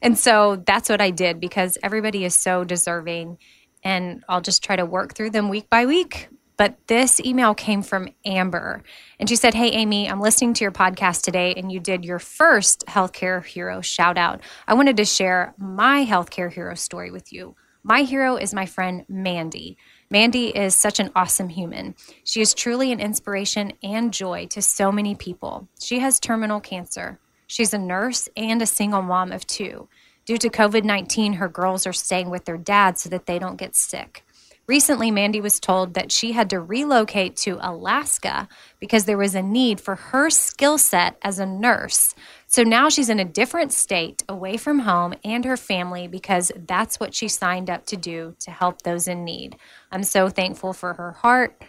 And 0.00 0.16
so 0.16 0.62
that's 0.64 0.88
what 0.88 1.00
I 1.00 1.10
did 1.10 1.40
because 1.40 1.76
everybody 1.82 2.24
is 2.24 2.36
so 2.36 2.62
deserving. 2.62 3.38
And 3.82 4.22
I'll 4.28 4.40
just 4.40 4.62
try 4.62 4.76
to 4.76 4.86
work 4.86 5.14
through 5.14 5.30
them 5.30 5.48
week 5.48 5.68
by 5.68 5.86
week. 5.86 6.28
But 6.56 6.76
this 6.86 7.18
email 7.20 7.52
came 7.52 7.82
from 7.82 8.08
Amber. 8.24 8.84
And 9.18 9.28
she 9.28 9.34
said, 9.34 9.54
Hey, 9.54 9.70
Amy, 9.72 10.08
I'm 10.08 10.20
listening 10.20 10.54
to 10.54 10.64
your 10.64 10.70
podcast 10.70 11.22
today, 11.22 11.52
and 11.54 11.70
you 11.72 11.80
did 11.80 12.04
your 12.04 12.20
first 12.20 12.84
Healthcare 12.86 13.44
Hero 13.44 13.80
shout 13.80 14.16
out. 14.16 14.40
I 14.68 14.74
wanted 14.74 14.96
to 14.98 15.04
share 15.04 15.52
my 15.58 16.06
Healthcare 16.06 16.52
Hero 16.52 16.74
story 16.76 17.10
with 17.10 17.32
you. 17.32 17.56
My 17.88 18.02
hero 18.02 18.34
is 18.34 18.52
my 18.52 18.66
friend 18.66 19.04
Mandy. 19.08 19.76
Mandy 20.10 20.48
is 20.48 20.74
such 20.74 20.98
an 20.98 21.12
awesome 21.14 21.50
human. 21.50 21.94
She 22.24 22.40
is 22.40 22.52
truly 22.52 22.90
an 22.90 22.98
inspiration 22.98 23.74
and 23.80 24.12
joy 24.12 24.46
to 24.46 24.60
so 24.60 24.90
many 24.90 25.14
people. 25.14 25.68
She 25.80 26.00
has 26.00 26.18
terminal 26.18 26.58
cancer. 26.58 27.20
She's 27.46 27.72
a 27.72 27.78
nurse 27.78 28.28
and 28.36 28.60
a 28.60 28.66
single 28.66 29.02
mom 29.02 29.30
of 29.30 29.46
two. 29.46 29.86
Due 30.24 30.36
to 30.36 30.48
COVID 30.48 30.82
19, 30.82 31.34
her 31.34 31.46
girls 31.46 31.86
are 31.86 31.92
staying 31.92 32.28
with 32.28 32.44
their 32.44 32.56
dad 32.56 32.98
so 32.98 33.08
that 33.08 33.26
they 33.26 33.38
don't 33.38 33.54
get 33.54 33.76
sick. 33.76 34.25
Recently, 34.68 35.12
Mandy 35.12 35.40
was 35.40 35.60
told 35.60 35.94
that 35.94 36.10
she 36.10 36.32
had 36.32 36.50
to 36.50 36.60
relocate 36.60 37.36
to 37.36 37.58
Alaska 37.60 38.48
because 38.80 39.04
there 39.04 39.16
was 39.16 39.36
a 39.36 39.42
need 39.42 39.80
for 39.80 39.94
her 39.94 40.28
skill 40.28 40.76
set 40.76 41.16
as 41.22 41.38
a 41.38 41.46
nurse. 41.46 42.16
So 42.48 42.64
now 42.64 42.88
she's 42.88 43.08
in 43.08 43.20
a 43.20 43.24
different 43.24 43.72
state, 43.72 44.24
away 44.28 44.56
from 44.56 44.80
home 44.80 45.14
and 45.24 45.44
her 45.44 45.56
family, 45.56 46.08
because 46.08 46.50
that's 46.66 46.98
what 46.98 47.14
she 47.14 47.28
signed 47.28 47.70
up 47.70 47.86
to 47.86 47.96
do 47.96 48.34
to 48.40 48.50
help 48.50 48.82
those 48.82 49.06
in 49.06 49.24
need. 49.24 49.56
I'm 49.92 50.02
so 50.02 50.28
thankful 50.28 50.72
for 50.72 50.94
her 50.94 51.12
heart. 51.12 51.62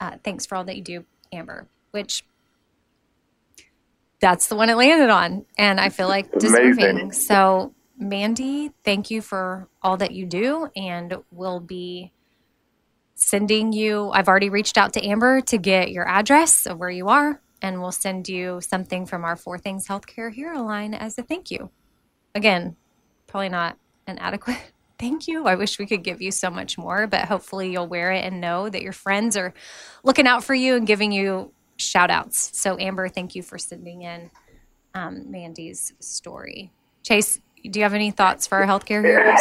Uh, 0.00 0.18
thanks 0.22 0.46
for 0.46 0.54
all 0.54 0.64
that 0.64 0.76
you 0.76 0.82
do, 0.82 1.04
Amber, 1.32 1.66
which 1.90 2.24
that's 4.20 4.46
the 4.46 4.54
one 4.54 4.70
it 4.70 4.76
landed 4.76 5.10
on. 5.10 5.46
And 5.58 5.80
I 5.80 5.88
feel 5.88 6.06
like 6.06 6.30
deserving. 6.38 7.10
So, 7.10 7.74
Mandy, 7.98 8.70
thank 8.84 9.10
you 9.10 9.20
for 9.20 9.68
all 9.82 9.96
that 9.96 10.12
you 10.12 10.26
do, 10.26 10.68
and 10.76 11.16
we'll 11.32 11.60
be 11.60 12.12
sending 13.16 13.72
you. 13.72 14.10
I've 14.10 14.28
already 14.28 14.50
reached 14.50 14.78
out 14.78 14.92
to 14.92 15.04
Amber 15.04 15.40
to 15.40 15.58
get 15.58 15.90
your 15.90 16.06
address 16.06 16.66
of 16.66 16.78
where 16.78 16.90
you 16.90 17.08
are, 17.08 17.40
and 17.60 17.80
we'll 17.80 17.90
send 17.90 18.28
you 18.28 18.60
something 18.60 19.06
from 19.06 19.24
our 19.24 19.34
Four 19.34 19.58
Things 19.58 19.88
Healthcare 19.88 20.32
Hero 20.32 20.62
line 20.62 20.94
as 20.94 21.18
a 21.18 21.22
thank 21.22 21.50
you. 21.50 21.70
Again, 22.34 22.76
probably 23.26 23.48
not 23.48 23.76
an 24.06 24.18
adequate 24.18 24.58
thank 24.98 25.26
you. 25.26 25.46
I 25.46 25.56
wish 25.56 25.78
we 25.78 25.86
could 25.86 26.02
give 26.02 26.22
you 26.22 26.30
so 26.30 26.50
much 26.50 26.78
more, 26.78 27.06
but 27.06 27.26
hopefully 27.26 27.72
you'll 27.72 27.88
wear 27.88 28.12
it 28.12 28.24
and 28.24 28.40
know 28.40 28.68
that 28.68 28.82
your 28.82 28.92
friends 28.92 29.36
are 29.36 29.52
looking 30.04 30.26
out 30.26 30.44
for 30.44 30.54
you 30.54 30.76
and 30.76 30.86
giving 30.86 31.12
you 31.12 31.52
shout 31.76 32.10
outs. 32.10 32.58
So, 32.58 32.78
Amber, 32.78 33.08
thank 33.08 33.34
you 33.34 33.42
for 33.42 33.58
sending 33.58 34.02
in 34.02 34.30
um, 34.94 35.30
Mandy's 35.30 35.92
story. 36.00 36.72
Chase, 37.02 37.40
do 37.62 37.78
you 37.78 37.82
have 37.82 37.94
any 37.94 38.10
thoughts 38.10 38.46
for 38.46 38.58
our 38.58 38.66
healthcare 38.66 39.04
heroes? 39.04 39.38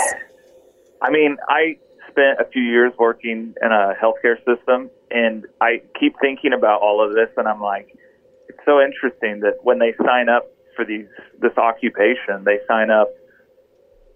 I 1.02 1.10
mean, 1.10 1.38
I 1.50 1.78
spent 2.16 2.40
a 2.40 2.50
few 2.52 2.64
years 2.64 2.94
working 2.98 3.54
in 3.62 3.72
a 3.72 3.94
healthcare 4.02 4.38
system, 4.46 4.90
and 5.12 5.46
I 5.62 5.82
keep 6.00 6.16
thinking 6.22 6.54
about 6.54 6.82
all 6.82 7.06
of 7.06 7.14
this, 7.14 7.30
and 7.36 7.48
I'm 7.48 7.62
like, 7.62 7.96
it's 8.48 8.60
so 8.66 8.80
interesting 8.80 9.42
that 9.42 9.58
when 9.64 9.80
they 9.80 9.94
sign 10.06 10.30
up 10.30 10.48
for 10.76 10.86
these 10.86 11.08
this 11.40 11.58
occupation, 11.58 12.44
they 12.46 12.60
sign 12.68 12.90
up 12.90 13.10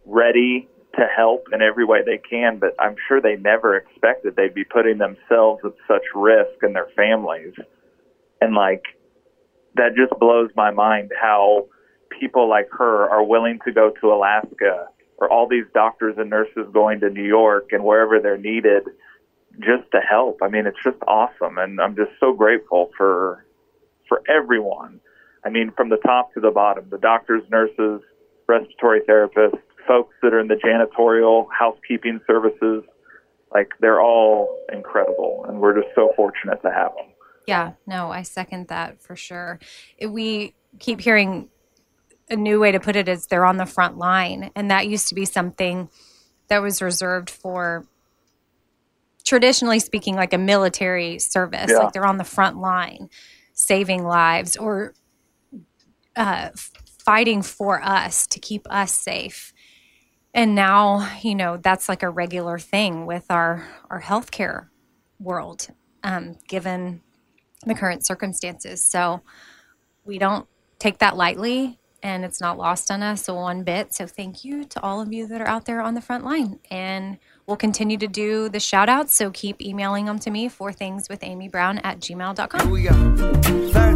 ready 0.06 0.68
to 0.96 1.06
help 1.16 1.48
in 1.54 1.62
every 1.62 1.86
way 1.86 2.00
they 2.06 2.20
can, 2.30 2.58
but 2.58 2.76
I'm 2.80 2.96
sure 3.08 3.22
they 3.22 3.36
never 3.36 3.76
expected 3.76 4.36
they'd 4.36 4.54
be 4.54 4.64
putting 4.64 4.98
themselves 4.98 5.62
at 5.64 5.74
such 5.88 6.04
risk 6.16 6.64
and 6.64 6.76
their 6.76 6.90
families. 6.96 7.54
And 8.42 8.56
like 8.56 8.84
that 9.76 9.92
just 9.96 10.18
blows 10.20 10.50
my 10.56 10.72
mind 10.72 11.12
how 11.20 11.68
people 12.20 12.50
like 12.50 12.70
her 12.72 13.10
are 13.10 13.24
willing 13.24 13.60
to 13.66 13.72
go 13.72 13.92
to 14.02 14.08
Alaska 14.08 14.88
or 15.20 15.32
all 15.32 15.48
these 15.48 15.66
doctors 15.74 16.16
and 16.18 16.30
nurses 16.30 16.66
going 16.74 17.00
to 17.02 17.10
New 17.10 17.24
York 17.24 17.70
and 17.72 17.84
wherever 17.84 18.20
they're 18.20 18.38
needed 18.38 18.84
just 19.60 19.92
to 19.92 20.00
help. 20.00 20.40
I 20.42 20.48
mean, 20.48 20.66
it's 20.66 20.78
just 20.84 20.98
awesome 21.08 21.58
and 21.58 21.80
I'm 21.82 21.96
just 21.96 22.12
so 22.20 22.34
grateful 22.34 22.92
for 22.98 23.46
for 24.08 24.24
everyone. 24.28 25.00
I 25.46 25.50
mean, 25.50 25.72
from 25.76 25.90
the 25.90 25.98
top 25.98 26.34
to 26.34 26.40
the 26.40 26.52
bottom, 26.52 26.86
the 26.90 26.98
doctors, 26.98 27.44
nurses, 27.52 28.02
respiratory 28.48 29.02
therapists, 29.02 29.60
folks 29.88 30.16
that 30.22 30.34
are 30.34 30.40
in 30.40 30.48
the 30.48 30.56
janitorial, 30.56 31.48
housekeeping 31.58 32.20
services, 32.28 32.84
like 33.54 33.70
they're 33.80 34.02
all 34.02 34.60
incredible 34.72 35.46
and 35.48 35.60
we're 35.60 35.80
just 35.80 35.94
so 35.96 36.12
fortunate 36.16 36.62
to 36.62 36.72
have 36.72 36.94
them. 36.96 37.08
Yeah, 37.48 37.74
no, 37.88 38.12
I 38.12 38.24
second 38.24 38.68
that 38.68 39.02
for 39.02 39.16
sure. 39.16 39.60
We 40.06 40.54
keep 40.78 41.02
hearing 41.02 41.50
a 42.30 42.36
new 42.36 42.60
way 42.60 42.72
to 42.72 42.80
put 42.80 42.96
it 42.96 43.08
is 43.08 43.28
they're 43.28 43.46
on 43.46 43.58
the 43.58 43.66
front 43.66 43.98
line. 43.98 44.52
And 44.56 44.70
that 44.72 44.88
used 44.88 45.08
to 45.10 45.16
be 45.16 45.26
something 45.26 45.90
that 46.48 46.62
was 46.62 46.82
reserved 46.82 47.30
for 47.30 47.86
traditionally 49.26 49.80
speaking, 49.80 50.16
like 50.16 50.34
a 50.34 50.38
military 50.38 51.20
service. 51.20 51.70
Yeah. 51.70 51.80
Like 51.80 51.94
they're 51.94 52.06
on 52.06 52.18
the 52.18 52.24
front 52.24 52.58
line 52.58 53.10
saving 53.54 54.04
lives 54.04 54.56
or 54.56 54.94
uh, 56.16 56.50
fighting 57.00 57.42
for 57.42 57.82
us 57.84 58.26
to 58.28 58.40
keep 58.40 58.66
us 58.70 58.94
safe. 58.94 59.54
And 60.34 60.56
now, 60.56 61.10
you 61.22 61.36
know, 61.36 61.58
that's 61.58 61.90
like 61.90 62.04
a 62.04 62.10
regular 62.10 62.60
thing 62.60 63.06
with 63.06 63.26
our 63.30 63.68
our 63.90 64.02
healthcare 64.02 64.68
world, 65.20 65.68
um, 66.04 66.36
given 66.48 67.02
the 67.66 67.74
current 67.74 68.06
circumstances. 68.06 68.86
So 68.86 69.22
we 70.06 70.18
don't 70.18 70.48
take 70.78 71.00
that 71.00 71.18
lightly 71.18 71.79
and 72.04 72.24
it's 72.26 72.42
not 72.42 72.58
lost 72.58 72.92
on 72.92 73.04
us 73.04 73.28
one 73.28 73.64
bit. 73.64 73.94
So 73.94 74.08
thank 74.08 74.44
you 74.44 74.64
to 74.66 74.82
all 74.82 75.02
of 75.02 75.12
you 75.12 75.28
that 75.28 75.42
are 75.42 75.48
out 75.48 75.66
there 75.66 75.82
on 75.82 75.94
the 75.94 76.02
front 76.02 76.26
line. 76.26 76.60
And 76.70 77.18
we'll 77.46 77.58
continue 77.58 77.98
to 77.98 78.08
do 78.08 78.50
the 78.50 78.60
shout 78.60 78.90
outs. 78.90 79.16
So 79.16 79.32
keep 79.32 79.62
emailing 79.62 80.06
them 80.06 80.20
to 80.20 80.32
me 80.32 80.50
for 80.50 80.72
things 80.72 81.10
with 81.10 81.24
Amy 81.24 81.48
Brown 81.48 81.80
at 81.80 82.00
gmail.com. 82.00 82.70
We 82.70 82.88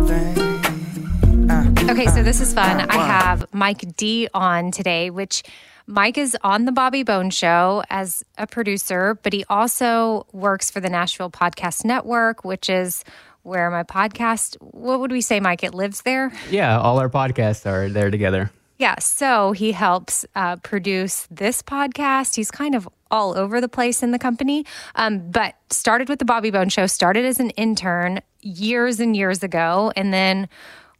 thing. 0.08 1.50
Uh, 1.50 1.74
Okay, 1.90 2.08
so 2.08 2.24
this 2.24 2.40
is 2.40 2.54
fun. 2.54 2.80
I 2.90 2.96
have 2.96 3.46
Mike 3.54 3.96
D 3.98 4.30
on 4.34 4.72
today, 4.72 5.10
which 5.10 5.44
Mike 5.86 6.18
is 6.18 6.38
on 6.42 6.64
the 6.64 6.72
Bobby 6.72 7.04
Bones 7.04 7.36
Show 7.36 7.84
as 7.90 8.24
a 8.38 8.48
producer, 8.48 9.20
but 9.22 9.34
he 9.34 9.44
also 9.50 10.26
works 10.32 10.72
for 10.72 10.80
the 10.80 10.90
Nashville 10.90 11.30
Podcast 11.30 11.84
Network, 11.84 12.46
which 12.46 12.70
is 12.70 13.04
where 13.44 13.70
my 13.70 13.84
podcast, 13.84 14.56
what 14.62 15.00
would 15.00 15.12
we 15.12 15.22
say, 15.22 15.40
Mike? 15.40 15.64
It 15.64 15.74
lives 15.74 16.02
there? 16.02 16.32
Yeah, 16.50 16.80
all 16.80 17.00
our 17.00 17.10
podcasts 17.10 17.66
are 17.66 17.90
there 17.90 18.10
together. 18.10 18.52
Yeah, 18.80 18.96
so 19.00 19.52
he 19.52 19.72
helps 19.72 20.26
uh, 20.36 20.56
produce 20.58 21.28
this 21.30 21.62
podcast. 21.62 22.36
He's 22.36 22.50
kind 22.50 22.74
of 22.74 22.90
all 23.12 23.38
over 23.38 23.62
the 23.62 23.70
place 23.70 24.02
in 24.02 24.12
the 24.12 24.20
company, 24.20 24.66
um, 24.96 25.30
but 25.30 25.56
started 25.70 26.10
with 26.10 26.20
the 26.20 26.26
Bobby 26.26 26.50
Bones 26.50 26.74
Show, 26.74 26.88
started 26.88 27.26
as 27.26 27.40
an 27.40 27.52
intern 27.52 28.22
years 28.42 29.00
and 29.00 29.16
years 29.16 29.44
ago, 29.44 29.94
and 29.96 30.12
then 30.12 30.50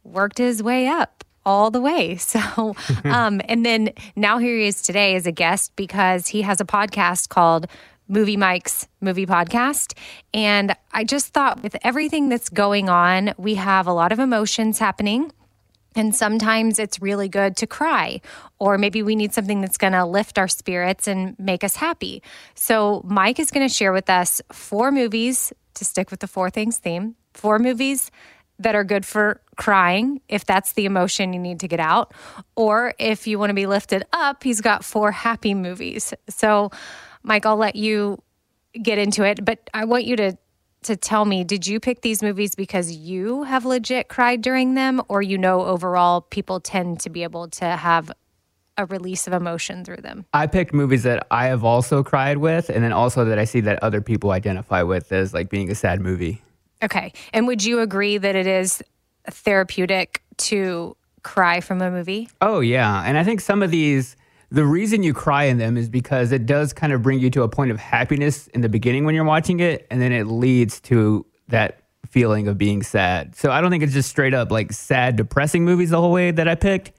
worked 0.04 0.38
his 0.38 0.62
way 0.62 0.86
up 0.86 1.24
all 1.44 1.70
the 1.70 1.80
way. 1.80 2.16
So, 2.24 2.74
um, 3.04 3.40
and 3.48 3.66
then 3.66 3.90
now 4.16 4.38
here 4.38 4.56
he 4.56 4.66
is 4.66 4.82
today 4.82 5.14
as 5.14 5.26
a 5.26 5.32
guest 5.32 5.72
because 5.76 6.28
he 6.28 6.42
has 6.42 6.60
a 6.60 6.64
podcast 6.64 7.28
called 7.28 7.66
Movie 8.08 8.36
Mike's 8.36 8.86
Movie 9.00 9.26
Podcast. 9.26 9.96
And 10.32 10.76
I 10.92 11.04
just 11.04 11.28
thought 11.28 11.62
with 11.62 11.76
everything 11.82 12.28
that's 12.28 12.48
going 12.48 12.88
on, 12.88 13.34
we 13.38 13.54
have 13.54 13.86
a 13.86 13.92
lot 13.92 14.12
of 14.12 14.18
emotions 14.18 14.78
happening. 14.78 15.32
And 15.96 16.14
sometimes 16.14 16.78
it's 16.80 17.00
really 17.00 17.28
good 17.28 17.56
to 17.58 17.68
cry, 17.68 18.20
or 18.58 18.78
maybe 18.78 19.02
we 19.02 19.14
need 19.14 19.32
something 19.32 19.60
that's 19.60 19.76
going 19.76 19.92
to 19.92 20.04
lift 20.04 20.38
our 20.38 20.48
spirits 20.48 21.06
and 21.06 21.38
make 21.38 21.62
us 21.62 21.76
happy. 21.76 22.20
So, 22.56 23.00
Mike 23.04 23.38
is 23.38 23.52
going 23.52 23.66
to 23.66 23.72
share 23.72 23.92
with 23.92 24.10
us 24.10 24.42
four 24.50 24.90
movies 24.90 25.52
to 25.74 25.84
stick 25.84 26.10
with 26.10 26.18
the 26.18 26.26
four 26.26 26.50
things 26.50 26.78
theme, 26.78 27.14
four 27.32 27.60
movies 27.60 28.10
that 28.58 28.74
are 28.74 28.84
good 28.84 29.04
for 29.06 29.40
crying, 29.56 30.20
if 30.28 30.44
that's 30.44 30.72
the 30.72 30.84
emotion 30.84 31.32
you 31.32 31.40
need 31.40 31.60
to 31.60 31.68
get 31.68 31.80
out, 31.80 32.12
or 32.56 32.94
if 32.98 33.26
you 33.26 33.38
want 33.38 33.50
to 33.50 33.54
be 33.54 33.66
lifted 33.66 34.04
up, 34.12 34.42
he's 34.42 34.60
got 34.60 34.84
four 34.84 35.12
happy 35.12 35.54
movies. 35.54 36.12
So, 36.28 36.70
Mike, 37.24 37.46
I'll 37.46 37.56
let 37.56 37.74
you 37.74 38.22
get 38.80 38.98
into 38.98 39.24
it, 39.24 39.44
but 39.44 39.68
I 39.72 39.84
want 39.86 40.04
you 40.04 40.16
to 40.16 40.36
to 40.82 40.96
tell 40.96 41.24
me 41.24 41.44
did 41.44 41.66
you 41.66 41.80
pick 41.80 42.02
these 42.02 42.22
movies 42.22 42.54
because 42.54 42.92
you 42.92 43.44
have 43.44 43.64
legit 43.64 44.08
cried 44.08 44.42
during 44.42 44.74
them 44.74 45.00
or 45.08 45.22
you 45.22 45.38
know 45.38 45.62
overall 45.62 46.20
people 46.20 46.60
tend 46.60 47.00
to 47.00 47.08
be 47.08 47.22
able 47.22 47.48
to 47.48 47.64
have 47.64 48.12
a 48.76 48.84
release 48.84 49.26
of 49.26 49.32
emotion 49.32 49.82
through 49.82 49.96
them 49.96 50.26
I 50.34 50.46
picked 50.46 50.74
movies 50.74 51.02
that 51.04 51.26
I 51.30 51.46
have 51.46 51.64
also 51.64 52.02
cried 52.02 52.36
with, 52.36 52.68
and 52.68 52.84
then 52.84 52.92
also 52.92 53.24
that 53.24 53.38
I 53.38 53.44
see 53.46 53.60
that 53.60 53.82
other 53.82 54.02
people 54.02 54.30
identify 54.30 54.82
with 54.82 55.10
as 55.10 55.32
like 55.32 55.48
being 55.48 55.70
a 55.70 55.74
sad 55.74 56.02
movie. 56.02 56.42
okay 56.82 57.14
and 57.32 57.46
would 57.46 57.64
you 57.64 57.80
agree 57.80 58.18
that 58.18 58.36
it 58.36 58.46
is 58.46 58.82
therapeutic 59.30 60.22
to 60.36 60.96
cry 61.22 61.60
from 61.60 61.80
a 61.80 61.90
movie 61.90 62.28
Oh, 62.42 62.60
yeah. 62.60 63.02
And 63.06 63.16
I 63.16 63.24
think 63.24 63.40
some 63.40 63.62
of 63.62 63.70
these, 63.70 64.16
the 64.54 64.64
reason 64.64 65.02
you 65.02 65.12
cry 65.12 65.44
in 65.44 65.58
them 65.58 65.76
is 65.76 65.88
because 65.88 66.32
it 66.32 66.46
does 66.46 66.72
kind 66.72 66.92
of 66.92 67.02
bring 67.02 67.18
you 67.18 67.28
to 67.30 67.42
a 67.42 67.48
point 67.48 67.70
of 67.70 67.78
happiness 67.78 68.46
in 68.48 68.60
the 68.60 68.68
beginning 68.68 69.04
when 69.04 69.14
you're 69.14 69.24
watching 69.24 69.60
it, 69.60 69.86
and 69.90 70.00
then 70.00 70.12
it 70.12 70.26
leads 70.26 70.80
to 70.82 71.26
that 71.48 71.80
feeling 72.06 72.46
of 72.48 72.56
being 72.56 72.82
sad. 72.82 73.34
So 73.34 73.50
I 73.50 73.60
don't 73.60 73.70
think 73.70 73.82
it's 73.82 73.92
just 73.92 74.08
straight 74.08 74.34
up 74.34 74.50
like 74.50 74.72
sad, 74.72 75.16
depressing 75.16 75.64
movies 75.64 75.90
the 75.90 76.00
whole 76.00 76.12
way 76.12 76.30
that 76.30 76.46
I 76.48 76.54
picked, 76.54 76.92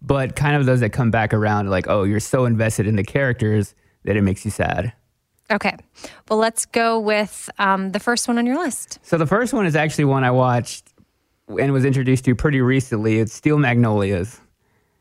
but 0.00 0.34
kind 0.36 0.56
of 0.56 0.64
those 0.66 0.80
that 0.80 0.90
come 0.90 1.10
back 1.10 1.34
around 1.34 1.68
like, 1.68 1.86
oh, 1.88 2.04
you're 2.04 2.20
so 2.20 2.46
invested 2.46 2.86
in 2.86 2.96
the 2.96 3.04
characters 3.04 3.74
that 4.04 4.16
it 4.16 4.22
makes 4.22 4.44
you 4.44 4.50
sad. 4.50 4.92
okay 5.50 5.76
well 6.28 6.38
let's 6.38 6.64
go 6.66 6.98
with 6.98 7.50
um, 7.58 7.92
the 7.92 8.00
first 8.00 8.26
one 8.26 8.38
on 8.38 8.46
your 8.46 8.56
list 8.56 8.98
So 9.02 9.18
the 9.18 9.26
first 9.26 9.52
one 9.52 9.66
is 9.66 9.76
actually 9.76 10.06
one 10.06 10.24
I 10.24 10.30
watched 10.30 10.92
and 11.48 11.72
was 11.72 11.84
introduced 11.84 12.24
to 12.24 12.34
pretty 12.34 12.60
recently. 12.62 13.18
It's 13.18 13.32
Steel 13.34 13.58
Magnolias. 13.58 14.40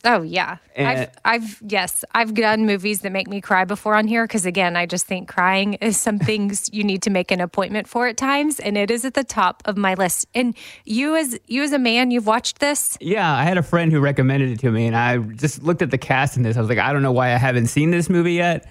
Oh 0.03 0.23
yeah, 0.23 0.57
And- 0.75 0.87
I've, 0.87 1.09
I've 1.23 1.61
yes, 1.61 2.03
I've 2.13 2.33
done 2.33 2.65
movies 2.65 3.01
that 3.01 3.11
make 3.11 3.27
me 3.27 3.39
cry 3.39 3.65
before 3.65 3.95
on 3.95 4.07
here 4.07 4.25
because 4.25 4.45
again, 4.47 4.75
I 4.75 4.87
just 4.87 5.05
think 5.05 5.27
crying 5.29 5.75
is 5.75 5.99
something 5.99 6.51
you 6.71 6.83
need 6.83 7.03
to 7.03 7.11
make 7.11 7.29
an 7.29 7.39
appointment 7.39 7.87
for 7.87 8.07
at 8.07 8.17
times, 8.17 8.59
and 8.59 8.77
it 8.77 8.89
is 8.89 9.05
at 9.05 9.13
the 9.13 9.23
top 9.23 9.61
of 9.65 9.77
my 9.77 9.93
list. 9.93 10.25
And 10.33 10.55
you 10.85 11.15
as 11.15 11.39
you 11.47 11.61
as 11.61 11.71
a 11.71 11.79
man, 11.79 12.09
you've 12.09 12.25
watched 12.25 12.59
this. 12.59 12.97
Yeah, 12.99 13.31
I 13.31 13.43
had 13.43 13.57
a 13.57 13.63
friend 13.63 13.91
who 13.91 13.99
recommended 13.99 14.49
it 14.49 14.59
to 14.61 14.71
me, 14.71 14.87
and 14.87 14.95
I 14.95 15.17
just 15.17 15.61
looked 15.61 15.83
at 15.83 15.91
the 15.91 15.99
cast 15.99 16.35
in 16.35 16.43
this. 16.43 16.57
I 16.57 16.61
was 16.61 16.69
like, 16.69 16.79
I 16.79 16.91
don't 16.93 17.03
know 17.03 17.11
why 17.11 17.33
I 17.33 17.37
haven't 17.37 17.67
seen 17.67 17.91
this 17.91 18.09
movie 18.09 18.33
yet. 18.33 18.67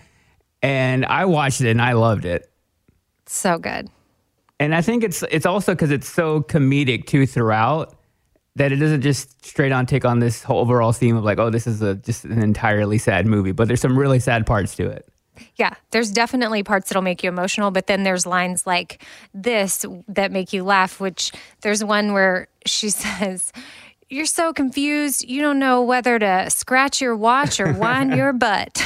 And 0.62 1.06
I 1.06 1.24
watched 1.24 1.60
it 1.60 1.70
and 1.70 1.80
I 1.80 1.92
loved 1.92 2.24
it. 2.24 2.50
So 3.26 3.56
good. 3.58 3.88
And 4.58 4.74
I 4.74 4.82
think 4.82 5.04
it's 5.04 5.22
it's 5.30 5.46
also 5.46 5.74
because 5.74 5.90
it's 5.90 6.08
so 6.08 6.42
comedic 6.42 7.06
too 7.06 7.24
throughout 7.24 7.96
that 8.60 8.72
it 8.72 8.76
doesn't 8.76 9.00
just 9.00 9.42
straight 9.42 9.72
on 9.72 9.86
take 9.86 10.04
on 10.04 10.18
this 10.18 10.42
whole 10.42 10.60
overall 10.60 10.92
theme 10.92 11.16
of 11.16 11.24
like, 11.24 11.38
oh, 11.38 11.48
this 11.48 11.66
is 11.66 11.80
a 11.80 11.94
just 11.94 12.26
an 12.26 12.42
entirely 12.42 12.98
sad 12.98 13.24
movie. 13.24 13.52
But 13.52 13.68
there's 13.68 13.80
some 13.80 13.98
really 13.98 14.20
sad 14.20 14.46
parts 14.46 14.76
to 14.76 14.86
it. 14.86 15.08
Yeah, 15.56 15.72
there's 15.92 16.10
definitely 16.10 16.62
parts 16.62 16.90
that'll 16.90 17.00
make 17.00 17.22
you 17.22 17.30
emotional, 17.30 17.70
but 17.70 17.86
then 17.86 18.02
there's 18.02 18.26
lines 18.26 18.66
like 18.66 19.02
this 19.32 19.86
that 20.08 20.30
make 20.30 20.52
you 20.52 20.62
laugh, 20.62 21.00
which 21.00 21.32
there's 21.62 21.82
one 21.82 22.12
where 22.12 22.48
she 22.66 22.90
says, 22.90 23.50
You're 24.10 24.26
so 24.26 24.52
confused, 24.52 25.24
you 25.26 25.40
don't 25.40 25.58
know 25.58 25.80
whether 25.82 26.18
to 26.18 26.50
scratch 26.50 27.00
your 27.00 27.16
watch 27.16 27.60
or 27.60 27.72
wind 27.72 28.14
your 28.14 28.34
butt. 28.34 28.84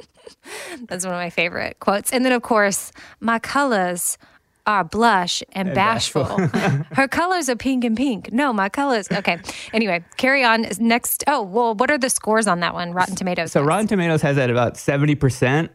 That's 0.88 1.04
one 1.04 1.14
of 1.14 1.20
my 1.20 1.30
favorite 1.30 1.78
quotes. 1.78 2.12
And 2.12 2.24
then, 2.24 2.32
of 2.32 2.42
course, 2.42 2.90
my 3.20 3.38
colors 3.38 4.18
are 4.66 4.84
blush 4.84 5.42
and, 5.52 5.74
bashful. 5.74 6.24
Her 6.92 7.08
colors 7.08 7.48
are 7.48 7.56
pink 7.56 7.84
and 7.84 7.96
pink. 7.96 8.32
No, 8.32 8.52
my 8.52 8.68
colors. 8.68 9.10
Okay. 9.10 9.38
Anyway, 9.72 10.04
carry 10.16 10.44
on. 10.44 10.66
Next. 10.78 11.24
Oh, 11.26 11.42
well, 11.42 11.74
what 11.74 11.90
are 11.90 11.98
the 11.98 12.10
scores 12.10 12.46
on 12.46 12.60
that 12.60 12.74
one? 12.74 12.92
Rotten 12.92 13.14
Tomatoes. 13.14 13.52
So 13.52 13.60
guys. 13.60 13.68
Rotten 13.68 13.86
Tomatoes 13.86 14.22
has 14.22 14.36
that 14.36 14.50
about 14.50 14.74
70%. 14.74 15.68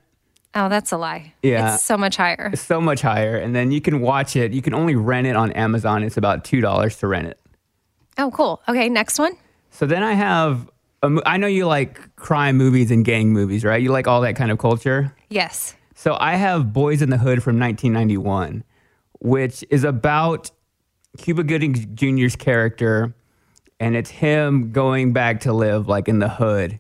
Oh, 0.54 0.68
that's 0.68 0.92
a 0.92 0.98
lie. 0.98 1.34
Yeah. 1.42 1.76
It's 1.76 1.84
so 1.84 1.98
much 1.98 2.18
higher. 2.18 2.54
so 2.56 2.82
much 2.82 3.02
higher. 3.02 3.38
And 3.38 3.56
then 3.56 3.72
you 3.72 3.80
can 3.80 4.02
watch 4.02 4.36
it. 4.36 4.52
You 4.52 4.62
can 4.62 4.74
only 4.74 4.96
rent 4.96 5.28
it 5.28 5.36
on 5.36 5.52
Amazon. 5.54 6.04
It's 6.04 6.18
about 6.18 6.44
two 6.44 6.60
dollars 6.60 6.98
to 6.98 7.08
rent 7.08 7.28
it. 7.28 7.40
Oh, 8.18 8.32
cool. 8.32 8.62
Okay, 8.68 8.90
next 8.90 9.18
one. 9.18 9.34
So 9.70 9.86
then 9.86 10.04
I 10.04 10.14
have. 10.14 10.70
A, 11.04 11.22
I 11.26 11.38
know 11.38 11.48
you 11.48 11.66
like 11.66 12.16
crime 12.18 12.58
movies 12.58 12.92
and 12.92 13.06
gang 13.06 13.32
movies, 13.32 13.64
right? 13.64 13.82
You 13.82 13.92
like 13.92 14.08
all 14.08 14.22
that 14.22 14.36
kind 14.36 14.52
of 14.52 14.58
culture. 14.58 15.16
Yes. 15.30 15.74
So 15.96 16.18
I 16.20 16.36
have 16.36 16.74
Boys 16.74 17.02
in 17.02 17.10
the 17.12 17.18
Hood 17.18 17.42
from 17.42 17.58
1991, 17.60 18.64
which 19.22 19.64
is 19.70 19.84
about 19.84 20.50
Cuba 21.18 21.44
Gooding 21.44 21.96
Jr.'s 21.96 22.36
character, 22.36 23.14
and 23.80 23.96
it's 23.96 24.10
him 24.10 24.72
going 24.72 25.14
back 25.14 25.42
to 25.42 25.54
live 25.54 25.88
like 25.88 26.08
in 26.08 26.20
the 26.20 26.30
hood. 26.30 26.80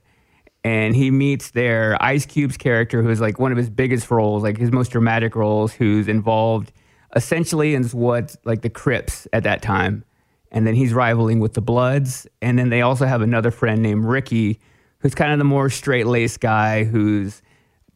And 0.63 0.95
he 0.95 1.09
meets 1.09 1.51
there 1.51 1.97
Ice 2.01 2.25
Cube's 2.25 2.57
character, 2.57 3.03
who's 3.03 3.21
like 3.21 3.39
one 3.39 3.51
of 3.51 3.57
his 3.57 3.69
biggest 3.69 4.09
roles, 4.11 4.43
like 4.43 4.57
his 4.57 4.71
most 4.71 4.91
dramatic 4.91 5.35
roles, 5.35 5.73
who's 5.73 6.07
involved 6.07 6.71
essentially 7.15 7.75
in 7.75 7.83
what 7.89 8.35
like 8.43 8.61
the 8.61 8.69
Crips 8.69 9.27
at 9.33 9.43
that 9.43 9.61
time. 9.61 10.03
And 10.51 10.65
then 10.65 10.75
he's 10.75 10.93
rivaling 10.93 11.39
with 11.39 11.53
the 11.53 11.61
Bloods. 11.61 12.27
And 12.41 12.57
then 12.57 12.69
they 12.69 12.81
also 12.81 13.05
have 13.05 13.21
another 13.21 13.51
friend 13.51 13.81
named 13.81 14.05
Ricky, 14.05 14.59
who's 14.99 15.15
kind 15.15 15.31
of 15.31 15.37
the 15.37 15.45
more 15.45 15.69
straight 15.69 16.07
laced 16.07 16.39
guy 16.39 16.83
who's 16.83 17.41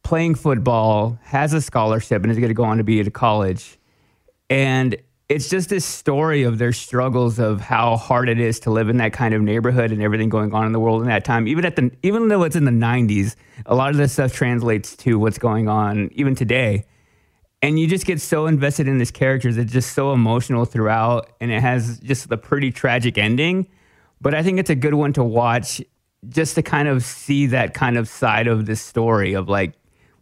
playing 0.03 0.35
football, 0.35 1.19
has 1.23 1.53
a 1.53 1.61
scholarship, 1.61 2.21
and 2.23 2.31
is 2.31 2.37
going 2.37 2.49
to 2.49 2.53
go 2.53 2.63
on 2.63 2.77
to 2.77 2.83
be 2.83 2.99
at 2.99 3.07
a 3.07 3.11
college. 3.11 3.77
And 4.49 4.97
it's 5.27 5.49
just 5.49 5.69
this 5.69 5.85
story 5.85 6.43
of 6.43 6.59
their 6.59 6.71
struggles 6.71 7.39
of 7.39 7.59
how 7.59 7.97
hard 7.97 8.29
it 8.29 8.39
is 8.39 8.59
to 8.61 8.71
live 8.71 8.89
in 8.89 8.97
that 8.97 9.11
kind 9.11 9.33
of 9.33 9.41
neighborhood 9.41 9.91
and 9.91 10.01
everything 10.01 10.29
going 10.29 10.53
on 10.53 10.67
in 10.67 10.71
the 10.71 10.79
world 10.79 11.01
in 11.01 11.07
that 11.07 11.25
time. 11.25 11.47
Even 11.47 11.65
at 11.65 11.75
the 11.75 11.91
even 12.03 12.27
though 12.27 12.43
it's 12.43 12.55
in 12.55 12.65
the 12.65 12.71
90s, 12.71 13.35
a 13.65 13.73
lot 13.75 13.89
of 13.89 13.97
this 13.97 14.13
stuff 14.13 14.33
translates 14.33 14.95
to 14.97 15.17
what's 15.17 15.39
going 15.39 15.67
on 15.67 16.09
even 16.13 16.35
today. 16.35 16.85
And 17.61 17.79
you 17.79 17.87
just 17.87 18.05
get 18.05 18.21
so 18.21 18.45
invested 18.45 18.87
in 18.87 18.99
these 18.99 19.09
characters. 19.09 19.57
It's 19.57 19.73
just 19.73 19.93
so 19.93 20.13
emotional 20.13 20.65
throughout, 20.65 21.31
and 21.41 21.51
it 21.51 21.61
has 21.61 21.99
just 22.01 22.31
a 22.31 22.37
pretty 22.37 22.71
tragic 22.71 23.17
ending. 23.17 23.67
But 24.21 24.35
I 24.35 24.43
think 24.43 24.59
it's 24.59 24.69
a 24.69 24.75
good 24.75 24.93
one 24.93 25.13
to 25.13 25.23
watch 25.23 25.81
just 26.29 26.55
to 26.55 26.61
kind 26.61 26.87
of 26.87 27.03
see 27.03 27.47
that 27.47 27.73
kind 27.73 27.97
of 27.97 28.07
side 28.07 28.45
of 28.47 28.67
this 28.67 28.81
story 28.81 29.33
of 29.33 29.49
like 29.49 29.73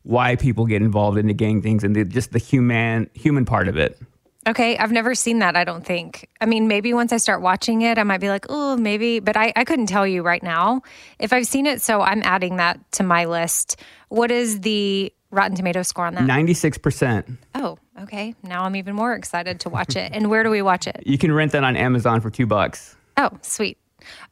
why 0.03 0.37
people 0.37 0.65
get 0.65 0.81
involved 0.81 1.17
in 1.17 1.27
the 1.27 1.33
gang 1.33 1.61
things 1.61 1.83
and 1.83 1.95
the, 1.95 2.05
just 2.05 2.31
the 2.31 2.39
human 2.39 3.09
human 3.13 3.43
part 3.43 3.67
of 3.67 3.75
it. 3.77 3.99
Okay, 4.45 4.77
I've 4.77 4.91
never 4.91 5.15
seen 5.15 5.39
that, 5.39 5.55
I 5.55 5.63
don't 5.63 5.85
think. 5.85 6.29
I 6.41 6.45
mean, 6.45 6.67
maybe 6.67 6.93
once 6.93 7.13
I 7.13 7.17
start 7.17 7.41
watching 7.41 7.81
it, 7.81 7.97
I 7.97 8.03
might 8.03 8.19
be 8.19 8.29
like, 8.29 8.45
oh, 8.49 8.75
maybe, 8.75 9.19
but 9.19 9.37
I, 9.37 9.53
I 9.55 9.63
couldn't 9.63 9.85
tell 9.85 10.05
you 10.05 10.21
right 10.21 10.43
now 10.43 10.81
if 11.19 11.31
I've 11.31 11.47
seen 11.47 11.65
it. 11.65 11.81
So 11.81 12.01
I'm 12.01 12.21
adding 12.23 12.57
that 12.57 12.79
to 12.93 13.03
my 13.03 13.25
list. 13.25 13.79
What 14.09 14.31
is 14.31 14.59
the 14.61 15.13
Rotten 15.31 15.55
Tomato 15.55 15.81
score 15.81 16.05
on 16.05 16.15
that? 16.15 16.23
96%. 16.23 17.37
Oh, 17.55 17.77
okay. 18.01 18.35
Now 18.43 18.63
I'm 18.63 18.75
even 18.75 18.95
more 18.95 19.13
excited 19.13 19.61
to 19.61 19.69
watch 19.69 19.95
it. 19.95 20.11
And 20.13 20.29
where 20.29 20.43
do 20.43 20.49
we 20.49 20.61
watch 20.61 20.87
it? 20.87 21.03
You 21.05 21.17
can 21.17 21.31
rent 21.31 21.53
that 21.53 21.63
on 21.63 21.77
Amazon 21.77 22.19
for 22.19 22.29
two 22.29 22.45
bucks. 22.45 22.95
Oh, 23.17 23.29
sweet. 23.41 23.77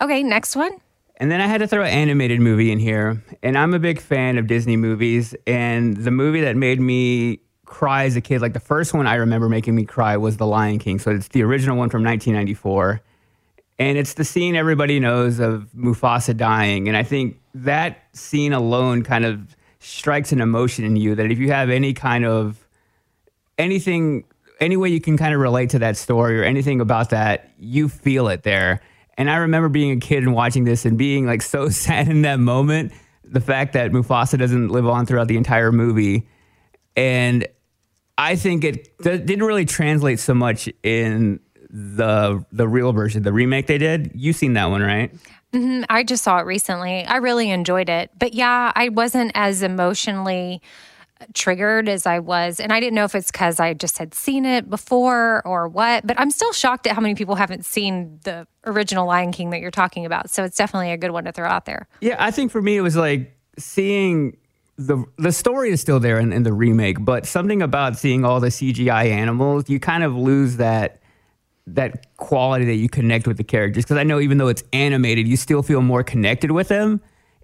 Okay, 0.02 0.24
next 0.24 0.56
one. 0.56 0.72
And 1.18 1.32
then 1.32 1.40
I 1.40 1.48
had 1.48 1.60
to 1.60 1.68
throw 1.68 1.84
an 1.84 1.90
animated 1.90 2.42
movie 2.42 2.72
in 2.72 2.80
here. 2.80 3.24
And 3.44 3.58
I'm 3.58 3.74
a 3.74 3.80
big 3.80 4.02
fan 4.02 4.38
of 4.38 4.48
Disney 4.48 4.76
movies. 4.76 5.36
And 5.46 5.96
the 5.96 6.12
movie 6.12 6.42
that 6.42 6.56
made 6.56 6.82
me 6.82 7.40
cry 7.72 8.04
as 8.04 8.18
a 8.18 8.22
kid, 8.22 8.42
like 8.42 8.54
the 8.54 8.60
first 8.60 8.94
one 8.94 9.08
I 9.08 9.16
remember 9.16 9.48
making 9.48 9.74
me 9.74 9.86
cry 9.86 10.18
was 10.18 10.38
The 10.38 10.46
Lion 10.46 10.78
King. 10.78 11.00
So 11.00 11.10
it's 11.10 11.30
the 11.30 11.42
original 11.42 11.78
one 11.78 11.90
from 11.90 12.04
1994. 12.04 13.02
And 13.80 13.98
it's 13.98 14.14
the 14.14 14.26
scene 14.26 14.56
everybody 14.56 15.00
knows 15.00 15.40
of 15.40 15.70
Mufasa 15.76 16.36
dying. 16.36 16.90
And 16.90 16.98
I 16.98 17.04
think 17.04 17.40
that 17.56 18.04
scene 18.14 18.52
alone 18.52 19.04
kind 19.04 19.26
of 19.26 19.56
strikes 19.80 20.34
an 20.34 20.42
emotion 20.42 20.84
in 20.84 20.98
you 20.98 21.16
that 21.16 21.32
if 21.32 21.40
you 21.40 21.52
have 21.52 21.70
any 21.70 21.94
kind 21.94 22.26
of 22.26 22.68
anything, 23.58 24.26
any 24.60 24.76
way 24.76 24.90
you 24.90 25.00
can 25.00 25.18
kind 25.18 25.34
of 25.34 25.40
relate 25.40 25.70
to 25.72 25.80
that 25.80 25.96
story 25.96 26.40
or 26.40 26.44
anything 26.44 26.82
about 26.82 27.10
that, 27.12 27.52
you 27.58 27.88
feel 27.88 28.28
it 28.28 28.44
there. 28.44 28.82
And 29.18 29.30
I 29.30 29.38
remember 29.38 29.70
being 29.70 29.92
a 29.92 30.00
kid 30.00 30.24
and 30.24 30.34
watching 30.34 30.66
this 30.66 30.86
and 30.86 30.98
being 30.98 31.26
like 31.26 31.42
so 31.42 31.70
sad 31.86 32.10
in 32.10 32.24
that 32.24 32.40
moment. 32.40 32.92
The 33.24 33.42
fact 33.42 33.74
that 33.74 33.92
Mufasa 33.92 34.38
doesn't 34.38 34.68
live 34.68 34.86
on 34.86 35.06
throughout 35.06 35.30
the 35.30 35.38
entire 35.38 35.72
movie. 35.72 36.28
And 36.98 37.48
I 38.22 38.36
think 38.36 38.64
it 38.64 38.98
th- 39.00 39.26
didn't 39.26 39.44
really 39.44 39.66
translate 39.66 40.20
so 40.20 40.34
much 40.36 40.70
in 40.84 41.40
the 41.70 42.46
the 42.52 42.68
real 42.68 42.94
version, 42.94 43.24
the 43.24 43.34
remake 43.34 43.68
they 43.68 43.78
did. 43.80 44.12
You've 44.14 44.36
seen 44.36 44.54
that 44.54 44.66
one, 44.66 44.82
right? 44.82 45.12
Mm, 45.54 45.86
I 45.90 46.04
just 46.04 46.24
saw 46.24 46.38
it 46.38 46.46
recently. 46.46 47.04
I 47.04 47.18
really 47.18 47.50
enjoyed 47.50 47.90
it. 47.90 48.12
But 48.18 48.34
yeah, 48.34 48.72
I 48.76 48.90
wasn't 48.90 49.32
as 49.34 49.64
emotionally 49.64 50.62
triggered 51.34 51.90
as 51.90 52.06
I 52.06 52.20
was. 52.20 52.60
And 52.60 52.72
I 52.72 52.80
didn't 52.80 52.94
know 52.96 53.06
if 53.06 53.16
it's 53.16 53.32
because 53.32 53.60
I 53.60 53.74
just 53.74 53.98
had 53.98 54.14
seen 54.14 54.46
it 54.46 54.70
before 54.70 55.46
or 55.46 55.68
what. 55.68 56.06
But 56.06 56.20
I'm 56.20 56.32
still 56.32 56.54
shocked 56.54 56.88
at 56.88 56.96
how 56.96 57.02
many 57.02 57.16
people 57.16 57.36
haven't 57.36 57.66
seen 57.66 58.20
the 58.24 58.48
original 58.66 59.08
Lion 59.08 59.32
King 59.32 59.50
that 59.52 59.62
you're 59.62 59.72
talking 59.72 60.06
about. 60.06 60.30
So 60.30 60.44
it's 60.44 60.58
definitely 60.58 60.92
a 60.92 60.98
good 60.98 61.12
one 61.12 61.26
to 61.26 61.32
throw 61.32 61.48
out 61.48 61.66
there. 61.66 61.88
Yeah, 62.02 62.16
I 62.20 62.32
think 62.32 62.52
for 62.52 62.62
me 62.62 62.78
it 62.78 62.82
was 62.82 62.96
like 62.96 63.36
seeing 63.58 64.38
the 64.88 65.06
the 65.18 65.32
story 65.32 65.70
is 65.70 65.82
still 65.82 66.00
there 66.00 66.20
in, 66.20 66.34
in 66.34 66.44
the 66.44 66.54
remake, 66.54 66.98
but 67.00 67.26
something 67.26 67.62
about 67.62 67.98
seeing 67.98 68.26
all 68.26 68.40
the 68.40 68.48
CGI 68.48 69.10
animals, 69.10 69.70
you 69.70 69.80
kind 69.80 70.04
of 70.04 70.16
lose 70.16 70.58
that 70.58 71.02
that 71.68 72.16
quality 72.18 72.66
that 72.66 72.76
you 72.76 72.90
connect 72.90 73.28
with 73.28 73.38
the 73.38 73.44
characters. 73.44 73.84
Because 73.84 73.98
I 73.98 74.04
know 74.04 74.20
even 74.20 74.38
though 74.38 74.48
it's 74.48 74.64
animated, 74.74 75.28
you 75.28 75.38
still 75.38 75.62
feel 75.62 75.82
more 75.82 76.04
connected 76.04 76.52
with 76.52 76.68
them, 76.68 77.02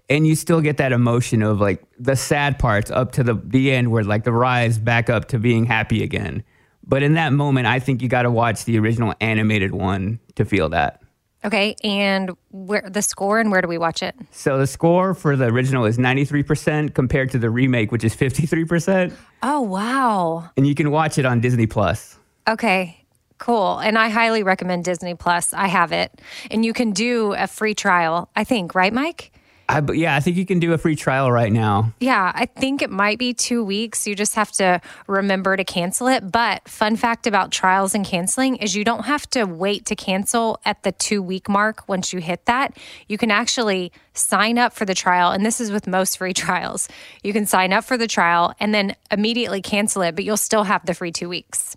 and 0.08 0.26
you 0.26 0.34
still 0.34 0.60
get 0.60 0.76
that 0.78 0.92
emotion 0.92 1.42
of 1.42 1.60
like 1.60 1.82
the 1.98 2.16
sad 2.16 2.58
parts 2.58 2.90
up 2.90 3.12
to 3.12 3.22
the 3.22 3.34
the 3.34 3.72
end, 3.72 3.90
where 3.90 4.04
like 4.04 4.24
the 4.24 4.32
rise 4.32 4.78
back 4.78 5.08
up 5.08 5.26
to 5.28 5.38
being 5.38 5.64
happy 5.64 6.02
again. 6.02 6.42
But 6.86 7.02
in 7.02 7.14
that 7.14 7.32
moment, 7.32 7.66
I 7.66 7.80
think 7.80 8.02
you 8.02 8.08
got 8.08 8.22
to 8.22 8.30
watch 8.30 8.64
the 8.64 8.78
original 8.78 9.14
animated 9.20 9.74
one 9.74 10.20
to 10.36 10.44
feel 10.44 10.70
that. 10.70 11.02
Okay. 11.44 11.76
And 11.84 12.32
where 12.50 12.82
the 12.88 13.02
score 13.02 13.38
and 13.38 13.50
where 13.50 13.62
do 13.62 13.68
we 13.68 13.78
watch 13.78 14.02
it? 14.02 14.14
So 14.30 14.58
the 14.58 14.66
score 14.66 15.14
for 15.14 15.36
the 15.36 15.46
original 15.46 15.84
is 15.84 15.98
93% 15.98 16.94
compared 16.94 17.30
to 17.30 17.38
the 17.38 17.48
remake, 17.48 17.92
which 17.92 18.04
is 18.04 18.16
53%. 18.16 19.12
Oh, 19.42 19.60
wow. 19.60 20.50
And 20.56 20.66
you 20.66 20.74
can 20.74 20.90
watch 20.90 21.16
it 21.18 21.24
on 21.24 21.40
Disney 21.40 21.66
Plus. 21.66 22.18
Okay. 22.48 23.04
Cool. 23.38 23.78
And 23.78 23.96
I 23.96 24.08
highly 24.08 24.42
recommend 24.42 24.84
Disney 24.84 25.14
Plus. 25.14 25.52
I 25.52 25.68
have 25.68 25.92
it. 25.92 26.20
And 26.50 26.64
you 26.64 26.72
can 26.72 26.90
do 26.90 27.34
a 27.34 27.46
free 27.46 27.74
trial, 27.74 28.28
I 28.34 28.42
think, 28.42 28.74
right, 28.74 28.92
Mike? 28.92 29.30
I, 29.68 29.82
yeah, 29.92 30.16
I 30.16 30.20
think 30.20 30.38
you 30.38 30.46
can 30.46 30.60
do 30.60 30.72
a 30.72 30.78
free 30.78 30.96
trial 30.96 31.30
right 31.30 31.52
now. 31.52 31.92
Yeah, 32.00 32.32
I 32.34 32.46
think 32.46 32.80
it 32.80 32.90
might 32.90 33.18
be 33.18 33.34
two 33.34 33.62
weeks. 33.62 34.06
You 34.06 34.14
just 34.14 34.34
have 34.34 34.50
to 34.52 34.80
remember 35.06 35.56
to 35.58 35.64
cancel 35.64 36.06
it. 36.08 36.32
But 36.32 36.66
fun 36.66 36.96
fact 36.96 37.26
about 37.26 37.52
trials 37.52 37.94
and 37.94 38.04
canceling 38.04 38.56
is 38.56 38.74
you 38.74 38.82
don't 38.82 39.04
have 39.04 39.28
to 39.30 39.44
wait 39.44 39.84
to 39.86 39.94
cancel 39.96 40.58
at 40.64 40.82
the 40.84 40.92
two 40.92 41.22
week 41.22 41.50
mark 41.50 41.86
once 41.86 42.14
you 42.14 42.20
hit 42.20 42.46
that. 42.46 42.78
You 43.08 43.18
can 43.18 43.30
actually 43.30 43.92
sign 44.14 44.56
up 44.56 44.72
for 44.72 44.86
the 44.86 44.94
trial. 44.94 45.32
And 45.32 45.44
this 45.44 45.60
is 45.60 45.70
with 45.70 45.86
most 45.86 46.16
free 46.16 46.32
trials. 46.32 46.88
You 47.22 47.34
can 47.34 47.44
sign 47.44 47.74
up 47.74 47.84
for 47.84 47.98
the 47.98 48.08
trial 48.08 48.54
and 48.58 48.72
then 48.72 48.96
immediately 49.10 49.60
cancel 49.60 50.00
it, 50.00 50.14
but 50.14 50.24
you'll 50.24 50.38
still 50.38 50.64
have 50.64 50.86
the 50.86 50.94
free 50.94 51.12
two 51.12 51.28
weeks. 51.28 51.76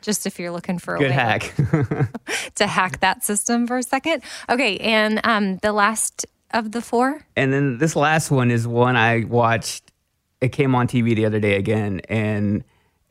Just 0.00 0.26
if 0.26 0.38
you're 0.38 0.52
looking 0.52 0.78
for 0.78 0.94
a 0.94 0.98
Good 1.00 1.10
way 1.10 1.14
hack. 1.14 1.54
to 2.54 2.66
hack 2.68 3.00
that 3.00 3.24
system 3.24 3.66
for 3.66 3.78
a 3.78 3.82
second. 3.82 4.22
Okay. 4.48 4.78
And 4.78 5.20
um, 5.24 5.56
the 5.58 5.72
last 5.72 6.24
of 6.50 6.72
the 6.72 6.80
four? 6.80 7.24
and 7.36 7.52
then 7.52 7.78
this 7.78 7.94
last 7.96 8.30
one 8.30 8.50
is 8.50 8.66
one 8.66 8.96
I 8.96 9.24
watched. 9.24 9.92
It 10.40 10.50
came 10.52 10.74
on 10.74 10.86
TV 10.86 11.14
the 11.16 11.26
other 11.26 11.40
day 11.40 11.56
again, 11.56 12.00
and 12.08 12.64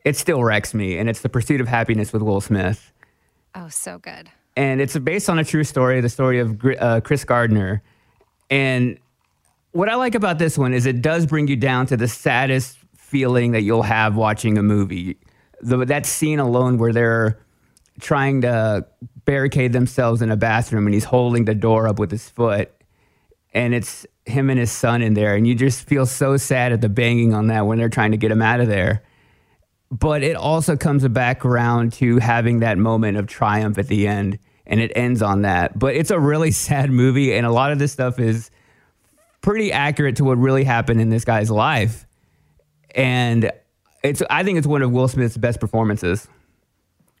it 0.04 0.16
still 0.16 0.42
wrecks 0.42 0.72
me. 0.74 0.96
And 0.98 1.08
it's 1.08 1.20
The 1.20 1.28
Pursuit 1.28 1.60
of 1.60 1.68
Happiness 1.68 2.12
with 2.12 2.22
Will 2.22 2.40
Smith. 2.40 2.92
Oh, 3.54 3.68
so 3.68 3.98
good. 3.98 4.30
and 4.56 4.80
it's 4.80 4.96
based 4.98 5.28
on 5.28 5.38
a 5.38 5.44
true 5.44 5.64
story, 5.64 6.00
the 6.00 6.08
story 6.08 6.38
of 6.40 6.64
uh, 6.78 7.00
Chris 7.02 7.24
Gardner. 7.24 7.82
And 8.50 8.98
what 9.72 9.88
I 9.88 9.94
like 9.96 10.14
about 10.14 10.38
this 10.38 10.56
one 10.56 10.72
is 10.72 10.86
it 10.86 11.02
does 11.02 11.26
bring 11.26 11.48
you 11.48 11.56
down 11.56 11.86
to 11.86 11.96
the 11.96 12.08
saddest 12.08 12.78
feeling 12.96 13.52
that 13.52 13.62
you'll 13.62 13.82
have 13.82 14.16
watching 14.16 14.58
a 14.58 14.62
movie. 14.62 15.16
The, 15.60 15.84
that 15.84 16.06
scene 16.06 16.38
alone 16.38 16.78
where 16.78 16.92
they're 16.92 17.38
trying 18.00 18.40
to 18.42 18.86
barricade 19.24 19.72
themselves 19.72 20.22
in 20.22 20.30
a 20.30 20.36
bathroom 20.36 20.86
and 20.86 20.94
he's 20.94 21.04
holding 21.04 21.44
the 21.44 21.54
door 21.54 21.88
up 21.88 21.98
with 21.98 22.10
his 22.10 22.28
foot 22.28 22.72
and 23.52 23.74
it's 23.74 24.06
him 24.26 24.50
and 24.50 24.58
his 24.58 24.70
son 24.70 25.02
in 25.02 25.14
there 25.14 25.34
and 25.34 25.46
you 25.46 25.54
just 25.54 25.88
feel 25.88 26.06
so 26.06 26.36
sad 26.36 26.72
at 26.72 26.80
the 26.80 26.88
banging 26.88 27.32
on 27.34 27.46
that 27.48 27.66
when 27.66 27.78
they're 27.78 27.88
trying 27.88 28.10
to 28.10 28.16
get 28.16 28.30
him 28.30 28.42
out 28.42 28.60
of 28.60 28.68
there 28.68 29.02
but 29.90 30.22
it 30.22 30.36
also 30.36 30.76
comes 30.76 31.06
back 31.08 31.44
around 31.44 31.92
to 31.94 32.18
having 32.18 32.60
that 32.60 32.76
moment 32.76 33.16
of 33.16 33.26
triumph 33.26 33.78
at 33.78 33.88
the 33.88 34.06
end 34.06 34.38
and 34.66 34.80
it 34.80 34.92
ends 34.94 35.22
on 35.22 35.42
that 35.42 35.78
but 35.78 35.94
it's 35.94 36.10
a 36.10 36.18
really 36.18 36.50
sad 36.66 36.90
movie 36.90 37.32
and 37.32 37.46
a 37.46 37.50
lot 37.50 37.72
of 37.72 37.78
this 37.78 37.92
stuff 37.92 38.18
is 38.18 38.50
pretty 39.40 39.72
accurate 39.72 40.16
to 40.16 40.24
what 40.24 40.36
really 40.36 40.64
happened 40.64 41.00
in 41.00 41.08
this 41.08 41.24
guy's 41.24 41.50
life 41.50 42.06
and 42.94 43.50
It's 44.02 44.22
I 44.30 44.44
think 44.44 44.58
it's 44.58 44.66
one 44.66 44.82
of 44.82 44.90
Will 44.92 45.08
Smith's 45.08 45.36
best 45.36 45.60
performances. 45.60 46.28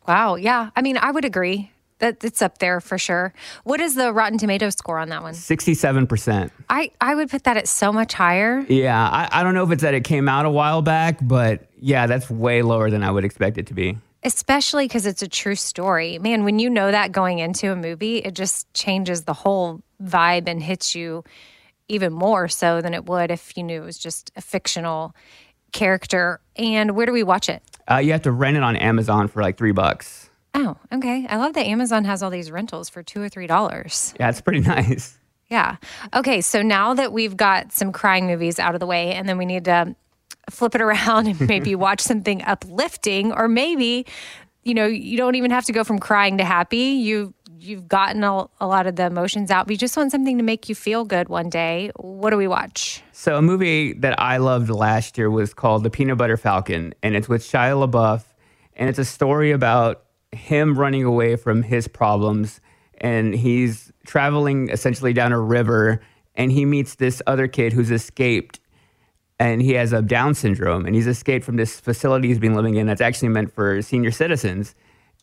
Wow. 0.06 0.36
Yeah. 0.36 0.70
I 0.76 0.82
mean, 0.82 0.96
I 0.96 1.10
would 1.10 1.24
agree 1.24 1.70
that 1.98 2.22
it's 2.24 2.42
up 2.42 2.58
there 2.58 2.80
for 2.80 2.98
sure. 2.98 3.32
What 3.64 3.80
is 3.80 3.94
the 3.94 4.12
Rotten 4.12 4.38
Tomatoes 4.38 4.74
score 4.74 4.98
on 4.98 5.08
that 5.08 5.22
one? 5.22 5.34
Sixty-seven 5.34 6.06
percent. 6.06 6.52
I, 6.68 6.90
I 7.00 7.14
would 7.14 7.30
put 7.30 7.44
that 7.44 7.56
at 7.56 7.68
so 7.68 7.92
much 7.92 8.14
higher. 8.14 8.60
Yeah, 8.68 9.08
I, 9.08 9.28
I 9.40 9.42
don't 9.42 9.54
know 9.54 9.64
if 9.64 9.70
it's 9.70 9.82
that 9.82 9.94
it 9.94 10.04
came 10.04 10.28
out 10.28 10.46
a 10.46 10.50
while 10.50 10.82
back, 10.82 11.18
but 11.22 11.68
yeah, 11.80 12.06
that's 12.06 12.28
way 12.30 12.62
lower 12.62 12.90
than 12.90 13.02
I 13.02 13.10
would 13.10 13.24
expect 13.24 13.58
it 13.58 13.66
to 13.68 13.74
be. 13.74 13.98
especially 14.22 14.84
because 14.86 15.06
it's 15.06 15.22
a 15.22 15.28
true 15.28 15.54
story. 15.54 16.18
Man, 16.18 16.44
when 16.44 16.58
you 16.58 16.68
know 16.70 16.90
that 16.90 17.12
going 17.12 17.38
into 17.38 17.70
a 17.72 17.76
movie, 17.76 18.18
it 18.18 18.34
just 18.34 18.72
changes 18.74 19.24
the 19.24 19.32
whole 19.32 19.80
vibe 20.02 20.48
and 20.48 20.62
hits 20.62 20.94
you 20.94 21.24
even 21.88 22.12
more 22.12 22.48
so 22.48 22.80
than 22.80 22.94
it 22.94 23.06
would 23.06 23.30
if 23.30 23.56
you 23.56 23.62
knew 23.62 23.82
it 23.82 23.84
was 23.84 23.98
just 23.98 24.30
a 24.36 24.40
fictional 24.40 25.14
character. 25.72 26.40
And 26.56 26.96
where 26.96 27.06
do 27.06 27.12
we 27.12 27.22
watch 27.22 27.48
it? 27.48 27.62
Uh, 27.90 27.96
you 27.96 28.12
have 28.12 28.22
to 28.22 28.32
rent 28.32 28.56
it 28.56 28.62
on 28.62 28.76
Amazon 28.76 29.28
for 29.28 29.42
like 29.42 29.56
three 29.56 29.72
bucks. 29.72 30.27
Oh, 30.54 30.76
okay. 30.92 31.26
I 31.28 31.36
love 31.36 31.54
that 31.54 31.66
Amazon 31.66 32.04
has 32.04 32.22
all 32.22 32.30
these 32.30 32.50
rentals 32.50 32.88
for 32.88 33.02
two 33.02 33.20
or 33.22 33.28
three 33.28 33.46
dollars. 33.46 34.14
Yeah, 34.18 34.28
it's 34.28 34.40
pretty 34.40 34.60
nice. 34.76 35.18
Yeah. 35.48 35.76
Okay. 36.14 36.40
So 36.40 36.62
now 36.62 36.94
that 36.94 37.12
we've 37.12 37.36
got 37.36 37.72
some 37.72 37.92
crying 37.92 38.26
movies 38.26 38.58
out 38.58 38.74
of 38.74 38.80
the 38.80 38.86
way, 38.86 39.14
and 39.14 39.28
then 39.28 39.38
we 39.38 39.46
need 39.46 39.64
to 39.66 39.94
flip 40.50 40.74
it 40.74 40.80
around 40.80 41.26
and 41.26 41.40
maybe 41.48 41.74
watch 41.74 42.00
something 42.00 42.42
uplifting, 42.42 43.32
or 43.32 43.48
maybe, 43.48 44.06
you 44.64 44.74
know, 44.74 44.86
you 44.86 45.16
don't 45.16 45.34
even 45.34 45.50
have 45.50 45.64
to 45.66 45.72
go 45.72 45.84
from 45.84 45.98
crying 45.98 46.38
to 46.38 46.44
happy. 46.44 46.76
You 46.76 47.34
you've 47.60 47.88
gotten 47.88 48.22
a, 48.22 48.46
a 48.60 48.66
lot 48.66 48.86
of 48.86 48.96
the 48.96 49.04
emotions 49.04 49.50
out, 49.50 49.66
but 49.66 49.72
you 49.72 49.78
just 49.78 49.96
want 49.96 50.12
something 50.12 50.38
to 50.38 50.44
make 50.44 50.68
you 50.68 50.74
feel 50.74 51.04
good 51.04 51.28
one 51.28 51.48
day. 51.48 51.90
What 51.96 52.30
do 52.30 52.36
we 52.36 52.46
watch? 52.46 53.02
So 53.12 53.36
a 53.36 53.42
movie 53.42 53.94
that 53.94 54.20
I 54.20 54.36
loved 54.36 54.70
last 54.70 55.18
year 55.18 55.28
was 55.30 55.54
called 55.54 55.82
The 55.82 55.90
Peanut 55.90 56.18
Butter 56.18 56.36
Falcon, 56.36 56.94
and 57.02 57.16
it's 57.16 57.28
with 57.28 57.42
Shia 57.42 57.88
LaBeouf, 57.88 58.22
and 58.76 58.88
it's 58.88 58.98
a 58.98 59.04
story 59.04 59.50
about 59.50 60.04
him 60.32 60.78
running 60.78 61.04
away 61.04 61.36
from 61.36 61.62
his 61.62 61.88
problems, 61.88 62.60
and 63.00 63.34
he's 63.34 63.92
traveling 64.06 64.70
essentially 64.70 65.12
down 65.12 65.32
a 65.32 65.40
river, 65.40 66.00
and 66.34 66.52
he 66.52 66.64
meets 66.64 66.96
this 66.96 67.22
other 67.26 67.48
kid 67.48 67.72
who's 67.72 67.90
escaped, 67.90 68.60
and 69.38 69.62
he 69.62 69.72
has 69.72 69.92
a 69.92 70.02
Down 70.02 70.34
syndrome, 70.34 70.86
and 70.86 70.94
he's 70.94 71.06
escaped 71.06 71.44
from 71.44 71.56
this 71.56 71.78
facility 71.80 72.28
he's 72.28 72.38
been 72.38 72.54
living 72.54 72.74
in 72.74 72.86
that's 72.86 73.00
actually 73.00 73.28
meant 73.28 73.52
for 73.52 73.80
senior 73.82 74.10
citizens, 74.10 74.74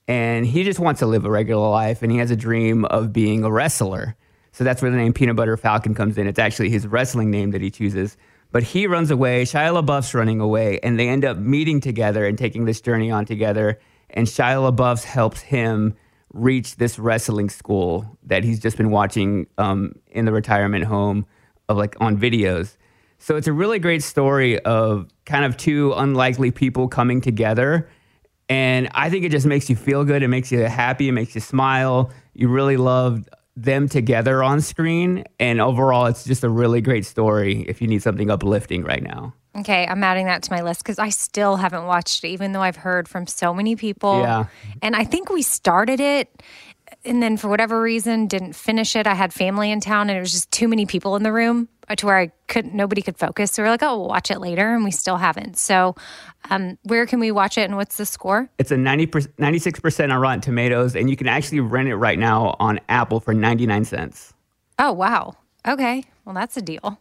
and 0.07 0.45
he 0.45 0.63
just 0.63 0.79
wants 0.79 0.99
to 0.99 1.05
live 1.05 1.25
a 1.25 1.31
regular 1.31 1.69
life, 1.69 2.01
and 2.01 2.11
he 2.11 2.17
has 2.19 2.31
a 2.31 2.35
dream 2.35 2.85
of 2.85 3.11
being 3.11 3.43
a 3.43 3.51
wrestler. 3.51 4.15
So 4.51 4.63
that's 4.63 4.81
where 4.81 4.91
the 4.91 4.97
name 4.97 5.13
Peanut 5.13 5.35
Butter 5.35 5.57
Falcon 5.57 5.93
comes 5.95 6.17
in. 6.17 6.27
It's 6.27 6.39
actually 6.39 6.69
his 6.69 6.87
wrestling 6.87 7.29
name 7.29 7.51
that 7.51 7.61
he 7.61 7.69
chooses. 7.69 8.15
But 8.51 8.63
he 8.63 8.87
runs 8.87 9.11
away, 9.11 9.43
Shia 9.43 9.83
LaBeouf's 9.83 10.13
running 10.13 10.39
away, 10.39 10.79
and 10.81 10.97
they 10.97 11.09
end 11.09 11.25
up 11.25 11.37
meeting 11.37 11.81
together 11.81 12.25
and 12.25 12.37
taking 12.37 12.63
this 12.63 12.79
journey 12.79 13.11
on 13.11 13.25
together. 13.25 13.79
And 14.15 14.27
Shia 14.27 14.73
LaBeouf 14.73 15.03
helps 15.03 15.41
him 15.41 15.95
reach 16.33 16.77
this 16.77 16.97
wrestling 16.99 17.49
school 17.49 18.17
that 18.23 18.43
he's 18.43 18.59
just 18.59 18.77
been 18.77 18.91
watching 18.91 19.47
um, 19.57 19.93
in 20.07 20.25
the 20.25 20.31
retirement 20.31 20.85
home 20.85 21.25
of 21.69 21.77
like 21.77 21.95
on 21.99 22.17
videos. 22.17 22.75
So 23.17 23.35
it's 23.35 23.47
a 23.47 23.53
really 23.53 23.79
great 23.79 24.03
story 24.03 24.59
of 24.59 25.09
kind 25.25 25.45
of 25.45 25.57
two 25.57 25.93
unlikely 25.93 26.51
people 26.51 26.87
coming 26.87 27.21
together. 27.21 27.89
And 28.49 28.89
I 28.93 29.09
think 29.09 29.25
it 29.25 29.31
just 29.31 29.45
makes 29.45 29.69
you 29.69 29.75
feel 29.75 30.03
good. 30.03 30.21
It 30.23 30.27
makes 30.27 30.51
you 30.51 30.59
happy. 30.63 31.07
It 31.07 31.13
makes 31.13 31.33
you 31.33 31.41
smile. 31.41 32.11
You 32.33 32.49
really 32.49 32.77
love 32.77 33.27
them 33.55 33.87
together 33.87 34.43
on 34.43 34.61
screen. 34.61 35.23
And 35.39 35.61
overall, 35.61 36.05
it's 36.05 36.25
just 36.25 36.43
a 36.43 36.49
really 36.49 36.81
great 36.81 37.05
story 37.05 37.65
if 37.67 37.81
you 37.81 37.87
need 37.87 38.03
something 38.03 38.29
uplifting 38.29 38.83
right 38.83 39.01
now. 39.01 39.33
Okay, 39.57 39.87
I'm 39.87 40.03
adding 40.03 40.25
that 40.25 40.43
to 40.43 40.51
my 40.51 40.61
list 40.61 40.83
because 40.83 40.99
I 40.99 41.09
still 41.09 41.55
haven't 41.55 41.85
watched 41.85 42.23
it, 42.23 42.29
even 42.29 42.51
though 42.51 42.61
I've 42.61 42.75
heard 42.75 43.07
from 43.07 43.25
so 43.25 43.53
many 43.53 43.75
people. 43.75 44.19
Yeah. 44.19 44.45
And 44.81 44.95
I 44.95 45.05
think 45.05 45.29
we 45.29 45.41
started 45.41 45.99
it 45.99 46.41
and 47.03 47.21
then 47.21 47.37
for 47.37 47.47
whatever 47.47 47.81
reason 47.81 48.27
didn't 48.27 48.53
finish 48.53 48.95
it. 48.95 49.07
I 49.07 49.13
had 49.13 49.33
family 49.33 49.71
in 49.71 49.79
town 49.79 50.09
and 50.09 50.17
it 50.17 50.21
was 50.21 50.31
just 50.31 50.51
too 50.51 50.67
many 50.67 50.85
people 50.85 51.15
in 51.15 51.23
the 51.23 51.31
room 51.31 51.67
uh, 51.87 51.95
to 51.95 52.05
where 52.05 52.17
I 52.17 52.31
couldn't, 52.47 52.73
nobody 52.73 53.01
could 53.01 53.17
focus. 53.17 53.51
So 53.51 53.63
we 53.63 53.67
are 53.67 53.71
like, 53.71 53.83
oh, 53.83 53.99
we'll 53.99 54.07
watch 54.07 54.31
it 54.31 54.39
later. 54.39 54.73
And 54.73 54.83
we 54.83 54.91
still 54.91 55.17
haven't. 55.17 55.57
So 55.57 55.95
um, 56.49 56.77
where 56.83 57.05
can 57.05 57.19
we 57.19 57.31
watch 57.31 57.57
it 57.57 57.63
and 57.63 57.75
what's 57.75 57.97
the 57.97 58.05
score? 58.05 58.49
It's 58.57 58.71
a 58.71 58.77
90 58.77 59.07
96% 59.07 60.13
on 60.13 60.19
Rotten 60.19 60.41
Tomatoes, 60.41 60.95
and 60.95 61.09
you 61.09 61.15
can 61.15 61.27
actually 61.27 61.59
rent 61.59 61.89
it 61.89 61.95
right 61.95 62.19
now 62.19 62.55
on 62.59 62.79
Apple 62.89 63.19
for 63.19 63.33
99 63.33 63.85
cents. 63.85 64.33
Oh, 64.79 64.91
wow. 64.91 65.35
Okay. 65.67 66.03
Well, 66.25 66.35
that's 66.35 66.57
a 66.57 66.61
deal. 66.61 66.99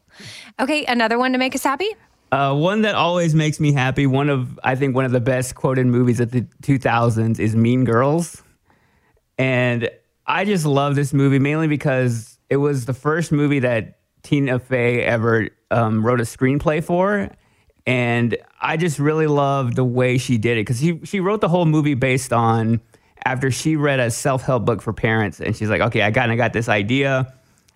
Okay. 0.61 0.84
Another 0.84 1.18
one 1.18 1.32
to 1.32 1.38
make 1.38 1.55
us 1.55 1.64
happy? 1.64 1.88
Uh, 2.35 2.53
one 2.53 2.82
that 2.82 2.97
always 2.97 3.32
makes 3.32 3.61
me 3.61 3.72
happy, 3.72 4.09
one 4.09 4.28
of, 4.28 4.59
I 4.64 4.74
think, 4.74 4.97
one 4.97 5.05
of 5.05 5.12
the 5.12 5.20
best 5.20 5.55
quoted 5.55 5.87
movies 5.87 6.18
of 6.18 6.32
the 6.32 6.41
2000s 6.64 7.39
is 7.39 7.55
Mean 7.55 7.85
Girls. 7.85 8.43
And 9.39 9.89
I 10.26 10.45
just 10.45 10.66
love 10.66 10.97
this 10.97 11.12
movie 11.12 11.39
mainly 11.39 11.68
because 11.68 12.41
it 12.51 12.57
was 12.57 12.87
the 12.87 12.93
first 12.93 13.30
movie 13.30 13.61
that 13.61 14.01
Tina 14.24 14.59
Fey 14.59 15.03
ever 15.03 15.49
um, 15.70 16.05
wrote 16.05 16.18
a 16.18 16.24
screenplay 16.24 16.82
for. 16.82 17.30
And 17.87 18.37
I 18.61 18.78
just 18.78 18.99
really 18.99 19.28
love 19.28 19.76
the 19.76 19.85
way 19.85 20.18
she 20.18 20.37
did 20.37 20.59
it 20.59 20.62
because 20.62 20.80
she, 20.80 20.99
she 21.05 21.20
wrote 21.20 21.41
the 21.41 21.49
whole 21.49 21.66
movie 21.66 21.95
based 21.95 22.32
on 22.32 22.80
after 23.24 23.53
she 23.53 23.76
read 23.76 24.01
a 24.01 24.11
self 24.11 24.43
help 24.43 24.64
book 24.64 24.82
for 24.82 24.93
parents. 24.93 25.39
And 25.39 25.55
she's 25.55 25.68
like, 25.68 25.82
okay, 25.82 26.03
I 26.03 26.11
got, 26.11 26.30
I 26.30 26.35
got 26.35 26.53
this 26.53 26.68
idea. 26.68 27.32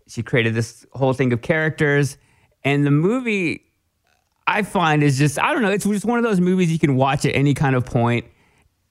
She 0.08 0.24
created 0.24 0.54
this 0.54 0.84
whole 0.94 1.12
thing 1.12 1.32
of 1.32 1.42
characters. 1.42 2.18
And 2.64 2.84
the 2.84 2.90
movie, 2.90 3.67
I 4.48 4.62
find, 4.62 5.02
is 5.02 5.18
just, 5.18 5.38
I 5.38 5.52
don't 5.52 5.60
know, 5.60 5.70
it's 5.70 5.84
just 5.84 6.06
one 6.06 6.18
of 6.18 6.24
those 6.24 6.40
movies 6.40 6.72
you 6.72 6.78
can 6.78 6.96
watch 6.96 7.26
at 7.26 7.34
any 7.34 7.52
kind 7.52 7.76
of 7.76 7.84
point 7.84 8.24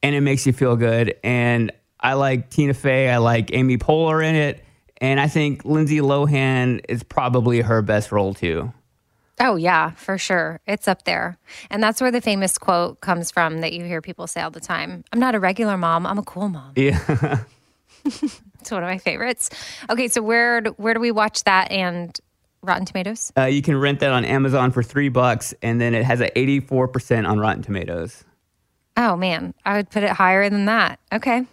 and 0.04 0.16
it 0.16 0.22
makes 0.22 0.46
you 0.46 0.54
feel 0.54 0.76
good. 0.76 1.16
And 1.24 1.72
I 2.00 2.14
like 2.14 2.52
Tina 2.52 2.76
Fey, 2.76 3.10
I 3.10 3.18
like 3.18 3.50
Amy 3.54 3.78
Poehler 3.78 4.24
in 4.24 4.36
it. 4.36 4.64
And 5.00 5.20
I 5.20 5.28
think 5.28 5.66
Lindsay 5.66 5.98
Lohan 5.98 6.82
is 6.88 7.02
probably 7.02 7.62
her 7.62 7.82
best 7.82 8.12
role 8.12 8.36
too. 8.36 8.72
Oh, 9.40 9.56
yeah, 9.56 9.92
for 9.92 10.18
sure. 10.18 10.60
It's 10.68 10.88
up 10.88 11.06
there. 11.06 11.38
And 11.70 11.82
that's 11.82 12.02
where 12.02 12.12
the 12.12 12.22
famous 12.22 12.58
quote 12.58 13.02
comes 13.02 13.30
from 13.32 13.62
that 13.62 13.74
you 13.74 13.84
hear 13.84 14.02
people 14.02 14.28
say 14.28 14.42
all 14.42 14.52
the 14.52 14.60
time 14.60 15.04
I'm 15.12 15.20
not 15.20 15.34
a 15.34 15.40
regular 15.40 15.78
mom, 15.78 16.06
I'm 16.06 16.20
a 16.20 16.24
cool 16.24 16.50
mom. 16.50 16.74
Yeah. 16.76 17.44
It's 18.68 18.72
one 18.74 18.84
of 18.84 18.90
my 18.90 18.98
favorites. 18.98 19.50
Okay, 19.90 20.10
so 20.10 20.22
where 20.22 20.60
do, 20.60 20.72
where 20.72 20.94
do 20.94 21.00
we 21.00 21.12
watch 21.12 21.46
that 21.46 21.72
and 21.72 22.20
Rotten 22.62 22.86
Tomatoes? 22.86 23.32
Uh, 23.38 23.44
you 23.46 23.62
can 23.62 23.78
rent 23.78 24.00
that 24.02 24.12
on 24.12 24.26
Amazon 24.26 24.72
for 24.72 24.84
three 24.84 25.10
bucks, 25.10 25.54
and 25.62 25.80
then 25.80 25.94
it 25.94 26.04
has 26.04 26.20
an 26.22 26.30
84% 26.36 27.28
on 27.28 27.40
Rotten 27.40 27.62
Tomatoes. 27.64 28.24
Oh, 28.96 29.16
man, 29.16 29.54
I 29.66 29.78
would 29.78 29.90
put 29.90 30.04
it 30.04 30.10
higher 30.10 30.50
than 30.50 30.66
that. 30.66 31.00
Okay. 31.14 31.46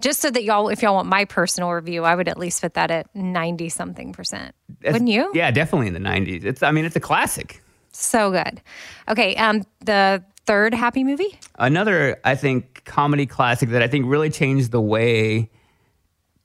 Just 0.00 0.20
so 0.20 0.30
that 0.30 0.42
y'all, 0.44 0.68
if 0.68 0.82
y'all 0.82 0.94
want 0.94 1.08
my 1.08 1.24
personal 1.24 1.70
review, 1.70 2.04
I 2.04 2.14
would 2.14 2.28
at 2.28 2.38
least 2.38 2.60
put 2.60 2.74
that 2.74 2.90
at 2.90 3.14
90 3.14 3.68
something 3.68 4.12
percent. 4.12 4.54
That's- 4.80 4.94
Wouldn't 4.94 5.10
you? 5.10 5.30
Yeah, 5.34 5.50
definitely 5.50 5.88
in 5.88 5.94
the 5.94 6.00
90s. 6.00 6.44
It's, 6.44 6.62
I 6.62 6.70
mean, 6.72 6.84
it's 6.84 6.96
a 6.96 7.00
classic. 7.00 7.62
So 7.92 8.30
good. 8.30 8.60
Okay, 9.08 9.36
um, 9.36 9.62
the 9.84 10.24
third 10.46 10.74
happy 10.74 11.04
movie? 11.04 11.38
Another, 11.58 12.18
I 12.24 12.34
think, 12.34 12.84
comedy 12.84 13.24
classic 13.26 13.68
that 13.70 13.82
I 13.82 13.88
think 13.88 14.06
really 14.06 14.30
changed 14.30 14.72
the 14.72 14.80
way 14.80 15.50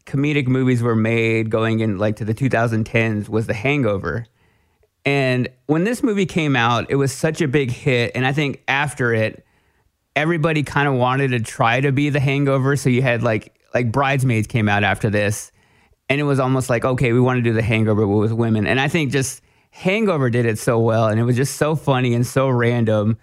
comedic 0.09 0.47
movies 0.47 0.81
were 0.81 0.95
made 0.95 1.49
going 1.49 1.79
in 1.79 1.97
like 1.97 2.17
to 2.17 2.25
the 2.25 2.33
2010s 2.33 3.29
was 3.29 3.47
The 3.47 3.53
Hangover. 3.53 4.25
And 5.05 5.49
when 5.67 5.83
this 5.83 6.03
movie 6.03 6.25
came 6.25 6.55
out, 6.55 6.87
it 6.89 6.95
was 6.95 7.11
such 7.11 7.41
a 7.41 7.47
big 7.47 7.71
hit. 7.71 8.11
And 8.15 8.25
I 8.25 8.33
think 8.33 8.63
after 8.67 9.13
it, 9.13 9.45
everybody 10.15 10.63
kind 10.63 10.87
of 10.87 10.95
wanted 10.95 11.29
to 11.29 11.39
try 11.39 11.79
to 11.79 11.91
be 11.91 12.09
The 12.09 12.19
Hangover. 12.19 12.75
So 12.75 12.89
you 12.89 13.01
had 13.01 13.23
like 13.23 13.55
like 13.73 13.91
Bridesmaids 13.91 14.47
came 14.47 14.67
out 14.67 14.83
after 14.83 15.11
this, 15.11 15.51
and 16.09 16.19
it 16.19 16.23
was 16.23 16.39
almost 16.39 16.69
like 16.69 16.83
okay, 16.83 17.13
we 17.13 17.19
want 17.19 17.37
to 17.37 17.43
do 17.43 17.53
The 17.53 17.61
Hangover 17.61 18.07
with 18.07 18.31
women. 18.31 18.65
And 18.65 18.79
I 18.79 18.87
think 18.87 19.11
just 19.11 19.41
Hangover 19.71 20.29
did 20.29 20.45
it 20.45 20.57
so 20.57 20.79
well, 20.79 21.07
and 21.07 21.19
it 21.19 21.23
was 21.23 21.35
just 21.35 21.57
so 21.57 21.75
funny 21.75 22.13
and 22.13 22.25
so 22.25 22.49
random. 22.49 23.17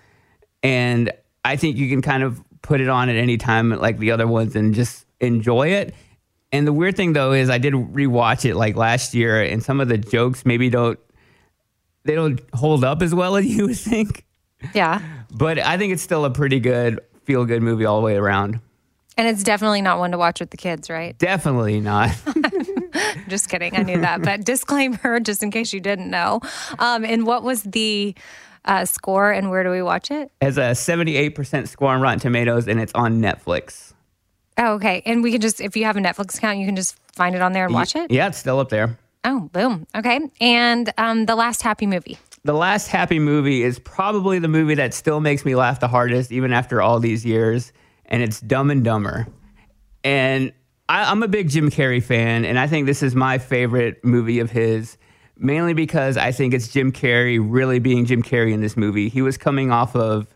And 0.62 1.12
I 1.44 1.56
think 1.56 1.76
you 1.76 1.88
can 1.88 2.00
kind 2.00 2.22
of 2.22 2.42
put 2.62 2.80
it 2.80 2.88
on 2.88 3.08
at 3.08 3.16
any 3.16 3.36
time, 3.36 3.70
like 3.70 3.98
the 3.98 4.12
other 4.12 4.26
ones, 4.26 4.56
and 4.56 4.74
just 4.74 5.04
enjoy 5.20 5.68
it. 5.68 5.94
And 6.56 6.66
the 6.66 6.72
weird 6.72 6.96
thing 6.96 7.12
though 7.12 7.32
is 7.32 7.50
I 7.50 7.58
did 7.58 7.74
rewatch 7.74 8.48
it 8.48 8.54
like 8.56 8.76
last 8.76 9.14
year, 9.14 9.42
and 9.42 9.62
some 9.62 9.80
of 9.80 9.88
the 9.88 9.98
jokes 9.98 10.46
maybe 10.46 10.70
don't 10.70 10.98
they 12.04 12.14
don't 12.14 12.40
hold 12.54 12.84
up 12.84 13.02
as 13.02 13.14
well 13.14 13.36
as 13.36 13.46
you 13.46 13.66
would 13.66 13.78
think. 13.78 14.24
Yeah. 14.74 15.02
But 15.30 15.58
I 15.58 15.76
think 15.76 15.92
it's 15.92 16.02
still 16.02 16.24
a 16.24 16.30
pretty 16.30 16.60
good 16.60 17.00
feel 17.24 17.44
good 17.44 17.62
movie 17.62 17.84
all 17.84 18.00
the 18.00 18.06
way 18.06 18.16
around. 18.16 18.60
And 19.18 19.26
it's 19.26 19.42
definitely 19.42 19.82
not 19.82 19.98
one 19.98 20.12
to 20.12 20.18
watch 20.18 20.40
with 20.40 20.50
the 20.50 20.56
kids, 20.56 20.90
right? 20.90 21.16
Definitely 21.18 21.80
not. 21.80 22.14
Just 23.28 23.48
kidding. 23.48 23.74
I 23.74 23.82
knew 23.82 24.00
that. 24.00 24.22
But 24.22 24.44
disclaimer, 24.44 25.20
just 25.24 25.42
in 25.42 25.50
case 25.50 25.72
you 25.72 25.80
didn't 25.80 26.10
know. 26.10 26.40
Um, 26.78 27.04
and 27.04 27.26
what 27.26 27.42
was 27.42 27.62
the 27.62 28.14
uh, 28.66 28.84
score 28.84 29.32
and 29.32 29.50
where 29.50 29.64
do 29.64 29.70
we 29.70 29.80
watch 29.80 30.10
it? 30.10 30.30
Has 30.42 30.58
a 30.58 30.72
78% 30.72 31.66
score 31.66 31.88
on 31.92 32.00
Rotten 32.00 32.20
Tomatoes 32.20 32.68
and 32.68 32.78
it's 32.78 32.92
on 32.94 33.20
Netflix. 33.20 33.85
Oh, 34.58 34.74
okay. 34.74 35.02
And 35.04 35.22
we 35.22 35.32
can 35.32 35.40
just, 35.40 35.60
if 35.60 35.76
you 35.76 35.84
have 35.84 35.96
a 35.96 36.00
Netflix 36.00 36.38
account, 36.38 36.58
you 36.58 36.66
can 36.66 36.76
just 36.76 36.96
find 37.12 37.34
it 37.34 37.42
on 37.42 37.52
there 37.52 37.66
and 37.66 37.74
watch 37.74 37.94
it? 37.94 38.10
Yeah, 38.10 38.28
it's 38.28 38.38
still 38.38 38.58
up 38.58 38.68
there. 38.70 38.98
Oh, 39.24 39.50
boom. 39.52 39.86
Okay. 39.94 40.20
And 40.40 40.92
um, 40.98 41.26
the 41.26 41.34
last 41.36 41.62
happy 41.62 41.86
movie. 41.86 42.18
the 42.44 42.54
last 42.54 42.86
happy 42.88 43.18
movie 43.18 43.62
is 43.62 43.78
probably 43.80 44.38
the 44.38 44.48
movie 44.48 44.74
that 44.76 44.94
still 44.94 45.20
makes 45.20 45.44
me 45.44 45.54
laugh 45.56 45.80
the 45.80 45.88
hardest, 45.88 46.30
even 46.32 46.52
after 46.52 46.80
all 46.80 47.00
these 47.00 47.26
years, 47.26 47.72
and 48.06 48.22
it's 48.22 48.40
Dumb 48.40 48.70
and 48.70 48.84
Dumber. 48.84 49.26
And 50.04 50.52
I, 50.88 51.10
I'm 51.10 51.22
a 51.24 51.28
big 51.28 51.48
Jim 51.50 51.70
Carrey 51.70 52.02
fan, 52.02 52.44
and 52.44 52.56
I 52.58 52.68
think 52.68 52.86
this 52.86 53.02
is 53.02 53.16
my 53.16 53.38
favorite 53.38 54.04
movie 54.04 54.38
of 54.38 54.50
his, 54.52 54.96
mainly 55.36 55.74
because 55.74 56.16
I 56.16 56.30
think 56.30 56.54
it's 56.54 56.68
Jim 56.68 56.92
Carrey 56.92 57.38
really 57.42 57.80
being 57.80 58.06
Jim 58.06 58.22
Carrey 58.22 58.52
in 58.52 58.60
this 58.60 58.76
movie. 58.76 59.08
He 59.08 59.22
was 59.22 59.36
coming 59.36 59.72
off 59.72 59.96
of 59.96 60.28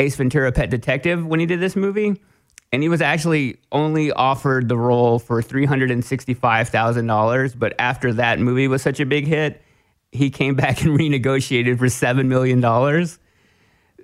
Ace 0.00 0.16
Ventura 0.16 0.50
Pet 0.50 0.68
Detective 0.68 1.24
when 1.24 1.38
he 1.38 1.46
did 1.46 1.60
this 1.60 1.76
movie. 1.76 2.20
And 2.72 2.82
he 2.82 2.88
was 2.88 3.00
actually 3.00 3.58
only 3.70 4.10
offered 4.12 4.68
the 4.68 4.76
role 4.76 5.18
for 5.18 5.42
$365,000. 5.42 7.58
But 7.58 7.74
after 7.78 8.12
that 8.14 8.38
movie 8.38 8.68
was 8.68 8.80
such 8.82 9.00
a 9.00 9.06
big 9.06 9.26
hit, 9.26 9.62
he 10.12 10.30
came 10.30 10.54
back 10.56 10.82
and 10.82 10.98
renegotiated 10.98 11.78
for 11.78 11.86
$7 11.86 12.26
million. 12.26 12.60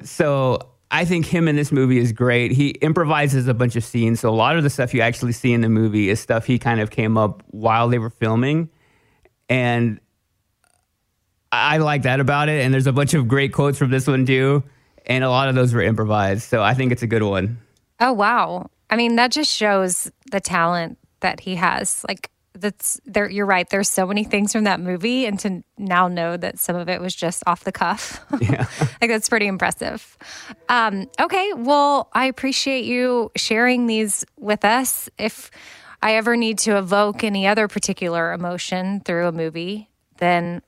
So 0.04 0.68
I 0.90 1.06
think 1.06 1.26
him 1.26 1.48
in 1.48 1.56
this 1.56 1.72
movie 1.72 1.98
is 1.98 2.12
great. 2.12 2.52
He 2.52 2.70
improvises 2.70 3.48
a 3.48 3.54
bunch 3.54 3.76
of 3.76 3.84
scenes. 3.84 4.20
So 4.20 4.28
a 4.28 4.36
lot 4.36 4.56
of 4.56 4.62
the 4.62 4.70
stuff 4.70 4.92
you 4.92 5.00
actually 5.00 5.32
see 5.32 5.52
in 5.52 5.62
the 5.62 5.68
movie 5.68 6.10
is 6.10 6.20
stuff 6.20 6.46
he 6.46 6.58
kind 6.58 6.80
of 6.80 6.90
came 6.90 7.16
up 7.16 7.42
while 7.48 7.88
they 7.88 7.98
were 7.98 8.10
filming. 8.10 8.68
And 9.48 10.00
I 11.50 11.78
like 11.78 12.02
that 12.02 12.20
about 12.20 12.48
it. 12.48 12.64
And 12.64 12.72
there's 12.72 12.86
a 12.86 12.92
bunch 12.92 13.14
of 13.14 13.26
great 13.26 13.52
quotes 13.52 13.78
from 13.78 13.90
this 13.90 14.06
one 14.06 14.26
too. 14.26 14.62
And 15.06 15.24
a 15.24 15.30
lot 15.30 15.48
of 15.48 15.54
those 15.54 15.72
were 15.72 15.82
improvised. 15.82 16.42
So 16.42 16.62
I 16.62 16.74
think 16.74 16.92
it's 16.92 17.02
a 17.02 17.06
good 17.06 17.22
one. 17.22 17.58
Oh 18.01 18.12
wow. 18.12 18.70
I 18.90 18.97
mean, 18.97 19.16
that 19.16 19.32
just 19.32 19.51
shows 19.51 20.11
the 20.30 20.40
talent 20.40 20.99
that 21.20 21.40
he 21.40 21.55
has. 21.57 22.05
Like 22.09 22.30
that's 22.55 23.01
there 23.07 23.28
you're 23.30 23.47
right. 23.47 23.68
There's 23.68 23.88
so 23.88 24.07
many 24.07 24.24
things 24.24 24.53
from 24.53 24.64
that 24.64 24.78
movie 24.80 25.24
and 25.24 25.38
to 25.40 25.62
now 25.78 26.09
know 26.09 26.36
that 26.36 26.59
some 26.59 26.76
of 26.76 26.88
it 26.88 27.01
was 27.01 27.14
just 27.14 27.43
off 27.47 27.64
the 27.64 27.72
cuff. 27.72 28.20
Yeah. 28.40 28.66
like 29.01 29.11
that's 29.11 29.28
pretty 29.28 29.47
impressive. 29.47 30.18
Um, 30.68 31.09
okay, 31.20 31.53
well, 31.55 32.11
I 32.12 32.26
appreciate 32.26 32.84
you 32.84 33.30
sharing 33.36 33.86
these 33.86 34.24
with 34.38 34.64
us. 34.64 35.09
If 35.16 35.51
I 36.03 36.16
ever 36.16 36.36
need 36.36 36.59
to 36.61 36.76
evoke 36.76 37.22
any 37.24 37.47
other 37.47 37.68
particular 37.68 38.32
emotion 38.32 39.01
through 39.01 39.28
a 39.28 39.32
movie, 39.32 39.88
then 40.18 40.61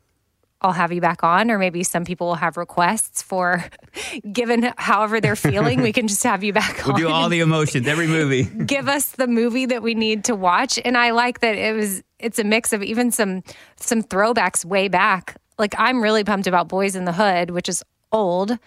I'll 0.65 0.73
have 0.73 0.93
you 0.93 1.01
back 1.03 1.23
on, 1.23 1.51
or 1.51 1.59
maybe 1.59 1.83
some 1.85 2.07
people 2.07 2.29
will 2.29 2.35
have 2.37 2.57
requests 2.57 3.21
for, 3.21 3.63
given 4.33 4.73
however 4.79 5.21
they're 5.21 5.37
feeling, 5.37 5.83
we 5.83 5.93
can 5.93 6.09
just 6.09 6.23
have 6.23 6.43
you 6.43 6.55
back 6.55 6.89
on. 6.89 6.95
We'll 6.95 7.03
do 7.03 7.09
all 7.13 7.29
the 7.29 7.41
emotions, 7.41 7.87
every 7.87 8.07
movie. 8.07 8.45
give 8.65 8.89
us 8.89 9.13
the 9.13 9.27
movie 9.27 9.67
that 9.67 9.83
we 9.83 9.95
need 9.95 10.25
to 10.25 10.35
watch. 10.35 10.79
And 10.83 10.97
I 10.97 11.11
like 11.11 11.41
that 11.41 11.57
it 11.57 11.77
was 11.77 12.03
it's 12.19 12.39
a 12.39 12.45
mix 12.45 12.73
of 12.73 12.83
even 12.83 13.11
some 13.11 13.43
some 13.77 14.03
throwbacks 14.03 14.65
way 14.65 14.89
back. 14.89 15.37
Like 15.59 15.75
I'm 15.77 16.03
really 16.03 16.25
pumped 16.25 16.47
about 16.47 16.67
Boys 16.67 16.97
in 16.97 17.05
the 17.05 17.13
Hood, 17.13 17.51
which 17.51 17.69
is 17.69 17.85
old, 18.11 18.59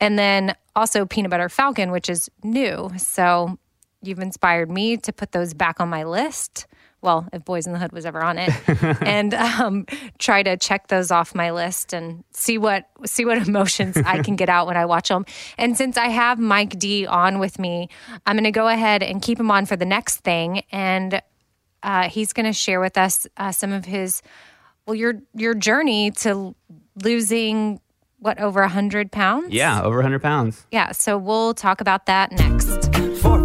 and 0.00 0.18
then 0.18 0.54
also 0.74 1.04
Peanut 1.04 1.30
Butter 1.30 1.50
Falcon, 1.50 1.90
which 1.90 2.08
is 2.08 2.30
new. 2.42 2.90
So 2.96 3.58
you've 4.00 4.20
inspired 4.20 4.70
me 4.70 4.96
to 4.96 5.12
put 5.12 5.32
those 5.32 5.52
back 5.52 5.80
on 5.80 5.90
my 5.90 6.04
list. 6.04 6.66
Well, 7.02 7.28
if 7.32 7.44
Boys 7.44 7.66
in 7.66 7.72
the 7.72 7.78
Hood 7.78 7.92
was 7.92 8.04
ever 8.04 8.22
on 8.22 8.38
it, 8.38 8.50
and 9.02 9.32
um, 9.34 9.86
try 10.18 10.42
to 10.42 10.56
check 10.56 10.88
those 10.88 11.10
off 11.10 11.34
my 11.34 11.50
list 11.52 11.92
and 11.92 12.24
see 12.32 12.58
what 12.58 12.88
see 13.04 13.24
what 13.24 13.38
emotions 13.48 13.96
I 13.96 14.22
can 14.22 14.34
get 14.34 14.48
out 14.48 14.66
when 14.66 14.76
I 14.76 14.86
watch 14.86 15.08
them. 15.08 15.24
And 15.58 15.76
since 15.76 15.96
I 15.96 16.06
have 16.08 16.38
Mike 16.38 16.78
D 16.78 17.06
on 17.06 17.38
with 17.38 17.58
me, 17.58 17.88
I'm 18.24 18.34
going 18.36 18.44
to 18.44 18.50
go 18.50 18.66
ahead 18.68 19.02
and 19.02 19.22
keep 19.22 19.38
him 19.38 19.50
on 19.50 19.66
for 19.66 19.76
the 19.76 19.84
next 19.84 20.18
thing, 20.18 20.62
and 20.72 21.20
uh, 21.82 22.08
he's 22.08 22.32
going 22.32 22.46
to 22.46 22.52
share 22.52 22.80
with 22.80 22.96
us 22.98 23.26
uh, 23.36 23.52
some 23.52 23.72
of 23.72 23.84
his 23.84 24.22
well 24.86 24.94
your 24.94 25.20
your 25.34 25.54
journey 25.54 26.10
to 26.12 26.54
losing 27.04 27.80
what 28.18 28.40
over 28.40 28.62
a 28.62 28.68
hundred 28.68 29.12
pounds. 29.12 29.52
Yeah, 29.52 29.82
over 29.82 29.96
100 29.96 30.22
pounds. 30.22 30.66
yeah. 30.72 30.90
So 30.92 31.18
we'll 31.18 31.52
talk 31.54 31.80
about 31.82 32.06
that 32.06 32.32
next. 32.32 32.66
Fourth 33.20 33.35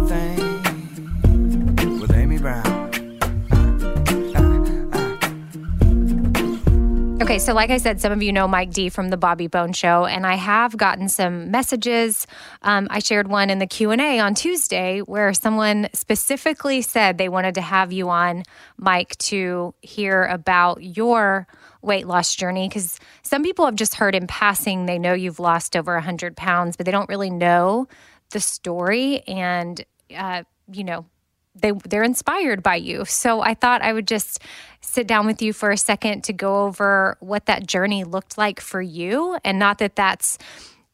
Okay, 7.22 7.38
so 7.38 7.54
like 7.54 7.70
I 7.70 7.76
said, 7.76 8.00
some 8.00 8.10
of 8.10 8.20
you 8.20 8.32
know 8.32 8.48
Mike 8.48 8.72
D 8.72 8.88
from 8.88 9.10
the 9.10 9.16
Bobby 9.16 9.46
Bones 9.46 9.78
Show, 9.78 10.06
and 10.06 10.26
I 10.26 10.34
have 10.34 10.76
gotten 10.76 11.08
some 11.08 11.52
messages. 11.52 12.26
Um, 12.62 12.88
I 12.90 12.98
shared 12.98 13.28
one 13.28 13.48
in 13.48 13.60
the 13.60 13.66
Q 13.68 13.92
and 13.92 14.00
A 14.00 14.18
on 14.18 14.34
Tuesday 14.34 14.98
where 15.02 15.32
someone 15.32 15.88
specifically 15.92 16.82
said 16.82 17.18
they 17.18 17.28
wanted 17.28 17.54
to 17.54 17.60
have 17.60 17.92
you 17.92 18.10
on, 18.10 18.42
Mike, 18.76 19.16
to 19.18 19.72
hear 19.82 20.24
about 20.24 20.82
your 20.82 21.46
weight 21.80 22.08
loss 22.08 22.34
journey 22.34 22.68
because 22.68 22.98
some 23.22 23.44
people 23.44 23.66
have 23.66 23.76
just 23.76 23.94
heard 23.94 24.16
in 24.16 24.26
passing 24.26 24.86
they 24.86 24.98
know 24.98 25.12
you've 25.14 25.38
lost 25.38 25.76
over 25.76 25.94
100 25.94 26.36
pounds, 26.36 26.76
but 26.76 26.86
they 26.86 26.92
don't 26.92 27.08
really 27.08 27.30
know 27.30 27.86
the 28.30 28.40
story 28.40 29.20
and 29.28 29.84
uh, 30.16 30.42
you 30.72 30.82
know 30.82 31.06
they 31.54 31.72
they're 31.88 32.02
inspired 32.02 32.62
by 32.62 32.76
you. 32.76 33.04
So 33.04 33.40
I 33.40 33.54
thought 33.54 33.82
I 33.82 33.92
would 33.92 34.06
just 34.06 34.40
sit 34.80 35.06
down 35.06 35.26
with 35.26 35.42
you 35.42 35.52
for 35.52 35.70
a 35.70 35.76
second 35.76 36.24
to 36.24 36.32
go 36.32 36.64
over 36.64 37.16
what 37.20 37.46
that 37.46 37.66
journey 37.66 38.04
looked 38.04 38.38
like 38.38 38.60
for 38.60 38.82
you 38.82 39.38
and 39.44 39.58
not 39.58 39.78
that 39.78 39.96
that's 39.96 40.38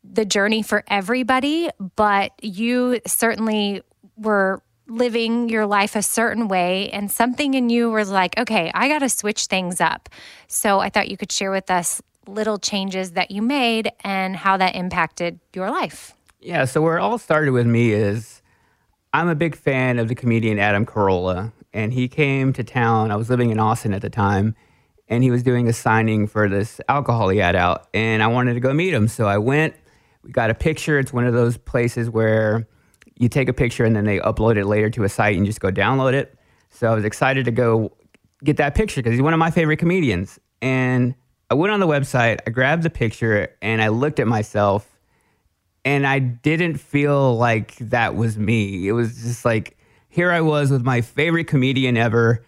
the 0.04 0.24
journey 0.24 0.62
for 0.62 0.84
everybody, 0.88 1.68
but 1.96 2.32
you 2.42 3.00
certainly 3.06 3.82
were 4.16 4.62
living 4.86 5.48
your 5.48 5.66
life 5.66 5.94
a 5.96 6.02
certain 6.02 6.48
way 6.48 6.88
and 6.90 7.10
something 7.10 7.54
in 7.54 7.68
you 7.68 7.90
was 7.90 8.10
like, 8.10 8.36
okay, 8.38 8.70
I 8.74 8.88
got 8.88 9.00
to 9.00 9.08
switch 9.08 9.46
things 9.46 9.80
up. 9.80 10.08
So 10.46 10.80
I 10.80 10.88
thought 10.88 11.10
you 11.10 11.16
could 11.16 11.30
share 11.30 11.50
with 11.50 11.70
us 11.70 12.00
little 12.26 12.58
changes 12.58 13.12
that 13.12 13.30
you 13.30 13.42
made 13.42 13.90
and 14.02 14.36
how 14.36 14.56
that 14.56 14.74
impacted 14.74 15.40
your 15.54 15.70
life. 15.70 16.14
Yeah, 16.40 16.64
so 16.64 16.80
where 16.80 16.96
it 16.96 17.00
all 17.00 17.18
started 17.18 17.50
with 17.50 17.66
me 17.66 17.92
is 17.92 18.37
I'm 19.12 19.28
a 19.28 19.34
big 19.34 19.56
fan 19.56 19.98
of 19.98 20.08
the 20.08 20.14
comedian 20.14 20.58
Adam 20.58 20.84
Carolla, 20.84 21.52
and 21.72 21.92
he 21.92 22.08
came 22.08 22.52
to 22.52 22.62
town. 22.62 23.10
I 23.10 23.16
was 23.16 23.30
living 23.30 23.50
in 23.50 23.58
Austin 23.58 23.94
at 23.94 24.02
the 24.02 24.10
time, 24.10 24.54
and 25.08 25.22
he 25.24 25.30
was 25.30 25.42
doing 25.42 25.66
a 25.66 25.72
signing 25.72 26.26
for 26.26 26.48
this 26.48 26.80
alcohol 26.88 27.30
he 27.30 27.38
had 27.38 27.56
out, 27.56 27.88
and 27.94 28.22
I 28.22 28.26
wanted 28.26 28.54
to 28.54 28.60
go 28.60 28.74
meet 28.74 28.92
him. 28.92 29.08
So 29.08 29.26
I 29.26 29.38
went, 29.38 29.74
we 30.22 30.30
got 30.30 30.50
a 30.50 30.54
picture. 30.54 30.98
It's 30.98 31.12
one 31.12 31.26
of 31.26 31.32
those 31.32 31.56
places 31.56 32.10
where 32.10 32.68
you 33.16 33.28
take 33.28 33.48
a 33.48 33.52
picture 33.52 33.84
and 33.84 33.96
then 33.96 34.04
they 34.04 34.18
upload 34.20 34.56
it 34.56 34.66
later 34.66 34.90
to 34.90 35.04
a 35.04 35.08
site 35.08 35.36
and 35.36 35.46
just 35.46 35.60
go 35.60 35.70
download 35.70 36.12
it. 36.12 36.38
So 36.70 36.90
I 36.90 36.94
was 36.94 37.04
excited 37.04 37.46
to 37.46 37.50
go 37.50 37.96
get 38.44 38.58
that 38.58 38.74
picture 38.74 39.00
because 39.00 39.12
he's 39.12 39.22
one 39.22 39.32
of 39.32 39.38
my 39.38 39.50
favorite 39.50 39.78
comedians. 39.78 40.38
And 40.60 41.14
I 41.50 41.54
went 41.54 41.72
on 41.72 41.80
the 41.80 41.86
website, 41.86 42.40
I 42.46 42.50
grabbed 42.50 42.82
the 42.82 42.90
picture, 42.90 43.56
and 43.62 43.80
I 43.80 43.88
looked 43.88 44.20
at 44.20 44.26
myself 44.26 44.97
and 45.88 46.06
I 46.06 46.18
didn't 46.18 46.76
feel 46.76 47.38
like 47.38 47.76
that 47.76 48.14
was 48.14 48.36
me. 48.36 48.88
It 48.88 48.92
was 48.92 49.22
just 49.22 49.46
like 49.46 49.78
here 50.10 50.30
I 50.30 50.42
was 50.42 50.70
with 50.70 50.84
my 50.84 51.00
favorite 51.00 51.46
comedian 51.46 51.96
ever, 51.96 52.44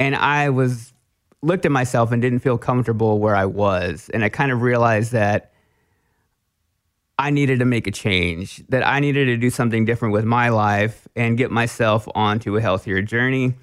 and 0.00 0.16
I 0.16 0.50
was 0.50 0.92
looked 1.40 1.64
at 1.64 1.70
myself 1.70 2.10
and 2.10 2.20
didn't 2.20 2.40
feel 2.40 2.58
comfortable 2.58 3.20
where 3.20 3.36
I 3.36 3.44
was, 3.44 4.10
and 4.12 4.24
I 4.24 4.28
kind 4.28 4.50
of 4.50 4.62
realized 4.62 5.12
that 5.12 5.52
I 7.16 7.30
needed 7.30 7.60
to 7.60 7.64
make 7.64 7.86
a 7.86 7.92
change, 7.92 8.64
that 8.70 8.84
I 8.84 8.98
needed 8.98 9.26
to 9.26 9.36
do 9.36 9.50
something 9.50 9.84
different 9.84 10.12
with 10.12 10.24
my 10.24 10.48
life 10.48 11.06
and 11.14 11.38
get 11.38 11.52
myself 11.52 12.08
onto 12.16 12.56
a 12.56 12.60
healthier 12.60 13.02
journey. 13.02 13.54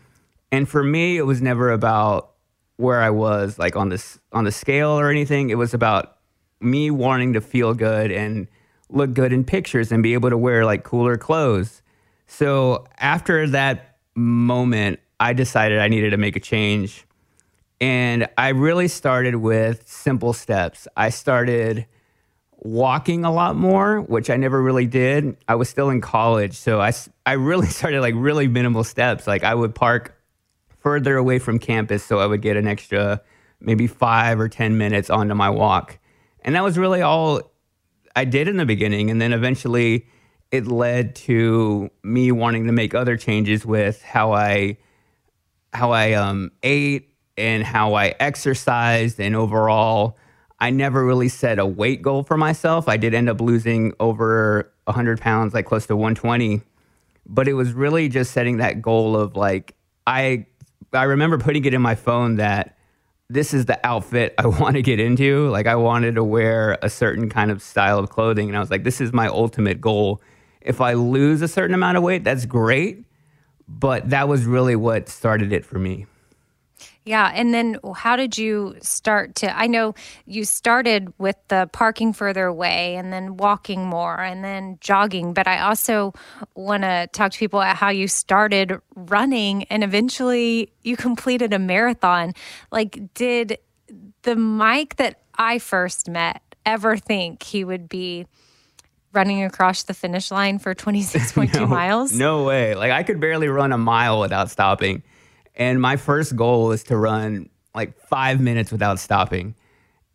And 0.54 0.70
for 0.70 0.86
me, 0.86 1.18
it 1.18 1.24
was 1.24 1.42
never 1.42 1.72
about 1.72 2.32
where 2.78 3.02
I 3.02 3.10
was 3.10 3.60
like 3.60 3.76
on 3.76 3.90
this 3.90 4.20
on 4.32 4.46
the 4.46 4.54
scale 4.54 4.92
or 4.92 5.10
anything. 5.10 5.50
It 5.50 5.58
was 5.58 5.74
about 5.74 6.16
me 6.62 6.92
wanting 6.92 7.34
to 7.34 7.42
feel 7.42 7.74
good 7.74 8.10
and 8.10 8.48
look 8.90 9.14
good 9.14 9.34
in 9.34 9.44
pictures 9.44 9.92
and 9.92 10.02
be 10.02 10.14
able 10.14 10.30
to 10.30 10.38
wear 10.38 10.66
like 10.66 10.84
cooler 10.84 11.18
clothes. 11.18 11.82
So 12.28 12.86
after 13.00 13.48
that 13.48 13.98
moment, 14.16 15.00
I 15.20 15.34
decided 15.34 15.80
I 15.80 15.88
needed 15.88 16.12
to 16.12 16.18
make 16.18 16.36
a 16.36 16.40
change. 16.40 17.06
And 17.80 18.28
I 18.38 18.50
really 18.50 18.88
started 18.88 19.36
with 19.36 19.88
simple 19.88 20.34
steps. 20.34 20.88
I 20.98 21.10
started 21.10 21.86
walking 22.58 23.24
a 23.24 23.32
lot 23.32 23.56
more, 23.56 24.02
which 24.02 24.30
I 24.30 24.38
never 24.38 24.62
really 24.62 24.88
did. 24.88 25.38
I 25.48 25.56
was 25.56 25.70
still 25.70 25.90
in 25.90 26.02
college, 26.02 26.56
so 26.56 26.82
I 26.82 26.92
I 27.26 27.34
really 27.34 27.68
started 27.80 28.02
like 28.02 28.16
really 28.18 28.48
minimal 28.48 28.84
steps. 28.84 29.28
Like 29.28 29.44
I 29.44 29.54
would 29.54 29.76
park 29.76 30.16
further 30.80 31.18
away 31.18 31.40
from 31.40 31.60
campus 31.60 32.04
so 32.04 32.20
I 32.20 32.26
would 32.26 32.42
get 32.42 32.58
an 32.58 32.68
extra 32.68 33.22
maybe 33.60 33.88
five 33.88 34.40
or 34.40 34.48
10 34.48 34.78
minutes 34.78 35.10
onto 35.10 35.34
my 35.34 35.50
walk. 35.50 36.00
And 36.42 36.56
that 36.56 36.64
was 36.64 36.78
really 36.78 37.02
all 37.02 37.42
I 38.18 38.26
did 38.26 38.48
in 38.48 38.58
the 38.58 38.66
beginning. 38.66 39.12
And 39.12 39.22
then 39.22 39.32
eventually 39.32 40.08
it 40.52 40.66
led 40.66 41.16
to 41.16 41.92
me 42.04 42.32
wanting 42.32 42.66
to 42.66 42.72
make 42.72 42.96
other 42.96 43.16
changes 43.16 43.64
with 43.64 44.02
how 44.02 44.34
I 44.34 44.78
how 45.72 45.92
I 45.92 46.14
um, 46.14 46.52
ate 46.64 47.14
and 47.38 47.64
how 47.64 47.94
I 47.94 48.16
exercised 48.20 49.20
and 49.20 49.36
overall 49.36 50.18
I 50.60 50.72
never 50.72 51.06
really 51.06 51.30
set 51.30 51.60
a 51.60 51.66
weight 51.68 52.02
goal 52.02 52.24
for 52.24 52.38
myself. 52.38 52.90
I 52.90 52.98
did 52.98 53.14
end 53.14 53.30
up 53.30 53.40
losing 53.40 53.94
over 54.00 54.74
100 54.86 55.22
pounds, 55.22 55.54
like 55.54 55.68
close 55.68 55.86
to 55.86 55.96
120. 55.96 56.64
But 57.28 57.48
it 57.48 57.54
was 57.54 57.74
really 57.74 58.10
just 58.10 58.32
setting 58.32 58.58
that 58.58 58.82
goal 58.82 59.16
of 59.16 59.36
like 59.36 59.76
I 60.08 60.48
I 60.92 61.04
remember 61.04 61.38
putting 61.38 61.66
it 61.66 61.76
in 61.76 61.84
my 61.84 61.94
phone 61.94 62.38
that 62.38 62.77
this 63.30 63.54
is 63.54 63.66
the 63.66 63.86
outfit 63.86 64.34
I 64.38 64.48
want 64.60 64.76
to 64.76 64.82
get 64.82 65.00
into. 65.00 65.50
Like 65.50 65.68
I 65.68 65.76
wanted 65.76 66.16
to 66.16 66.24
wear 66.24 66.78
a 66.82 66.90
certain 66.90 67.30
kind 67.30 67.52
of 67.52 67.62
style 67.62 68.00
of 68.00 68.10
clothing. 68.10 68.48
And 68.48 68.58
I 68.58 68.60
was 68.60 68.72
like, 68.72 68.84
this 68.84 69.02
is 69.02 69.14
my 69.14 69.28
ultimate 69.28 69.82
goal. 69.82 70.22
If 70.62 70.82
I 70.82 70.94
lose 70.94 71.42
a 71.42 71.48
certain 71.48 71.74
amount 71.74 71.98
of 71.98 72.04
weight, 72.04 72.24
that's 72.24 72.46
great. 72.46 73.06
But 73.68 74.10
that 74.12 74.30
was 74.30 74.46
really 74.46 74.76
what 74.76 75.10
started 75.10 75.52
it 75.52 75.66
for 75.66 75.78
me. 75.78 76.06
Yeah. 77.08 77.32
And 77.34 77.54
then 77.54 77.80
how 77.96 78.18
did 78.18 78.38
you 78.38 78.76
start 78.82 79.36
to? 79.36 79.58
I 79.58 79.68
know 79.68 79.96
you 80.26 80.44
started 80.44 81.14
with 81.18 81.38
the 81.48 81.70
parking 81.72 82.12
further 82.12 82.46
away 82.46 82.98
and 82.98 83.14
then 83.14 83.38
walking 83.38 83.86
more 83.86 84.20
and 84.20 84.44
then 84.44 84.78
jogging, 84.82 85.34
but 85.34 85.48
I 85.48 85.62
also 85.62 86.14
want 86.54 86.84
to 86.84 87.08
talk 87.14 87.32
to 87.32 87.40
people 87.40 87.62
about 87.62 87.78
how 87.78 87.90
you 87.90 88.10
started 88.10 88.78
running 88.94 89.64
and 89.66 89.86
eventually 89.86 90.74
you 90.84 90.98
completed 90.98 91.54
a 91.54 91.60
marathon. 91.60 92.34
Like, 92.74 93.14
did 93.14 93.58
the 94.24 94.36
Mike 94.36 94.98
that 94.98 95.22
I 95.34 95.60
first 95.60 96.10
met 96.10 96.42
ever 96.66 96.98
think 96.98 97.42
he 97.42 97.64
would 97.64 97.88
be? 97.90 98.28
running 99.14 99.42
across 99.42 99.84
the 99.84 99.96
finish 99.96 100.30
line 100.30 100.60
for 100.60 100.76
26.2 100.76 101.54
no, 101.62 101.66
miles? 101.66 102.14
No 102.14 102.44
way. 102.44 102.76
Like 102.76 102.92
I 102.92 103.02
could 103.02 103.20
barely 103.20 103.48
run 103.48 103.72
a 103.72 103.78
mile 103.78 104.20
without 104.20 104.52
stopping. 104.52 105.02
And 105.58 105.82
my 105.82 105.98
first 105.98 106.36
goal 106.36 106.72
is 106.72 106.84
to 106.84 106.96
run 106.96 107.50
like 107.76 107.98
five 107.98 108.40
minutes 108.40 108.72
without 108.72 109.00
stopping. 109.00 109.56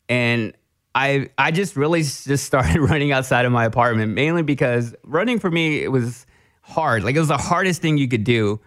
And 0.09 0.55
I 0.95 1.30
I 1.36 1.51
just 1.51 1.76
really 1.76 2.03
just 2.03 2.45
started 2.45 2.80
running 2.80 3.12
outside 3.12 3.45
of 3.45 3.53
my 3.53 3.64
apartment, 3.64 4.14
mainly 4.14 4.43
because 4.43 4.95
running 5.05 5.38
for 5.38 5.51
me 5.51 5.82
it 5.82 5.88
was 5.88 6.26
hard. 6.62 7.05
Like 7.05 7.16
it 7.16 7.18
was 7.18 7.28
the 7.28 7.36
hardest 7.36 7.82
thing 7.82 7.99
you 7.99 8.09
could 8.09 8.24
do. 8.24 8.61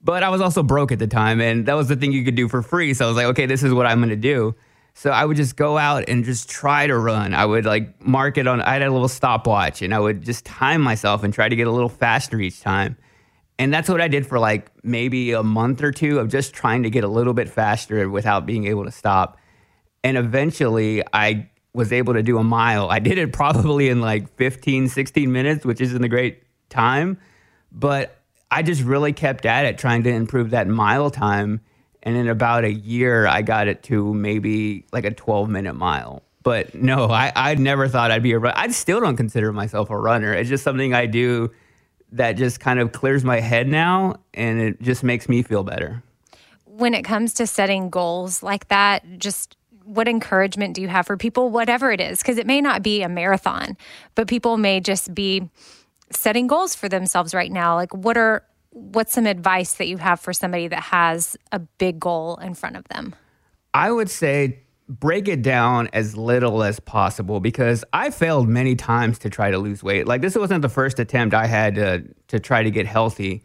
But 0.00 0.22
I 0.22 0.28
was 0.28 0.40
also 0.40 0.62
broke 0.62 0.92
at 0.92 1.00
the 1.00 1.08
time, 1.08 1.40
and 1.40 1.66
that 1.66 1.74
was 1.74 1.88
the 1.88 1.96
thing 1.96 2.12
you 2.12 2.24
could 2.24 2.36
do 2.36 2.46
for 2.46 2.62
free. 2.62 2.94
So 2.94 3.04
I 3.04 3.08
was 3.08 3.16
like, 3.16 3.26
okay, 3.26 3.46
this 3.46 3.64
is 3.64 3.74
what 3.74 3.84
I'm 3.84 3.98
gonna 3.98 4.14
do. 4.14 4.54
So 4.98 5.10
I 5.10 5.24
would 5.24 5.36
just 5.36 5.56
go 5.56 5.78
out 5.78 6.08
and 6.08 6.24
just 6.24 6.50
try 6.50 6.86
to 6.86 6.96
run. 6.98 7.32
I 7.32 7.46
would 7.46 7.64
like 7.64 8.04
mark 8.04 8.36
it 8.36 8.48
on, 8.48 8.60
I 8.60 8.72
had 8.72 8.82
a 8.82 8.90
little 8.90 9.06
stopwatch 9.06 9.80
and 9.80 9.94
I 9.94 10.00
would 10.00 10.22
just 10.22 10.44
time 10.44 10.80
myself 10.80 11.22
and 11.22 11.32
try 11.32 11.48
to 11.48 11.54
get 11.54 11.68
a 11.68 11.70
little 11.70 11.88
faster 11.88 12.40
each 12.40 12.60
time. 12.60 12.96
And 13.58 13.72
that's 13.72 13.88
what 13.88 14.00
I 14.00 14.08
did 14.08 14.26
for 14.26 14.38
like 14.38 14.70
maybe 14.84 15.32
a 15.32 15.42
month 15.42 15.82
or 15.82 15.90
two 15.90 16.18
of 16.18 16.28
just 16.28 16.54
trying 16.54 16.84
to 16.84 16.90
get 16.90 17.04
a 17.04 17.08
little 17.08 17.34
bit 17.34 17.48
faster 17.48 18.08
without 18.08 18.46
being 18.46 18.66
able 18.66 18.84
to 18.84 18.92
stop. 18.92 19.38
And 20.04 20.16
eventually 20.16 21.02
I 21.12 21.50
was 21.72 21.92
able 21.92 22.14
to 22.14 22.22
do 22.22 22.38
a 22.38 22.44
mile. 22.44 22.88
I 22.88 22.98
did 22.98 23.18
it 23.18 23.32
probably 23.32 23.88
in 23.88 24.00
like 24.00 24.34
15, 24.36 24.88
16 24.88 25.32
minutes, 25.32 25.64
which 25.64 25.80
isn't 25.80 26.02
a 26.02 26.08
great 26.08 26.42
time. 26.68 27.18
But 27.72 28.16
I 28.50 28.62
just 28.62 28.82
really 28.82 29.12
kept 29.12 29.44
at 29.44 29.66
it, 29.66 29.76
trying 29.76 30.04
to 30.04 30.10
improve 30.10 30.50
that 30.50 30.68
mile 30.68 31.10
time 31.10 31.60
and 32.02 32.16
in 32.16 32.28
about 32.28 32.64
a 32.64 32.72
year 32.72 33.26
i 33.26 33.42
got 33.42 33.68
it 33.68 33.82
to 33.82 34.14
maybe 34.14 34.86
like 34.92 35.04
a 35.04 35.10
12 35.10 35.48
minute 35.48 35.74
mile 35.74 36.22
but 36.42 36.74
no 36.74 37.08
i 37.10 37.32
i 37.34 37.54
never 37.54 37.88
thought 37.88 38.10
i'd 38.10 38.22
be 38.22 38.32
a 38.32 38.38
runner 38.38 38.54
i 38.56 38.68
still 38.68 39.00
don't 39.00 39.16
consider 39.16 39.52
myself 39.52 39.90
a 39.90 39.96
runner 39.96 40.32
it's 40.32 40.48
just 40.48 40.64
something 40.64 40.94
i 40.94 41.06
do 41.06 41.50
that 42.12 42.32
just 42.32 42.60
kind 42.60 42.80
of 42.80 42.92
clears 42.92 43.24
my 43.24 43.40
head 43.40 43.68
now 43.68 44.16
and 44.34 44.60
it 44.60 44.80
just 44.80 45.02
makes 45.02 45.28
me 45.28 45.42
feel 45.42 45.62
better. 45.62 46.02
When 46.64 46.94
it 46.94 47.02
comes 47.02 47.34
to 47.34 47.46
setting 47.46 47.90
goals 47.90 48.42
like 48.42 48.68
that 48.68 49.04
just 49.18 49.56
what 49.84 50.06
encouragement 50.06 50.74
do 50.74 50.82
you 50.82 50.88
have 50.88 51.06
for 51.06 51.16
people 51.16 51.50
whatever 51.50 51.90
it 51.90 52.00
is? 52.00 52.18
Because 52.18 52.36
it 52.36 52.46
may 52.46 52.60
not 52.60 52.82
be 52.82 53.02
a 53.02 53.08
marathon 53.08 53.76
but 54.14 54.28
people 54.28 54.56
may 54.56 54.80
just 54.80 55.14
be 55.14 55.48
setting 56.10 56.46
goals 56.46 56.74
for 56.74 56.88
themselves 56.88 57.34
right 57.34 57.52
now. 57.52 57.74
Like 57.74 57.94
what 57.94 58.16
are 58.16 58.44
what's 58.70 59.12
some 59.12 59.26
advice 59.26 59.74
that 59.74 59.88
you 59.88 59.96
have 59.96 60.20
for 60.20 60.32
somebody 60.32 60.68
that 60.68 60.82
has 60.84 61.36
a 61.52 61.58
big 61.58 61.98
goal 61.98 62.36
in 62.36 62.54
front 62.54 62.76
of 62.76 62.86
them? 62.88 63.14
I 63.74 63.90
would 63.90 64.10
say 64.10 64.60
break 64.88 65.28
it 65.28 65.42
down 65.42 65.88
as 65.92 66.16
little 66.16 66.62
as 66.62 66.80
possible 66.80 67.40
because 67.40 67.84
I 67.92 68.10
failed 68.10 68.48
many 68.48 68.74
times 68.74 69.18
to 69.20 69.30
try 69.30 69.50
to 69.50 69.58
lose 69.58 69.82
weight. 69.82 70.06
Like 70.06 70.22
this 70.22 70.34
wasn't 70.34 70.62
the 70.62 70.68
first 70.68 70.98
attempt 70.98 71.34
I 71.34 71.46
had 71.46 71.74
to 71.74 72.04
to 72.28 72.40
try 72.40 72.62
to 72.62 72.70
get 72.70 72.86
healthy. 72.86 73.44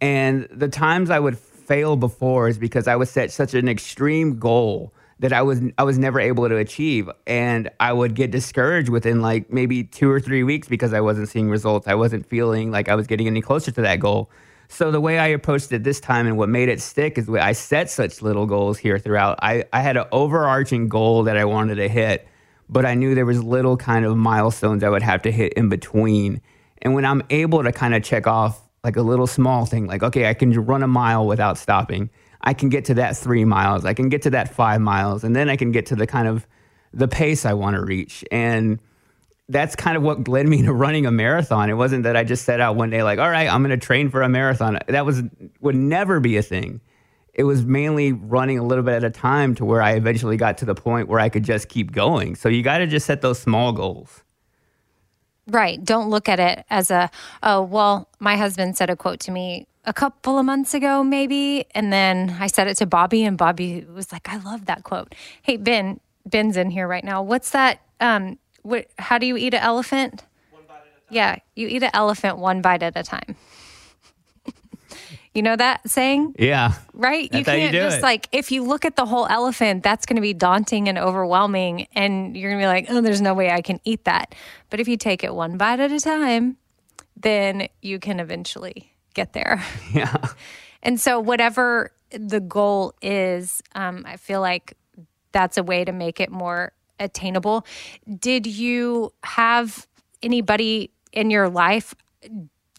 And 0.00 0.46
the 0.52 0.68
times 0.68 1.10
I 1.10 1.18
would 1.18 1.36
fail 1.38 1.96
before 1.96 2.48
is 2.48 2.58
because 2.58 2.86
I 2.86 2.94
would 2.96 3.08
set 3.08 3.32
such 3.32 3.54
an 3.54 3.68
extreme 3.68 4.38
goal 4.38 4.94
that 5.18 5.32
I 5.32 5.42
was 5.42 5.60
I 5.76 5.82
was 5.82 5.98
never 5.98 6.20
able 6.20 6.48
to 6.48 6.56
achieve 6.56 7.10
and 7.26 7.68
I 7.80 7.92
would 7.92 8.14
get 8.14 8.30
discouraged 8.30 8.88
within 8.88 9.20
like 9.20 9.52
maybe 9.52 9.82
2 9.82 10.08
or 10.08 10.20
3 10.20 10.44
weeks 10.44 10.68
because 10.68 10.92
I 10.92 11.00
wasn't 11.00 11.28
seeing 11.28 11.50
results. 11.50 11.88
I 11.88 11.94
wasn't 11.94 12.24
feeling 12.24 12.70
like 12.70 12.88
I 12.88 12.94
was 12.94 13.08
getting 13.08 13.26
any 13.26 13.42
closer 13.42 13.72
to 13.72 13.82
that 13.82 13.98
goal. 13.98 14.30
So 14.68 14.90
the 14.90 15.00
way 15.00 15.18
I 15.18 15.28
approached 15.28 15.72
it 15.72 15.82
this 15.82 15.98
time 15.98 16.26
and 16.26 16.36
what 16.36 16.48
made 16.48 16.68
it 16.68 16.80
stick 16.80 17.16
is 17.16 17.28
I 17.28 17.52
set 17.52 17.90
such 17.90 18.20
little 18.20 18.46
goals 18.46 18.76
here 18.78 18.98
throughout. 18.98 19.38
I, 19.42 19.64
I 19.72 19.80
had 19.80 19.96
an 19.96 20.04
overarching 20.12 20.88
goal 20.88 21.24
that 21.24 21.38
I 21.38 21.46
wanted 21.46 21.76
to 21.76 21.88
hit, 21.88 22.28
but 22.68 22.84
I 22.84 22.94
knew 22.94 23.14
there 23.14 23.26
was 23.26 23.42
little 23.42 23.78
kind 23.78 24.04
of 24.04 24.16
milestones 24.16 24.84
I 24.84 24.90
would 24.90 25.02
have 25.02 25.22
to 25.22 25.32
hit 25.32 25.54
in 25.54 25.70
between. 25.70 26.42
And 26.82 26.94
when 26.94 27.06
I'm 27.06 27.22
able 27.30 27.62
to 27.62 27.72
kind 27.72 27.94
of 27.94 28.02
check 28.02 28.26
off 28.26 28.62
like 28.84 28.96
a 28.96 29.02
little 29.02 29.26
small 29.26 29.64
thing, 29.64 29.86
like, 29.86 30.02
okay, 30.02 30.28
I 30.28 30.34
can 30.34 30.52
run 30.52 30.82
a 30.82 30.88
mile 30.88 31.26
without 31.26 31.56
stopping. 31.56 32.10
I 32.42 32.52
can 32.52 32.68
get 32.68 32.84
to 32.86 32.94
that 32.94 33.16
three 33.16 33.46
miles. 33.46 33.86
I 33.86 33.94
can 33.94 34.10
get 34.10 34.22
to 34.22 34.30
that 34.30 34.54
five 34.54 34.80
miles. 34.82 35.24
And 35.24 35.34
then 35.34 35.48
I 35.48 35.56
can 35.56 35.72
get 35.72 35.86
to 35.86 35.96
the 35.96 36.06
kind 36.06 36.28
of 36.28 36.46
the 36.92 37.08
pace 37.08 37.46
I 37.46 37.54
want 37.54 37.74
to 37.74 37.84
reach. 37.84 38.22
And 38.30 38.80
that's 39.48 39.74
kind 39.74 39.96
of 39.96 40.02
what 40.02 40.28
led 40.28 40.46
me 40.46 40.62
to 40.66 40.72
running 40.72 41.06
a 41.06 41.10
marathon. 41.10 41.70
It 41.70 41.74
wasn't 41.74 42.04
that 42.04 42.16
I 42.16 42.24
just 42.24 42.44
set 42.44 42.60
out 42.60 42.76
one 42.76 42.90
day 42.90 43.02
like, 43.02 43.18
all 43.18 43.30
right, 43.30 43.52
I'm 43.52 43.62
going 43.62 43.78
to 43.78 43.84
train 43.84 44.10
for 44.10 44.22
a 44.22 44.28
marathon. 44.28 44.78
That 44.88 45.06
was 45.06 45.22
would 45.60 45.76
never 45.76 46.20
be 46.20 46.36
a 46.36 46.42
thing. 46.42 46.80
It 47.34 47.44
was 47.44 47.64
mainly 47.64 48.12
running 48.12 48.58
a 48.58 48.64
little 48.64 48.82
bit 48.82 48.94
at 48.94 49.04
a 49.04 49.10
time 49.10 49.54
to 49.56 49.64
where 49.64 49.80
I 49.80 49.92
eventually 49.92 50.36
got 50.36 50.58
to 50.58 50.64
the 50.64 50.74
point 50.74 51.08
where 51.08 51.20
I 51.20 51.28
could 51.28 51.44
just 51.44 51.68
keep 51.68 51.92
going. 51.92 52.34
So 52.34 52.48
you 52.48 52.64
got 52.64 52.78
to 52.78 52.86
just 52.86 53.06
set 53.06 53.20
those 53.20 53.38
small 53.38 53.72
goals. 53.72 54.24
Right. 55.46 55.82
Don't 55.82 56.10
look 56.10 56.28
at 56.28 56.40
it 56.40 56.64
as 56.68 56.90
a, 56.90 57.10
oh, 57.42 57.62
well, 57.62 58.08
my 58.18 58.36
husband 58.36 58.76
said 58.76 58.90
a 58.90 58.96
quote 58.96 59.20
to 59.20 59.30
me 59.30 59.68
a 59.84 59.92
couple 59.92 60.38
of 60.38 60.44
months 60.44 60.74
ago, 60.74 61.04
maybe. 61.04 61.64
And 61.76 61.92
then 61.92 62.36
I 62.38 62.48
said 62.48 62.66
it 62.66 62.76
to 62.78 62.86
Bobby, 62.86 63.24
and 63.24 63.38
Bobby 63.38 63.86
was 63.90 64.12
like, 64.12 64.28
I 64.28 64.36
love 64.38 64.66
that 64.66 64.82
quote. 64.82 65.14
Hey, 65.40 65.56
Ben, 65.56 66.00
Ben's 66.26 66.56
in 66.56 66.70
here 66.70 66.86
right 66.86 67.04
now. 67.04 67.22
What's 67.22 67.50
that? 67.50 67.80
Um, 68.00 68.38
what, 68.62 68.86
how 68.98 69.18
do 69.18 69.26
you 69.26 69.36
eat 69.36 69.54
an 69.54 69.60
elephant? 69.60 70.24
Yeah, 71.10 71.36
you 71.54 71.68
eat 71.68 71.82
an 71.82 71.90
elephant 71.94 72.38
one 72.38 72.60
bite 72.60 72.82
at 72.82 72.96
a 72.96 73.02
time. 73.02 73.36
you 75.34 75.42
know 75.42 75.56
that 75.56 75.88
saying? 75.88 76.34
Yeah. 76.38 76.74
Right? 76.92 77.30
That's 77.30 77.38
you 77.40 77.44
can't 77.44 77.72
you 77.72 77.80
just 77.80 77.98
it. 77.98 78.02
like, 78.02 78.28
if 78.30 78.52
you 78.52 78.62
look 78.62 78.84
at 78.84 78.96
the 78.96 79.06
whole 79.06 79.26
elephant, 79.26 79.82
that's 79.82 80.04
going 80.04 80.16
to 80.16 80.22
be 80.22 80.34
daunting 80.34 80.88
and 80.88 80.98
overwhelming. 80.98 81.86
And 81.94 82.36
you're 82.36 82.50
going 82.50 82.60
to 82.60 82.64
be 82.64 82.68
like, 82.68 82.86
oh, 82.90 83.00
there's 83.00 83.22
no 83.22 83.32
way 83.32 83.50
I 83.50 83.62
can 83.62 83.80
eat 83.84 84.04
that. 84.04 84.34
But 84.68 84.80
if 84.80 84.88
you 84.88 84.98
take 84.98 85.24
it 85.24 85.34
one 85.34 85.56
bite 85.56 85.80
at 85.80 85.92
a 85.92 86.00
time, 86.00 86.58
then 87.16 87.68
you 87.80 87.98
can 87.98 88.20
eventually 88.20 88.92
get 89.14 89.32
there. 89.32 89.64
Yeah. 89.92 90.14
And 90.80 91.00
so, 91.00 91.18
whatever 91.18 91.90
the 92.10 92.38
goal 92.38 92.94
is, 93.02 93.62
um, 93.74 94.04
I 94.06 94.16
feel 94.16 94.40
like 94.40 94.74
that's 95.32 95.58
a 95.58 95.62
way 95.62 95.84
to 95.84 95.92
make 95.92 96.20
it 96.20 96.30
more 96.30 96.72
attainable. 96.98 97.66
Did 98.18 98.46
you 98.46 99.12
have 99.22 99.86
anybody 100.22 100.90
in 101.12 101.30
your 101.30 101.48
life 101.48 101.94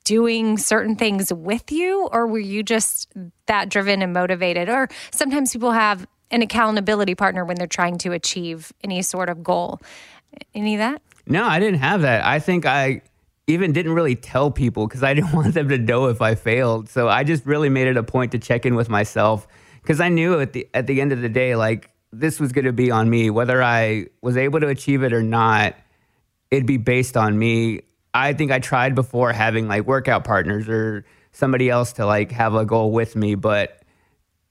doing 0.04 0.58
certain 0.58 0.96
things 0.96 1.32
with 1.32 1.72
you, 1.72 2.08
or 2.12 2.26
were 2.28 2.40
you 2.40 2.64
just 2.64 3.12
that 3.46 3.70
driven 3.70 4.02
and 4.02 4.14
motivated? 4.14 4.70
Or 4.70 4.90
sometimes 5.12 5.54
people 5.54 5.72
have 5.72 6.08
an 6.32 6.42
accountability 6.42 7.16
partner 7.16 7.46
when 7.46 7.58
they're 7.58 7.68
trying 7.68 7.98
to 8.00 8.12
achieve 8.12 8.72
any 8.84 9.02
sort 9.02 9.30
of 9.30 9.44
goal. 9.44 9.80
Any 10.54 10.76
of 10.76 10.80
that? 10.80 11.02
No, 11.28 11.46
I 11.46 11.60
didn't 11.60 11.80
have 11.80 12.02
that. 12.02 12.26
I 12.26 12.40
think 12.40 12.66
I 12.66 13.02
even 13.48 13.72
didn't 13.74 13.94
really 13.94 14.16
tell 14.16 14.52
people 14.52 14.88
because 14.88 15.04
I 15.04 15.14
didn't 15.16 15.34
want 15.34 15.54
them 15.54 15.70
to 15.70 15.78
know 15.78 16.08
if 16.08 16.22
I 16.22 16.36
failed. 16.36 16.90
So 16.90 17.08
I 17.08 17.24
just 17.24 17.46
really 17.46 17.70
made 17.70 17.88
it 17.88 17.98
a 17.98 18.04
point 18.04 18.32
to 18.34 18.40
check 18.40 18.66
in 18.66 18.76
with 18.76 18.90
myself 18.90 19.48
because 19.82 20.00
I 20.00 20.10
knew 20.10 20.40
at 20.40 20.54
the 20.54 20.68
at 20.74 20.88
the 20.88 21.02
end 21.02 21.12
of 21.12 21.22
the 21.22 21.30
day, 21.30 21.56
like 21.56 21.92
this 22.12 22.40
was 22.40 22.52
going 22.52 22.66
to 22.66 22.74
be 22.74 22.92
on 22.92 23.10
me, 23.10 23.30
whether 23.30 23.62
I 23.62 24.08
was 24.22 24.38
able 24.38 24.60
to 24.60 24.68
achieve 24.68 25.04
it 25.04 25.14
or 25.14 25.24
not. 25.24 25.76
It'd 26.52 26.66
be 26.66 26.78
based 26.78 27.16
on 27.16 27.38
me. 27.38 27.82
I 28.14 28.34
think 28.34 28.52
I 28.52 28.60
tried 28.60 28.96
before 28.96 29.32
having 29.32 29.68
like 29.68 29.86
workout 29.86 30.24
partners 30.24 30.68
or 30.68 31.06
somebody 31.32 31.70
else 31.70 31.94
to 31.94 32.06
like 32.06 32.32
have 32.32 32.56
a 32.56 32.66
goal 32.66 32.92
with 32.92 33.16
me, 33.16 33.36
but 33.36 33.84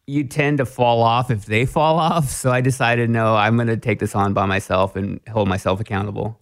you 0.07 0.25
tend 0.25 0.59
to 0.59 0.67
fall 0.67 1.03
off 1.03 1.31
if 1.31 1.47
they 1.47 1.67
fall 1.67 1.99
off. 1.99 2.29
So 2.31 2.51
I 2.51 2.61
decided, 2.61 3.11
no, 3.11 3.35
I'm 3.37 3.57
going 3.57 3.69
to 3.69 3.77
take 3.77 3.99
this 3.99 4.15
on 4.15 4.33
by 4.33 4.47
myself 4.47 4.97
and 4.97 5.21
hold 5.29 5.49
myself 5.49 5.81
accountable. 5.81 6.39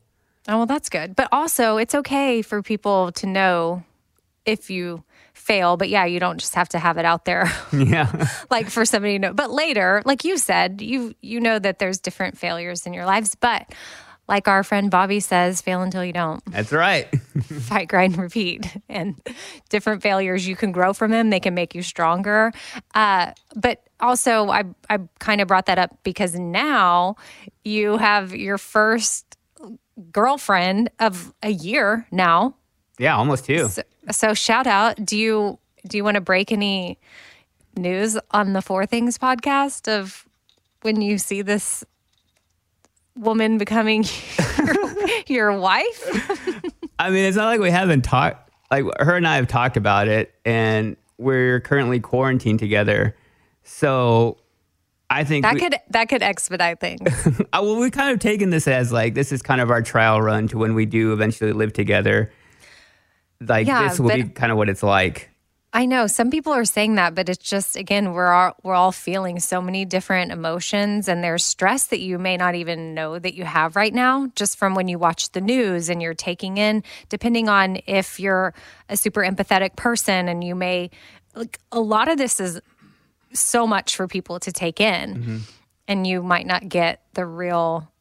Oh, 0.49 0.59
well, 0.59 0.67
that's 0.67 0.89
good. 0.89 1.17
But 1.17 1.29
also, 1.33 1.77
it's 1.77 1.95
okay 1.95 2.41
for 2.41 2.63
people 2.63 3.11
to 3.13 3.27
know 3.27 3.83
if 4.45 4.71
you 4.71 5.03
fail. 5.37 5.77
But 5.77 5.89
yeah, 5.89 6.05
you 6.05 6.19
don't 6.19 6.39
just 6.39 6.55
have 6.55 6.69
to 6.71 6.79
have 6.79 6.99
it 6.99 7.05
out 7.05 7.25
there. 7.25 7.51
Yeah. 7.73 8.29
like 8.51 8.71
for 8.71 8.85
somebody 8.85 9.15
to 9.15 9.19
know. 9.19 9.33
But 9.35 9.51
later, 9.51 10.03
like 10.05 10.25
you 10.25 10.39
said, 10.39 10.81
you 10.81 11.15
you 11.21 11.41
know 11.41 11.59
that 11.59 11.79
there's 11.79 11.99
different 11.99 12.39
failures 12.39 12.87
in 12.87 12.93
your 12.95 13.05
lives. 13.05 13.35
But 13.35 13.73
like 14.29 14.49
our 14.49 14.65
friend 14.65 14.91
Bobby 14.91 15.21
says, 15.21 15.61
fail 15.63 15.83
until 15.83 16.05
you 16.05 16.13
don't. 16.13 16.43
That's 16.47 16.73
right. 16.73 17.07
Fight, 17.61 17.87
grind, 17.89 18.19
repeat. 18.19 18.67
And 18.89 19.15
different 19.69 20.03
failures, 20.03 20.49
you 20.49 20.57
can 20.57 20.73
grow 20.73 20.93
from 20.93 21.13
them. 21.13 21.31
They 21.31 21.39
can 21.39 21.55
make 21.55 21.75
you 21.77 21.83
stronger. 21.83 22.51
Uh, 22.95 23.33
but 23.55 23.83
also, 24.01 24.49
I, 24.49 24.65
I 24.91 24.99
kind 25.21 25.41
of 25.41 25.47
brought 25.47 25.67
that 25.67 25.79
up 25.79 25.97
because 26.03 26.35
now 26.35 27.15
you 27.63 27.99
have 27.99 28.35
your 28.35 28.59
first 28.59 29.37
girlfriend 30.11 30.91
of 30.99 31.33
a 31.43 31.51
year 31.51 32.07
now. 32.11 32.57
Yeah, 32.99 33.17
almost 33.17 33.45
two. 33.45 33.69
So, 33.69 33.83
so 34.11 34.35
shout 34.35 34.67
out. 34.67 35.05
Do 35.05 35.17
you 35.17 35.59
do 35.87 35.97
you 35.97 36.05
want 36.05 36.17
to 36.17 36.21
break 36.21 36.53
any 36.53 36.99
news 37.77 38.19
on 38.31 38.53
the 38.53 38.63
Four 38.63 38.87
Things 38.87 39.19
podcast 39.19 39.89
of 39.89 40.27
when 40.83 41.01
you 41.01 41.19
see 41.19 41.43
this 41.43 41.85
woman 43.17 43.59
becoming 43.59 44.05
your, 44.59 45.09
your 45.27 45.59
wife? 45.59 46.61
I 46.99 47.11
mean, 47.11 47.25
it's 47.25 47.37
not 47.37 47.47
like 47.47 47.61
we 47.61 47.71
haven't 47.71 48.03
talked. 48.03 48.51
Like 48.71 48.85
her 48.99 49.17
and 49.17 49.29
I 49.29 49.37
have 49.37 49.47
talked 49.47 49.77
about 49.77 50.09
it, 50.09 50.35
and 50.45 50.97
we're 51.19 51.61
currently 51.61 52.01
quarantined 52.01 52.59
together. 52.59 53.17
So 53.63 54.39
I 55.09 55.23
think 55.25 55.45
that 55.45 55.55
we- 55.55 55.61
could 55.61 55.77
that 55.91 56.09
could 56.09 56.23
expedite 56.23 56.81
things. 56.81 57.01
Uh, 57.53 57.61
well, 57.63 57.79
we've 57.79 57.93
kind 57.93 58.11
of 58.13 58.19
taken 58.19 58.51
this 58.51 58.67
as 58.67 58.93
like 58.93 59.15
this 59.15 59.31
is 59.33 59.41
kind 59.41 59.61
of 59.61 59.71
our 59.71 59.83
trial 59.83 60.21
run 60.21 60.49
to 60.49 60.59
when 60.59 60.75
we 60.75 60.85
do 60.85 61.13
eventually 61.13 61.53
live 61.53 61.73
together. 61.73 62.33
Like 63.41 63.67
Yeah, 63.67 63.89
this 63.89 64.01
will 64.01 64.11
be 64.11 64.25
kind 64.25 64.53
of 64.53 64.59
what 64.59 64.69
it's 64.69 64.83
like. 64.83 65.31
I 65.77 65.85
know 65.85 66.07
some 66.07 66.31
people 66.31 66.55
are 66.55 66.65
saying 66.65 66.95
that, 66.95 67.15
but 67.15 67.29
it's 67.29 67.45
just 67.51 67.77
again 67.77 68.15
we're 68.15 68.33
all 68.33 68.57
we're 68.63 68.75
all 68.75 68.93
feeling 68.93 69.41
so 69.41 69.61
many 69.61 69.85
different 69.85 70.33
emotions, 70.33 71.07
and 71.07 71.23
there's 71.23 71.45
stress 71.45 71.89
that 71.89 72.01
you 72.01 72.19
may 72.19 72.39
not 72.39 72.55
even 72.55 72.95
know 72.95 73.19
that 73.19 73.35
you 73.35 73.45
have 73.45 73.77
right 73.77 73.93
now, 73.93 74.31
just 74.37 74.57
from 74.57 74.75
when 74.75 74.89
you 74.89 74.99
watch 74.99 75.33
the 75.33 75.41
news 75.43 75.91
and 75.91 76.01
you're 76.01 76.15
taking 76.15 76.57
in. 76.57 76.83
Depending 77.11 77.51
on 77.51 77.79
if 77.87 78.19
you're 78.19 78.55
a 78.89 78.97
super 78.97 79.21
empathetic 79.21 79.77
person, 79.77 80.29
and 80.29 80.43
you 80.43 80.55
may 80.55 80.89
like 81.35 81.59
a 81.71 81.81
lot 81.81 82.09
of 82.09 82.17
this 82.17 82.41
is 82.41 82.59
so 83.35 83.67
much 83.67 83.97
for 83.97 84.09
people 84.09 84.41
to 84.41 84.53
take 84.53 84.81
in, 84.81 85.15
mm-hmm. 85.15 85.39
and 85.89 86.07
you 86.07 86.23
might 86.23 86.47
not 86.47 86.71
get 86.71 87.03
the 87.13 87.27
real, 87.27 87.93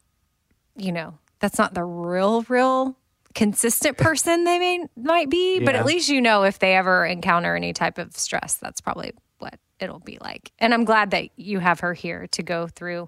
you 0.78 0.94
know, 0.94 1.18
that's 1.40 1.58
not 1.58 1.74
the 1.74 1.84
real 1.84 2.44
real 2.44 2.96
consistent 3.36 3.98
person 3.98 4.44
they 4.46 4.58
may 4.58 4.86
might 4.96 5.30
be 5.30 5.60
but 5.60 5.76
at 5.76 5.86
least 5.86 6.10
you 6.10 6.22
know 6.22 6.44
if 6.44 6.58
they 6.60 6.76
ever 6.76 7.06
encounter 7.06 7.56
any 7.56 7.74
type 7.74 7.98
of 7.98 8.16
stress 8.18 8.56
that's 8.56 8.82
probably 8.82 9.12
what 9.40 9.60
it'll 9.80 10.00
be 10.00 10.18
like 10.22 10.52
and 10.58 10.74
i'm 10.74 10.86
glad 10.86 11.12
that 11.12 11.28
you 11.36 11.60
have 11.60 11.82
her 11.82 11.94
here 11.94 12.28
to 12.28 12.42
go 12.42 12.66
through 12.68 13.08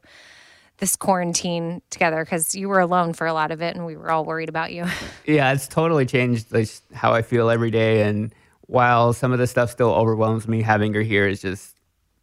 this 0.80 0.96
quarantine 0.96 1.82
together 1.90 2.24
because 2.24 2.54
you 2.54 2.70
were 2.70 2.80
alone 2.80 3.14
for 3.14 3.26
a 3.26 3.34
lot 3.34 3.52
of 3.52 3.62
it 3.64 3.76
and 3.76 3.86
we 3.86 3.96
were 3.98 4.12
all 4.12 4.26
worried 4.26 4.50
about 4.50 4.72
you 4.72 4.86
Yeah, 5.26 5.52
it's 5.52 5.68
totally 5.68 6.06
changed 6.06 6.54
like, 6.54 6.70
how 6.94 7.14
I 7.14 7.22
feel 7.24 7.50
every 7.50 7.72
day. 7.72 8.04
And 8.04 8.32
while 8.68 9.12
some 9.14 9.34
of 9.34 9.40
the 9.40 9.48
stuff 9.48 9.72
still 9.72 9.90
overwhelms 9.94 10.48
me, 10.48 10.62
having 10.62 10.94
her 10.94 11.02
here 11.02 11.28
is 11.28 11.42
just 11.42 11.76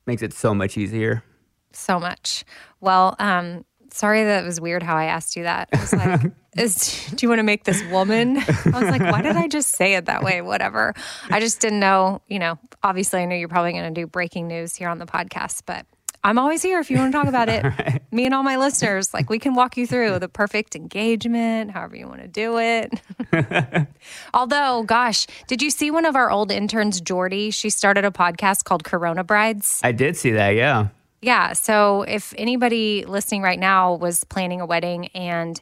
makes 0.06 0.22
it 0.22 0.32
so 0.32 0.54
much 0.54 0.76
easier. 0.78 1.24
so 1.72 1.98
much 1.98 2.44
well 2.80 3.16
um 3.18 3.64
sorry 3.94 4.24
that 4.24 4.42
it 4.42 4.46
was 4.46 4.60
weird 4.60 4.82
how 4.82 4.96
i 4.96 5.04
asked 5.04 5.36
you 5.36 5.44
that. 5.44 5.68
I 5.72 5.80
was 5.80 5.92
like 5.92 6.20
is, 6.56 7.06
do 7.14 7.24
you 7.24 7.28
want 7.28 7.38
to 7.38 7.44
make 7.44 7.64
this 7.64 7.82
woman? 7.90 8.36
I 8.38 8.80
was 8.80 8.90
like 8.90 9.00
why 9.00 9.22
did 9.22 9.36
i 9.36 9.48
just 9.48 9.76
say 9.76 9.94
it 9.94 10.06
that 10.06 10.22
way? 10.22 10.42
Whatever. 10.42 10.94
I 11.30 11.40
just 11.40 11.60
didn't 11.60 11.80
know 11.80 12.20
you 12.28 12.38
know 12.38 12.58
obviously 12.82 13.20
i 13.20 13.24
know 13.24 13.36
you're 13.36 13.48
probably 13.48 13.72
going 13.72 13.94
to 13.94 14.00
do 14.00 14.06
breaking 14.06 14.48
news 14.48 14.74
here 14.74 14.88
on 14.88 14.98
the 14.98 15.06
podcast 15.06 15.62
but 15.64 15.86
i'm 16.22 16.38
always 16.38 16.62
here 16.62 16.80
if 16.80 16.90
you 16.90 16.98
want 16.98 17.12
to 17.12 17.18
talk 17.18 17.28
about 17.28 17.48
it. 17.48 18.02
Me 18.12 18.24
and 18.24 18.34
all 18.34 18.42
my 18.42 18.56
listeners 18.56 19.14
like 19.14 19.30
we 19.30 19.38
can 19.38 19.54
walk 19.54 19.76
you 19.76 19.86
through 19.86 20.18
the 20.18 20.28
perfect 20.28 20.74
engagement 20.74 21.70
however 21.70 21.96
you 21.96 22.08
want 22.08 22.20
to 22.20 22.28
do 22.28 22.58
it. 22.58 22.92
Although 24.34 24.82
gosh 24.82 25.26
did 25.46 25.62
you 25.62 25.70
see 25.70 25.90
one 25.92 26.04
of 26.04 26.16
our 26.16 26.30
old 26.30 26.50
interns 26.50 27.00
jordy? 27.00 27.50
She 27.50 27.70
started 27.70 28.04
a 28.04 28.10
podcast 28.10 28.64
called 28.64 28.82
corona 28.82 29.22
brides. 29.22 29.80
I 29.84 29.92
did 29.92 30.16
see 30.16 30.32
that. 30.32 30.50
Yeah. 30.50 30.88
Yeah. 31.24 31.54
So 31.54 32.02
if 32.02 32.34
anybody 32.36 33.06
listening 33.06 33.40
right 33.40 33.58
now 33.58 33.94
was 33.94 34.24
planning 34.24 34.60
a 34.60 34.66
wedding 34.66 35.06
and 35.14 35.58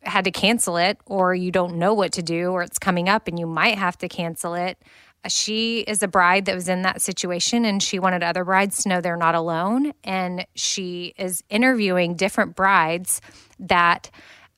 had 0.00 0.24
to 0.24 0.30
cancel 0.30 0.78
it, 0.78 0.96
or 1.04 1.34
you 1.34 1.50
don't 1.50 1.76
know 1.76 1.92
what 1.92 2.12
to 2.12 2.22
do, 2.22 2.50
or 2.52 2.62
it's 2.62 2.78
coming 2.78 3.06
up 3.06 3.28
and 3.28 3.38
you 3.38 3.46
might 3.46 3.76
have 3.76 3.98
to 3.98 4.08
cancel 4.08 4.54
it, 4.54 4.78
uh, 5.22 5.28
she 5.28 5.80
is 5.80 6.02
a 6.02 6.08
bride 6.08 6.46
that 6.46 6.54
was 6.54 6.66
in 6.66 6.80
that 6.80 7.02
situation 7.02 7.66
and 7.66 7.82
she 7.82 7.98
wanted 7.98 8.22
other 8.22 8.42
brides 8.42 8.82
to 8.82 8.88
know 8.88 9.02
they're 9.02 9.18
not 9.18 9.34
alone. 9.34 9.92
And 10.02 10.46
she 10.54 11.12
is 11.18 11.44
interviewing 11.50 12.14
different 12.14 12.56
brides 12.56 13.20
that, 13.58 14.10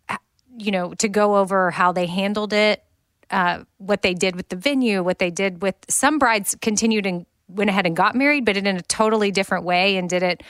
uh, 0.09 0.19
you 0.57 0.71
know, 0.71 0.95
to 0.95 1.09
go 1.09 1.35
over 1.35 1.73
how 1.73 1.91
they 1.91 2.07
handled 2.07 2.53
it, 2.53 2.85
uh, 3.33 3.65
what 3.79 4.03
they 4.03 4.15
did 4.15 4.37
with 4.37 4.51
the 4.51 4.57
venue, 4.57 5.03
what 5.03 5.19
they 5.19 5.33
did 5.33 5.63
with 5.63 5.75
some 5.89 6.21
brides 6.21 6.57
continued 6.61 7.07
and 7.07 7.27
went 7.55 7.71
ahead 7.71 7.87
and 7.87 7.97
got 7.97 8.15
married, 8.15 8.45
but 8.45 8.57
in 8.57 8.67
a 8.67 8.83
totally 8.83 9.31
different 9.31 9.65
way 9.65 9.97
and 9.97 10.09
did 10.09 10.23
it 10.23 10.43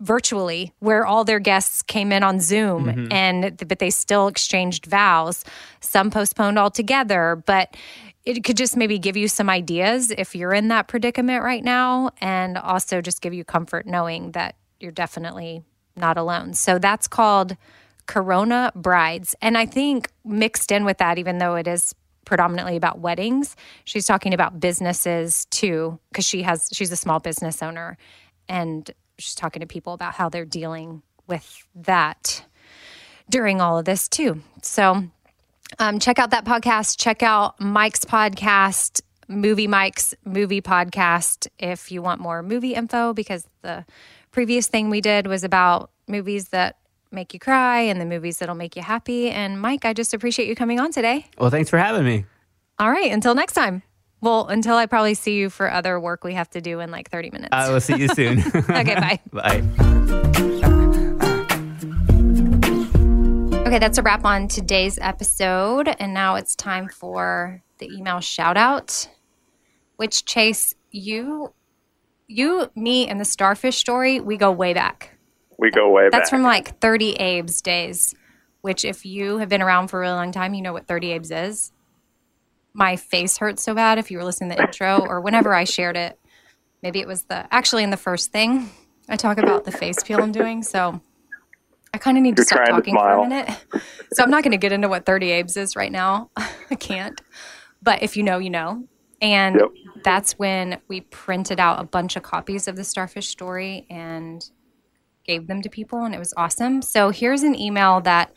virtually 0.00 0.72
where 0.78 1.04
all 1.04 1.24
their 1.24 1.38
guests 1.38 1.82
came 1.82 2.10
in 2.10 2.22
on 2.22 2.40
Zoom 2.40 2.86
mm-hmm. 2.86 3.12
and 3.12 3.56
but 3.68 3.78
they 3.78 3.90
still 3.90 4.28
exchanged 4.28 4.86
vows. 4.86 5.44
Some 5.80 6.10
postponed 6.10 6.58
altogether, 6.58 7.42
but 7.46 7.76
it 8.24 8.44
could 8.44 8.56
just 8.56 8.76
maybe 8.76 8.98
give 8.98 9.16
you 9.16 9.28
some 9.28 9.48
ideas 9.48 10.10
if 10.10 10.34
you're 10.34 10.52
in 10.52 10.68
that 10.68 10.88
predicament 10.88 11.42
right 11.42 11.64
now 11.64 12.10
and 12.20 12.58
also 12.58 13.00
just 13.00 13.20
give 13.20 13.34
you 13.34 13.44
comfort 13.44 13.86
knowing 13.86 14.32
that 14.32 14.56
you're 14.78 14.92
definitely 14.92 15.62
not 15.96 16.16
alone. 16.16 16.54
So 16.54 16.78
that's 16.78 17.08
called 17.08 17.56
Corona 18.06 18.72
Brides. 18.74 19.34
And 19.40 19.56
I 19.56 19.66
think 19.66 20.10
mixed 20.24 20.72
in 20.72 20.84
with 20.84 20.98
that, 20.98 21.18
even 21.18 21.38
though 21.38 21.54
it 21.54 21.66
is 21.66 21.94
predominantly 22.24 22.76
about 22.76 23.00
weddings, 23.00 23.56
she's 23.84 24.06
talking 24.06 24.34
about 24.34 24.60
businesses 24.60 25.46
too, 25.46 25.98
because 26.10 26.24
she 26.24 26.42
has 26.42 26.68
she's 26.72 26.92
a 26.92 26.96
small 26.96 27.18
business 27.18 27.62
owner 27.62 27.96
and 28.48 28.90
she's 29.18 29.34
talking 29.34 29.60
to 29.60 29.66
people 29.66 29.92
about 29.92 30.14
how 30.14 30.28
they're 30.28 30.44
dealing 30.44 31.02
with 31.26 31.66
that 31.74 32.44
during 33.28 33.60
all 33.60 33.78
of 33.78 33.84
this 33.84 34.08
too. 34.08 34.42
So 34.62 35.04
um, 35.78 35.98
check 35.98 36.18
out 36.18 36.30
that 36.30 36.44
podcast. 36.44 36.98
Check 36.98 37.22
out 37.22 37.60
Mike's 37.60 38.04
podcast, 38.04 39.00
Movie 39.28 39.68
Mike's 39.68 40.14
movie 40.24 40.60
podcast, 40.60 41.46
if 41.58 41.92
you 41.92 42.02
want 42.02 42.20
more 42.20 42.42
movie 42.42 42.74
info, 42.74 43.12
because 43.12 43.46
the 43.62 43.84
previous 44.32 44.66
thing 44.66 44.90
we 44.90 45.00
did 45.00 45.26
was 45.26 45.44
about 45.44 45.90
movies 46.08 46.48
that 46.48 46.76
make 47.12 47.34
you 47.34 47.40
cry 47.40 47.80
and 47.80 48.00
the 48.00 48.06
movies 48.06 48.38
that'll 48.38 48.54
make 48.54 48.76
you 48.76 48.82
happy. 48.82 49.30
And 49.30 49.60
Mike, 49.60 49.84
I 49.84 49.92
just 49.92 50.14
appreciate 50.14 50.48
you 50.48 50.54
coming 50.54 50.80
on 50.80 50.92
today. 50.92 51.26
Well, 51.38 51.50
thanks 51.50 51.70
for 51.70 51.78
having 51.78 52.04
me. 52.04 52.24
All 52.78 52.90
right, 52.90 53.10
until 53.10 53.34
next 53.34 53.54
time. 53.54 53.82
Well, 54.22 54.46
until 54.48 54.76
I 54.76 54.86
probably 54.86 55.14
see 55.14 55.36
you 55.36 55.48
for 55.48 55.70
other 55.70 55.98
work 55.98 56.24
we 56.24 56.34
have 56.34 56.50
to 56.50 56.60
do 56.60 56.80
in 56.80 56.90
like 56.90 57.10
30 57.10 57.30
minutes. 57.30 57.50
I 57.52 57.70
will 57.70 57.80
see 57.80 57.96
you 57.96 58.08
soon. 58.08 58.40
okay, 58.54 58.94
bye. 58.94 59.20
Bye. 59.32 59.62
Okay, 63.66 63.78
that's 63.78 63.98
a 63.98 64.02
wrap 64.02 64.24
on 64.24 64.48
today's 64.48 64.98
episode. 65.00 65.88
And 66.00 66.12
now 66.12 66.34
it's 66.34 66.56
time 66.56 66.88
for 66.88 67.62
the 67.78 67.86
email 67.86 68.20
shout 68.20 68.56
out, 68.56 69.08
which 69.96 70.24
Chase, 70.24 70.74
you, 70.90 71.54
you, 72.26 72.70
me, 72.74 73.06
and 73.06 73.20
the 73.20 73.24
starfish 73.24 73.76
story, 73.76 74.20
we 74.20 74.36
go 74.36 74.50
way 74.50 74.74
back. 74.74 75.16
We 75.60 75.70
go 75.70 75.90
way 75.90 76.08
That's 76.10 76.30
back. 76.30 76.30
from 76.30 76.42
like 76.42 76.80
30 76.80 77.16
Abe's 77.20 77.60
days, 77.60 78.14
which 78.62 78.84
if 78.84 79.04
you 79.04 79.38
have 79.38 79.48
been 79.48 79.62
around 79.62 79.88
for 79.88 79.98
a 79.98 80.00
really 80.00 80.14
long 80.14 80.32
time, 80.32 80.54
you 80.54 80.62
know 80.62 80.72
what 80.72 80.86
30 80.88 81.12
Abe's 81.12 81.30
is. 81.30 81.72
My 82.72 82.96
face 82.96 83.36
hurts 83.36 83.62
so 83.62 83.74
bad 83.74 83.98
if 83.98 84.10
you 84.10 84.18
were 84.18 84.24
listening 84.24 84.50
to 84.50 84.56
the 84.56 84.62
intro 84.62 85.00
or 85.00 85.20
whenever 85.20 85.54
I 85.54 85.64
shared 85.64 85.96
it. 85.96 86.18
Maybe 86.82 87.00
it 87.00 87.06
was 87.06 87.24
the 87.24 87.46
actually 87.54 87.82
in 87.84 87.90
the 87.90 87.96
first 87.98 88.32
thing 88.32 88.70
I 89.08 89.16
talk 89.16 89.38
about 89.38 89.64
the 89.64 89.72
face 89.72 90.02
peel 90.02 90.20
I'm 90.22 90.32
doing. 90.32 90.62
So 90.62 91.00
I 91.92 91.98
kind 91.98 92.16
of 92.16 92.22
need 92.22 92.36
to 92.36 92.40
You're 92.40 92.46
stop 92.46 92.64
trying 92.64 92.82
to 92.82 92.90
talking 92.90 92.94
for 92.96 93.10
a 93.10 93.28
minute. 93.28 93.50
So 94.14 94.22
I'm 94.22 94.30
not 94.30 94.42
going 94.44 94.52
to 94.52 94.56
get 94.58 94.72
into 94.72 94.88
what 94.88 95.04
30 95.04 95.30
Abe's 95.32 95.56
is 95.56 95.76
right 95.76 95.92
now. 95.92 96.30
I 96.70 96.74
can't. 96.76 97.20
But 97.82 98.02
if 98.02 98.16
you 98.16 98.22
know, 98.22 98.38
you 98.38 98.50
know. 98.50 98.84
And 99.20 99.56
Yep. 99.56 99.68
that's 100.04 100.38
when 100.38 100.80
we 100.88 101.02
printed 101.02 101.60
out 101.60 101.80
a 101.80 101.84
bunch 101.84 102.16
of 102.16 102.22
copies 102.22 102.66
of 102.68 102.76
the 102.76 102.84
Starfish 102.84 103.28
story 103.28 103.86
and 103.90 104.48
gave 105.30 105.46
them 105.46 105.62
to 105.62 105.68
people, 105.68 106.02
and 106.02 106.12
it 106.12 106.18
was 106.18 106.34
awesome. 106.36 106.82
So 106.82 107.10
here's 107.10 107.44
an 107.44 107.58
email 107.58 108.00
that 108.00 108.32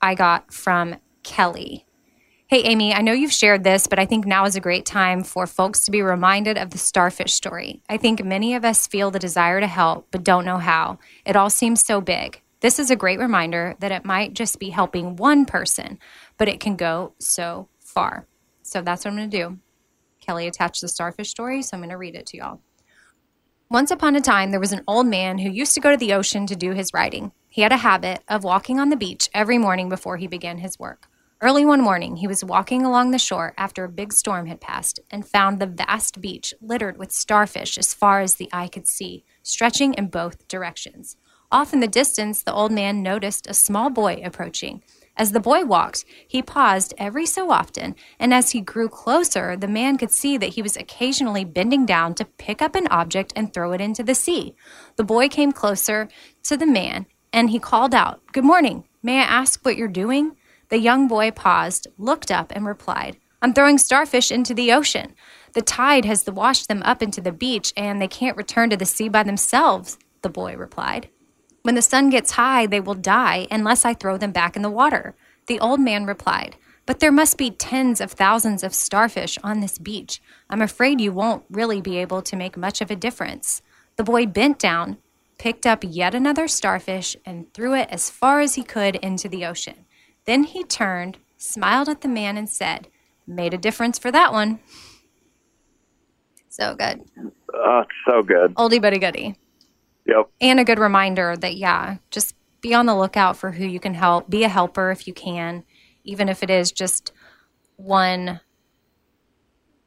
I 0.00 0.14
got 0.14 0.54
from 0.54 0.96
Kelly. 1.22 1.84
Hey, 2.46 2.62
Amy, 2.62 2.94
I 2.94 3.02
know 3.02 3.12
you've 3.12 3.32
shared 3.32 3.62
this, 3.62 3.86
but 3.86 3.98
I 3.98 4.06
think 4.06 4.24
now 4.24 4.46
is 4.46 4.56
a 4.56 4.60
great 4.60 4.86
time 4.86 5.22
for 5.22 5.46
folks 5.46 5.84
to 5.84 5.90
be 5.90 6.00
reminded 6.00 6.56
of 6.56 6.70
the 6.70 6.78
starfish 6.78 7.34
story. 7.34 7.82
I 7.90 7.98
think 7.98 8.24
many 8.24 8.54
of 8.54 8.64
us 8.64 8.86
feel 8.86 9.10
the 9.10 9.18
desire 9.18 9.60
to 9.60 9.66
help, 9.66 10.08
but 10.10 10.24
don't 10.24 10.46
know 10.46 10.56
how. 10.56 10.98
It 11.26 11.36
all 11.36 11.50
seems 11.50 11.84
so 11.84 12.00
big. 12.00 12.40
This 12.60 12.78
is 12.78 12.90
a 12.90 12.96
great 12.96 13.18
reminder 13.18 13.74
that 13.80 13.92
it 13.92 14.06
might 14.06 14.32
just 14.32 14.58
be 14.58 14.70
helping 14.70 15.16
one 15.16 15.44
person, 15.44 15.98
but 16.38 16.48
it 16.48 16.60
can 16.60 16.76
go 16.76 17.12
so 17.18 17.68
far. 17.80 18.26
So 18.62 18.80
that's 18.80 19.04
what 19.04 19.10
I'm 19.10 19.18
going 19.18 19.28
to 19.28 19.36
do. 19.36 19.58
Kelly 20.20 20.46
attached 20.46 20.80
the 20.80 20.88
starfish 20.88 21.28
story, 21.28 21.60
so 21.60 21.76
I'm 21.76 21.82
going 21.82 21.90
to 21.90 21.98
read 21.98 22.14
it 22.14 22.24
to 22.28 22.38
y'all. 22.38 22.60
Once 23.70 23.90
upon 23.90 24.14
a 24.14 24.20
time, 24.20 24.50
there 24.50 24.60
was 24.60 24.72
an 24.72 24.84
old 24.86 25.06
man 25.06 25.38
who 25.38 25.48
used 25.48 25.74
to 25.74 25.80
go 25.80 25.90
to 25.90 25.96
the 25.96 26.12
ocean 26.12 26.46
to 26.46 26.54
do 26.54 26.72
his 26.72 26.92
writing. 26.92 27.32
He 27.48 27.62
had 27.62 27.72
a 27.72 27.78
habit 27.78 28.22
of 28.28 28.44
walking 28.44 28.78
on 28.78 28.90
the 28.90 28.96
beach 28.96 29.30
every 29.32 29.56
morning 29.56 29.88
before 29.88 30.18
he 30.18 30.26
began 30.26 30.58
his 30.58 30.78
work. 30.78 31.08
Early 31.40 31.64
one 31.64 31.80
morning, 31.80 32.16
he 32.16 32.26
was 32.26 32.44
walking 32.44 32.84
along 32.84 33.10
the 33.10 33.18
shore 33.18 33.54
after 33.56 33.84
a 33.84 33.88
big 33.88 34.12
storm 34.12 34.46
had 34.46 34.60
passed 34.60 35.00
and 35.10 35.26
found 35.26 35.58
the 35.58 35.66
vast 35.66 36.20
beach 36.20 36.54
littered 36.60 36.98
with 36.98 37.10
starfish 37.10 37.78
as 37.78 37.94
far 37.94 38.20
as 38.20 38.34
the 38.34 38.50
eye 38.52 38.68
could 38.68 38.86
see, 38.86 39.24
stretching 39.42 39.94
in 39.94 40.08
both 40.08 40.46
directions. 40.46 41.16
Off 41.50 41.72
in 41.72 41.80
the 41.80 41.88
distance, 41.88 42.42
the 42.42 42.52
old 42.52 42.70
man 42.70 43.02
noticed 43.02 43.46
a 43.46 43.54
small 43.54 43.88
boy 43.88 44.20
approaching. 44.24 44.82
As 45.16 45.30
the 45.30 45.40
boy 45.40 45.64
walked, 45.64 46.04
he 46.26 46.42
paused 46.42 46.92
every 46.98 47.24
so 47.24 47.50
often, 47.50 47.94
and 48.18 48.34
as 48.34 48.50
he 48.50 48.60
grew 48.60 48.88
closer, 48.88 49.56
the 49.56 49.68
man 49.68 49.96
could 49.96 50.10
see 50.10 50.36
that 50.36 50.54
he 50.54 50.62
was 50.62 50.76
occasionally 50.76 51.44
bending 51.44 51.86
down 51.86 52.14
to 52.14 52.24
pick 52.24 52.60
up 52.60 52.74
an 52.74 52.88
object 52.88 53.32
and 53.36 53.52
throw 53.52 53.72
it 53.72 53.80
into 53.80 54.02
the 54.02 54.14
sea. 54.14 54.56
The 54.96 55.04
boy 55.04 55.28
came 55.28 55.52
closer 55.52 56.08
to 56.44 56.56
the 56.56 56.66
man 56.66 57.06
and 57.32 57.50
he 57.50 57.58
called 57.58 57.94
out, 57.94 58.22
Good 58.32 58.44
morning. 58.44 58.84
May 59.02 59.18
I 59.18 59.24
ask 59.24 59.64
what 59.64 59.76
you're 59.76 59.88
doing? 59.88 60.36
The 60.68 60.78
young 60.78 61.08
boy 61.08 61.30
paused, 61.30 61.88
looked 61.98 62.30
up, 62.30 62.52
and 62.54 62.64
replied, 62.64 63.18
I'm 63.42 63.52
throwing 63.52 63.76
starfish 63.76 64.32
into 64.32 64.54
the 64.54 64.72
ocean. 64.72 65.14
The 65.52 65.62
tide 65.62 66.04
has 66.04 66.24
washed 66.28 66.68
them 66.68 66.82
up 66.84 67.02
into 67.02 67.20
the 67.20 67.32
beach, 67.32 67.72
and 67.76 68.00
they 68.00 68.08
can't 68.08 68.36
return 68.36 68.70
to 68.70 68.76
the 68.76 68.86
sea 68.86 69.08
by 69.08 69.22
themselves, 69.22 69.98
the 70.22 70.30
boy 70.30 70.56
replied. 70.56 71.10
When 71.64 71.76
the 71.76 71.80
sun 71.80 72.10
gets 72.10 72.32
high, 72.32 72.66
they 72.66 72.78
will 72.78 72.92
die 72.92 73.46
unless 73.50 73.86
I 73.86 73.94
throw 73.94 74.18
them 74.18 74.32
back 74.32 74.54
in 74.54 74.60
the 74.60 74.68
water. 74.68 75.14
The 75.46 75.58
old 75.58 75.80
man 75.80 76.04
replied, 76.04 76.56
But 76.84 77.00
there 77.00 77.10
must 77.10 77.38
be 77.38 77.50
tens 77.50 78.02
of 78.02 78.12
thousands 78.12 78.62
of 78.62 78.74
starfish 78.74 79.38
on 79.42 79.60
this 79.60 79.78
beach. 79.78 80.20
I'm 80.50 80.60
afraid 80.60 81.00
you 81.00 81.10
won't 81.10 81.44
really 81.48 81.80
be 81.80 81.96
able 81.96 82.20
to 82.20 82.36
make 82.36 82.58
much 82.58 82.82
of 82.82 82.90
a 82.90 82.96
difference. 82.96 83.62
The 83.96 84.04
boy 84.04 84.26
bent 84.26 84.58
down, 84.58 84.98
picked 85.38 85.64
up 85.64 85.82
yet 85.88 86.14
another 86.14 86.48
starfish, 86.48 87.16
and 87.24 87.50
threw 87.54 87.74
it 87.74 87.88
as 87.90 88.10
far 88.10 88.40
as 88.40 88.56
he 88.56 88.62
could 88.62 88.96
into 88.96 89.26
the 89.26 89.46
ocean. 89.46 89.86
Then 90.26 90.44
he 90.44 90.64
turned, 90.64 91.16
smiled 91.38 91.88
at 91.88 92.02
the 92.02 92.08
man, 92.08 92.36
and 92.36 92.50
said, 92.50 92.88
Made 93.26 93.54
a 93.54 93.58
difference 93.58 93.98
for 93.98 94.12
that 94.12 94.34
one. 94.34 94.60
So 96.50 96.74
good. 96.74 97.04
Oh, 97.54 97.84
so 98.06 98.22
good. 98.22 98.54
Oldie 98.56 98.82
but 98.82 98.92
a 98.92 98.98
goodie. 98.98 99.36
Yep. 100.06 100.30
and 100.40 100.60
a 100.60 100.64
good 100.64 100.78
reminder 100.78 101.36
that 101.36 101.56
yeah 101.56 101.96
just 102.10 102.34
be 102.60 102.74
on 102.74 102.86
the 102.86 102.94
lookout 102.96 103.36
for 103.36 103.50
who 103.52 103.64
you 103.64 103.80
can 103.80 103.94
help 103.94 104.28
be 104.28 104.44
a 104.44 104.48
helper 104.48 104.90
if 104.90 105.06
you 105.06 105.14
can 105.14 105.64
even 106.04 106.28
if 106.28 106.42
it 106.42 106.50
is 106.50 106.70
just 106.72 107.12
one 107.76 108.40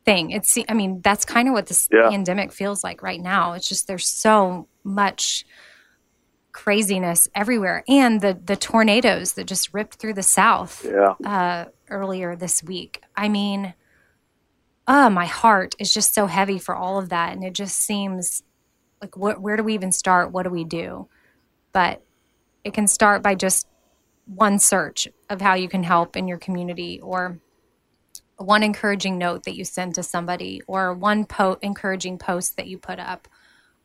thing 0.05 0.32
it's 0.32 0.57
i 0.70 0.74
mean 0.74 1.01
that's 1.03 1.26
kind 1.26 1.47
of 1.47 1.53
what 1.53 1.68
this 1.68 1.88
Yeah. 1.91 2.09
pandemic 2.09 2.51
feels 2.51 2.84
like 2.84 3.01
right 3.03 3.20
now 3.22 3.53
it's 3.53 3.68
just 3.68 3.88
there's 3.88 4.07
so 4.07 4.68
much 4.84 5.45
craziness 6.53 7.28
everywhere 7.36 7.84
and 7.88 8.22
the 8.22 8.39
the 8.45 8.55
tornadoes 8.55 9.34
that 9.34 9.45
just 9.45 9.74
ripped 9.74 9.95
through 9.95 10.13
the 10.13 10.24
south 10.24 10.86
Yeah. 10.86 11.13
uh, 11.24 11.65
earlier 11.89 12.36
this 12.36 12.63
week. 12.63 13.01
I 13.15 13.30
mean, 13.30 13.74
uh, 14.88 15.09
my 15.11 15.26
heart 15.26 15.76
is 15.80 15.93
just 15.93 16.13
so 16.15 16.26
heavy 16.26 16.57
for 16.57 16.76
all 16.76 16.97
of 16.97 17.09
that. 17.09 17.32
And 17.34 17.43
it 17.43 17.53
just 17.53 17.78
seems 17.78 18.41
like, 19.01 19.15
wh- 19.15 19.41
where 19.41 19.57
do 19.57 19.63
we 19.63 19.73
even 19.73 19.91
start? 19.91 20.31
What 20.31 20.43
do 20.43 20.49
we 20.49 20.63
do? 20.63 21.07
But 21.71 22.03
it 22.63 22.73
can 22.73 22.87
start 22.87 23.21
by 23.21 23.35
just 23.35 23.67
one 24.25 24.59
search 24.59 25.07
of 25.29 25.41
how 25.41 25.53
you 25.53 25.69
can 25.69 25.83
help 25.83 26.17
in 26.17 26.27
your 26.27 26.37
community 26.37 26.99
or 27.01 27.39
one 28.37 28.63
encouraging 28.63 29.17
note 29.17 29.43
that 29.43 29.55
you 29.55 29.65
send 29.65 29.95
to 29.95 30.03
somebody 30.03 30.61
or 30.67 30.93
one 30.93 31.25
po- 31.25 31.57
encouraging 31.61 32.17
post 32.17 32.57
that 32.57 32.67
you 32.67 32.77
put 32.77 32.99
up 32.99 33.27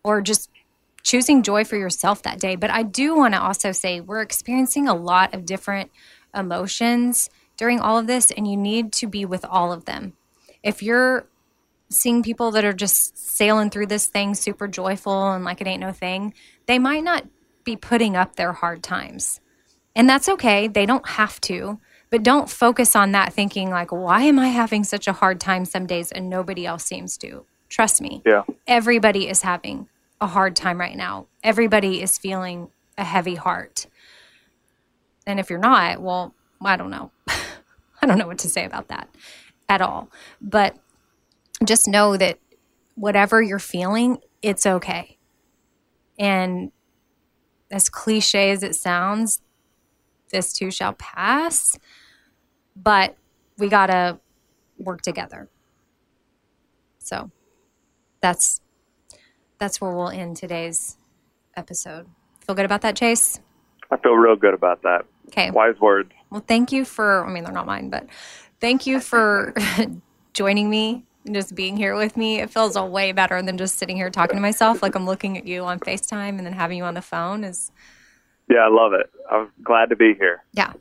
or 0.05 0.21
just 0.21 0.51
choosing 1.03 1.43
joy 1.43 1.65
for 1.65 1.77
yourself 1.77 2.23
that 2.23 2.39
day. 2.39 2.57
But 2.57 2.71
I 2.71 2.83
do 2.83 3.17
want 3.17 3.35
to 3.35 3.43
also 3.43 3.73
say 3.73 4.01
we're 4.01 4.21
experiencing 4.21 4.89
a 4.89 4.95
lot 4.95 5.35
of 5.35 5.47
different 5.47 5.91
emotions 6.35 7.31
during 7.57 7.81
all 7.81 7.99
of 7.99 8.07
this, 8.07 8.31
and 8.31 8.49
you 8.49 8.57
need 8.57 8.93
to 8.95 9.07
be 9.07 9.25
with 9.25 9.45
all 9.45 9.73
of 9.73 9.85
them. 9.85 10.15
If 10.63 10.83
you're 10.83 11.27
seeing 11.93 12.23
people 12.23 12.51
that 12.53 12.65
are 12.65 12.73
just 12.73 13.17
sailing 13.19 13.71
through 13.71 13.87
this 13.87 14.07
thing 14.07 14.35
super 14.35 14.69
joyful 14.69 15.33
and 15.33 15.45
like 15.45 15.61
it 15.61 15.67
ain't 15.67 15.81
no 15.81 15.93
thing, 15.93 16.35
they 16.67 16.79
might 16.79 17.05
not 17.05 17.27
be 17.65 17.77
putting 17.77 18.17
up 18.17 18.37
their 18.37 18.53
hard 18.53 18.83
times. 18.83 19.41
And 19.95 20.09
that's 20.09 20.29
okay. 20.29 20.69
They 20.69 20.87
don't 20.87 21.07
have 21.07 21.41
to. 21.43 21.79
But 22.11 22.23
don't 22.23 22.51
focus 22.51 22.95
on 22.95 23.13
that 23.13 23.33
thinking, 23.33 23.71
like, 23.71 23.91
why 23.91 24.23
am 24.23 24.39
I 24.39 24.49
having 24.49 24.85
such 24.85 25.09
a 25.09 25.13
hard 25.15 25.41
time 25.41 25.65
some 25.65 25.87
days 25.87 26.13
and 26.13 26.29
nobody 26.29 26.67
else 26.67 26.85
seems 26.85 27.17
to? 27.19 27.47
Trust 27.69 28.03
me 28.03 28.23
Yeah. 28.27 28.43
everybody 28.67 29.29
is 29.29 29.41
having 29.43 29.89
a 30.21 30.27
hard 30.27 30.55
time 30.55 30.79
right 30.79 30.97
now. 30.97 31.27
Everybody 31.43 32.03
is 32.03 32.19
feeling 32.19 32.69
a 32.99 33.05
heavy 33.05 33.35
heart. 33.35 33.87
And 35.27 35.41
if 35.41 35.49
you're 35.49 35.59
not, 35.59 36.03
well, 36.03 36.35
I 36.63 36.77
don't 36.77 36.91
know. 36.91 37.11
I 38.03 38.07
don't 38.07 38.19
know 38.19 38.27
what 38.27 38.39
to 38.41 38.49
say 38.49 38.65
about 38.65 38.89
that 38.89 39.09
at 39.69 39.81
all. 39.81 40.11
But 40.41 40.77
just 41.67 41.89
know 41.89 42.17
that 42.17 42.39
whatever 42.95 43.43
you're 43.43 43.59
feeling, 43.59 44.19
it's 44.43 44.67
okay. 44.67 45.19
And 46.19 46.73
as 47.71 47.89
cliche 47.89 48.51
as 48.51 48.63
it 48.63 48.75
sounds, 48.75 49.41
this 50.31 50.53
too 50.53 50.71
shall 50.71 50.93
pass. 50.95 51.79
But 52.77 53.17
we 53.59 53.69
got 53.69 53.87
to 53.87 54.19
work 54.79 55.03
together. 55.03 55.49
So 56.99 57.31
that's 58.21 58.61
that's 59.59 59.81
where 59.81 59.93
we'll 59.93 60.09
end 60.09 60.37
today's 60.37 60.97
episode. 61.57 62.07
Feel 62.45 62.57
good 62.57 62.65
about 62.65 62.81
that, 62.81 62.97
Chase? 62.97 63.41
I 63.91 63.97
feel 63.97 64.15
real 64.15 64.35
good 64.35 64.55
about 64.55 64.83
that. 64.83 65.05
Okay. 65.29 65.51
Wise 65.51 65.79
words. 65.81 66.11
Well, 66.31 66.43
thank 66.47 66.73
you 66.73 66.85
for, 66.85 67.25
I 67.25 67.33
mean, 67.33 67.45
they're 67.45 67.53
not 67.53 67.67
mine, 67.67 67.89
but 67.89 68.07
thank 68.61 68.87
you 68.87 68.99
for 68.99 69.55
joining 70.33 70.69
me 70.69 71.05
and 71.25 71.35
just 71.35 71.55
being 71.55 71.77
here 71.77 71.95
with 71.97 72.17
me. 72.17 72.41
It 72.41 72.51
feels 72.51 72.77
a 72.77 72.85
way 72.85 73.13
better 73.13 73.41
than 73.43 73.59
just 73.59 73.79
sitting 73.79 73.97
here 73.97 74.11
talking 74.11 74.37
to 74.37 74.41
myself. 74.43 74.83
Like 74.83 74.95
I'm 74.95 75.07
looking 75.07 75.39
at 75.39 75.47
you 75.47 75.63
on 75.65 75.79
FaceTime 75.81 76.37
and 76.39 76.47
then 76.47 76.53
having 76.53 76.79
you 76.79 76.85
on 76.85 76.95
the 76.95 77.03
phone 77.03 77.45
is, 77.45 77.71
Yeah, 78.49 78.59
I 78.67 78.69
love 78.69 78.93
it. 78.93 79.11
I'm 79.31 79.51
glad 79.63 79.91
to 79.91 79.97
be 79.97 80.15
here. 80.15 80.43
yeah, 80.53 80.73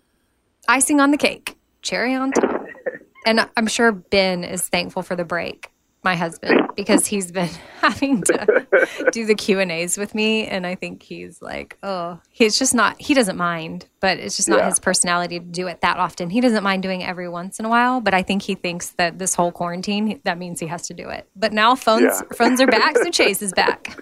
icing 0.68 1.00
on 1.00 1.12
the 1.12 1.18
cake, 1.18 1.56
cherry 1.82 2.14
on 2.16 2.32
top. 2.32 2.66
And 3.24 3.48
I'm 3.56 3.68
sure 3.68 3.92
Ben 3.92 4.44
is 4.44 4.68
thankful 4.68 5.04
for 5.04 5.16
the 5.16 5.24
break, 5.24 5.70
my 6.04 6.16
husband, 6.16 6.70
because 6.76 7.06
he's 7.06 7.32
been 7.32 7.50
having 7.82 8.24
to 8.24 8.68
do 9.12 9.26
the 9.26 9.36
Q 9.36 9.60
and 9.60 9.72
A's 9.72 9.98
with 9.98 10.16
me, 10.16 10.48
and 10.48 10.66
I 10.66 10.76
think 10.76 11.04
he's 11.04 11.42
like, 11.42 11.78
oh, 11.84 12.20
he's 12.32 12.58
just 12.58 12.74
not. 12.74 13.00
He 13.00 13.14
doesn't 13.14 13.38
mind, 13.38 13.86
but 14.00 14.18
it's 14.18 14.36
just 14.36 14.50
not 14.50 14.60
Yeah. 14.60 14.66
his 14.70 14.80
personality 14.80 15.40
to 15.40 15.46
do 15.46 15.68
it 15.68 15.82
that 15.82 15.98
often. 15.98 16.30
He 16.32 16.42
doesn't 16.42 16.64
mind 16.64 16.82
doing 16.84 17.02
it 17.02 17.08
every 17.08 17.30
once 17.30 17.60
in 17.60 17.66
a 17.66 17.70
while, 17.70 18.02
but 18.02 18.14
I 18.16 18.24
think 18.24 18.42
he 18.42 18.56
thinks 18.56 18.90
that 18.92 19.20
this 19.20 19.36
whole 19.36 19.52
quarantine 19.52 20.20
that 20.24 20.38
means 20.40 20.60
he 20.60 20.68
has 20.68 20.88
to 20.88 20.94
do 20.96 21.08
it. 21.10 21.28
But 21.36 21.54
now 21.54 21.76
phones 21.76 22.04
Yeah. 22.04 22.22
phones 22.36 22.60
are 22.62 22.68
back, 22.68 22.98
so 22.98 23.10
Chase 23.12 23.42
is 23.44 23.54
back. 23.54 23.96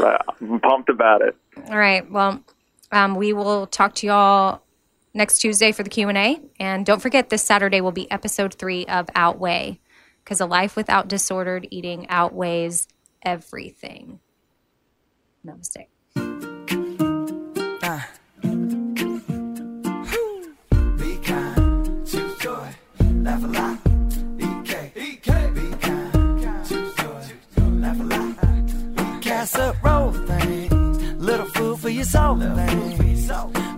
Right. 0.00 0.20
I'm 0.40 0.60
pumped 0.60 0.88
about 0.88 1.22
it. 1.22 1.36
All 1.70 1.78
right. 1.78 2.10
Well, 2.10 2.40
um, 2.92 3.14
we 3.14 3.32
will 3.32 3.66
talk 3.68 3.94
to 3.96 4.06
y'all 4.06 4.62
next 5.14 5.38
Tuesday 5.38 5.70
for 5.72 5.82
the 5.82 5.90
Q 5.90 6.08
and 6.08 6.18
A, 6.18 6.40
and 6.58 6.84
don't 6.84 7.00
forget 7.00 7.30
this 7.30 7.42
Saturday 7.42 7.80
will 7.80 7.92
be 7.92 8.10
episode 8.10 8.54
three 8.54 8.84
of 8.86 9.08
Outweigh, 9.14 9.78
because 10.26 10.40
a 10.40 10.46
life 10.46 10.74
without 10.74 11.06
disordered 11.06 11.68
eating 11.70 12.04
outweighs 12.08 12.88
everything. 13.22 14.18
Namaste. 15.46 15.86
Uh. 17.80 18.00
Be 20.98 21.16
kind, 21.18 22.06
choose 22.08 22.38
joy, 22.38 22.68
laugh 23.22 23.44
a 23.44 23.46
lot. 23.46 23.78
EK, 24.40 24.92
EK, 24.96 25.50
be 25.54 25.70
kind, 25.80 26.66
choose 26.66 26.94
joy, 26.96 27.22
laugh 27.62 28.00
a 28.00 28.02
lot. 28.02 29.22
Casserole 29.22 30.12
thing, 30.26 31.18
little 31.20 31.46
food 31.46 31.78
for 31.78 31.88
your 31.88 32.04
soul 32.04 32.40
thing. 32.40 32.96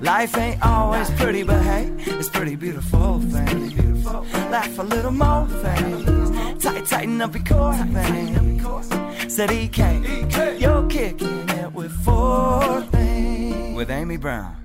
Life 0.01 0.39
ain't 0.39 0.65
always 0.65 1.11
pretty, 1.11 1.43
but 1.43 1.61
hey, 1.61 1.93
it's 1.99 2.31
pretty 2.31 2.57
beautiful 2.57 3.21
thing. 3.21 3.69
Laugh 4.51 4.79
a 4.79 4.83
little 4.83 5.11
more 5.11 5.47
thing, 5.47 6.09
tight, 6.09 6.18
tighten 6.89 7.21
up 7.21 7.35
your 7.35 7.45
core 7.45 7.75
thing. 7.75 9.29
Said 9.29 9.51
EK, 9.51 10.59
you're 10.59 10.87
kicking 10.89 11.49
it 11.49 11.73
with 11.73 11.93
four 12.05 12.83
things. 12.91 13.77
With 13.77 13.91
Amy 13.91 14.17
Brown. 14.17 14.57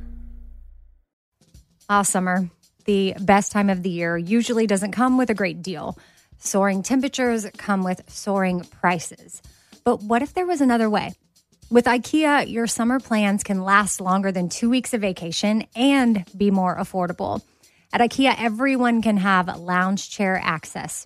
All 1.90 2.04
summer, 2.04 2.50
the 2.86 3.14
best 3.20 3.52
time 3.52 3.70
of 3.70 3.84
the 3.84 3.90
year, 3.90 4.18
usually 4.18 4.68
doesn't 4.68 4.94
come 4.94 5.18
with 5.18 5.30
a 5.30 5.34
great 5.34 5.62
deal. 5.62 5.98
Soaring 6.40 6.82
temperatures 6.82 7.46
come 7.58 7.84
with 7.84 8.02
soaring 8.08 8.62
prices. 8.82 9.42
But 9.84 10.02
what 10.02 10.22
if 10.22 10.34
there 10.34 10.46
was 10.46 10.62
another 10.62 10.90
way? 10.90 11.14
With 11.70 11.86
IKEA, 11.86 12.50
your 12.50 12.68
summer 12.68 13.00
plans 13.00 13.44
can 13.44 13.64
last 13.64 14.00
longer 14.00 14.32
than 14.32 14.50
two 14.50 14.70
weeks 14.70 14.94
of 14.94 15.02
vacation 15.02 15.66
and 15.76 16.26
be 16.38 16.52
more 16.52 16.78
affordable. 16.78 17.42
At 17.92 18.02
IKEA, 18.02 18.36
everyone 18.38 19.02
can 19.02 19.18
have 19.18 19.56
lounge 19.60 20.10
chair 20.10 20.40
access. 20.42 21.06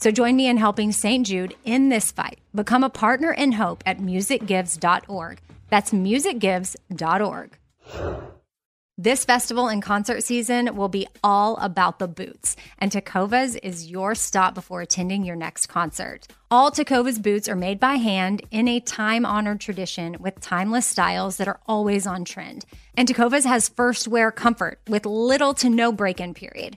So 0.00 0.10
join 0.10 0.34
me 0.34 0.48
in 0.48 0.56
helping 0.56 0.92
St. 0.92 1.26
Jude 1.26 1.54
in 1.64 1.90
this 1.90 2.10
fight. 2.10 2.38
Become 2.54 2.84
a 2.84 2.90
partner 2.90 3.32
in 3.32 3.52
hope 3.52 3.82
at 3.84 3.98
musicgives.org. 3.98 5.40
That's 5.68 5.90
musicgives.org. 5.92 7.58
This 9.02 9.24
festival 9.24 9.68
and 9.68 9.82
concert 9.82 10.22
season 10.22 10.76
will 10.76 10.90
be 10.90 11.06
all 11.24 11.56
about 11.56 11.98
the 11.98 12.08
boots, 12.08 12.54
and 12.78 12.92
Tecovas 12.92 13.58
is 13.62 13.90
your 13.90 14.14
stop 14.14 14.54
before 14.54 14.82
attending 14.82 15.24
your 15.24 15.36
next 15.36 15.68
concert. 15.68 16.26
All 16.50 16.70
Tecovas 16.70 17.22
boots 17.22 17.48
are 17.48 17.56
made 17.56 17.80
by 17.80 17.94
hand 17.94 18.42
in 18.50 18.68
a 18.68 18.78
time 18.80 19.24
honored 19.24 19.60
tradition 19.60 20.18
with 20.20 20.40
timeless 20.40 20.86
styles 20.86 21.38
that 21.38 21.48
are 21.48 21.60
always 21.66 22.06
on 22.06 22.26
trend. 22.26 22.66
And 22.94 23.08
Tecovas 23.08 23.46
has 23.46 23.70
first 23.70 24.06
wear 24.06 24.30
comfort 24.30 24.80
with 24.86 25.06
little 25.06 25.54
to 25.54 25.70
no 25.70 25.92
break 25.92 26.20
in 26.20 26.34
period. 26.34 26.76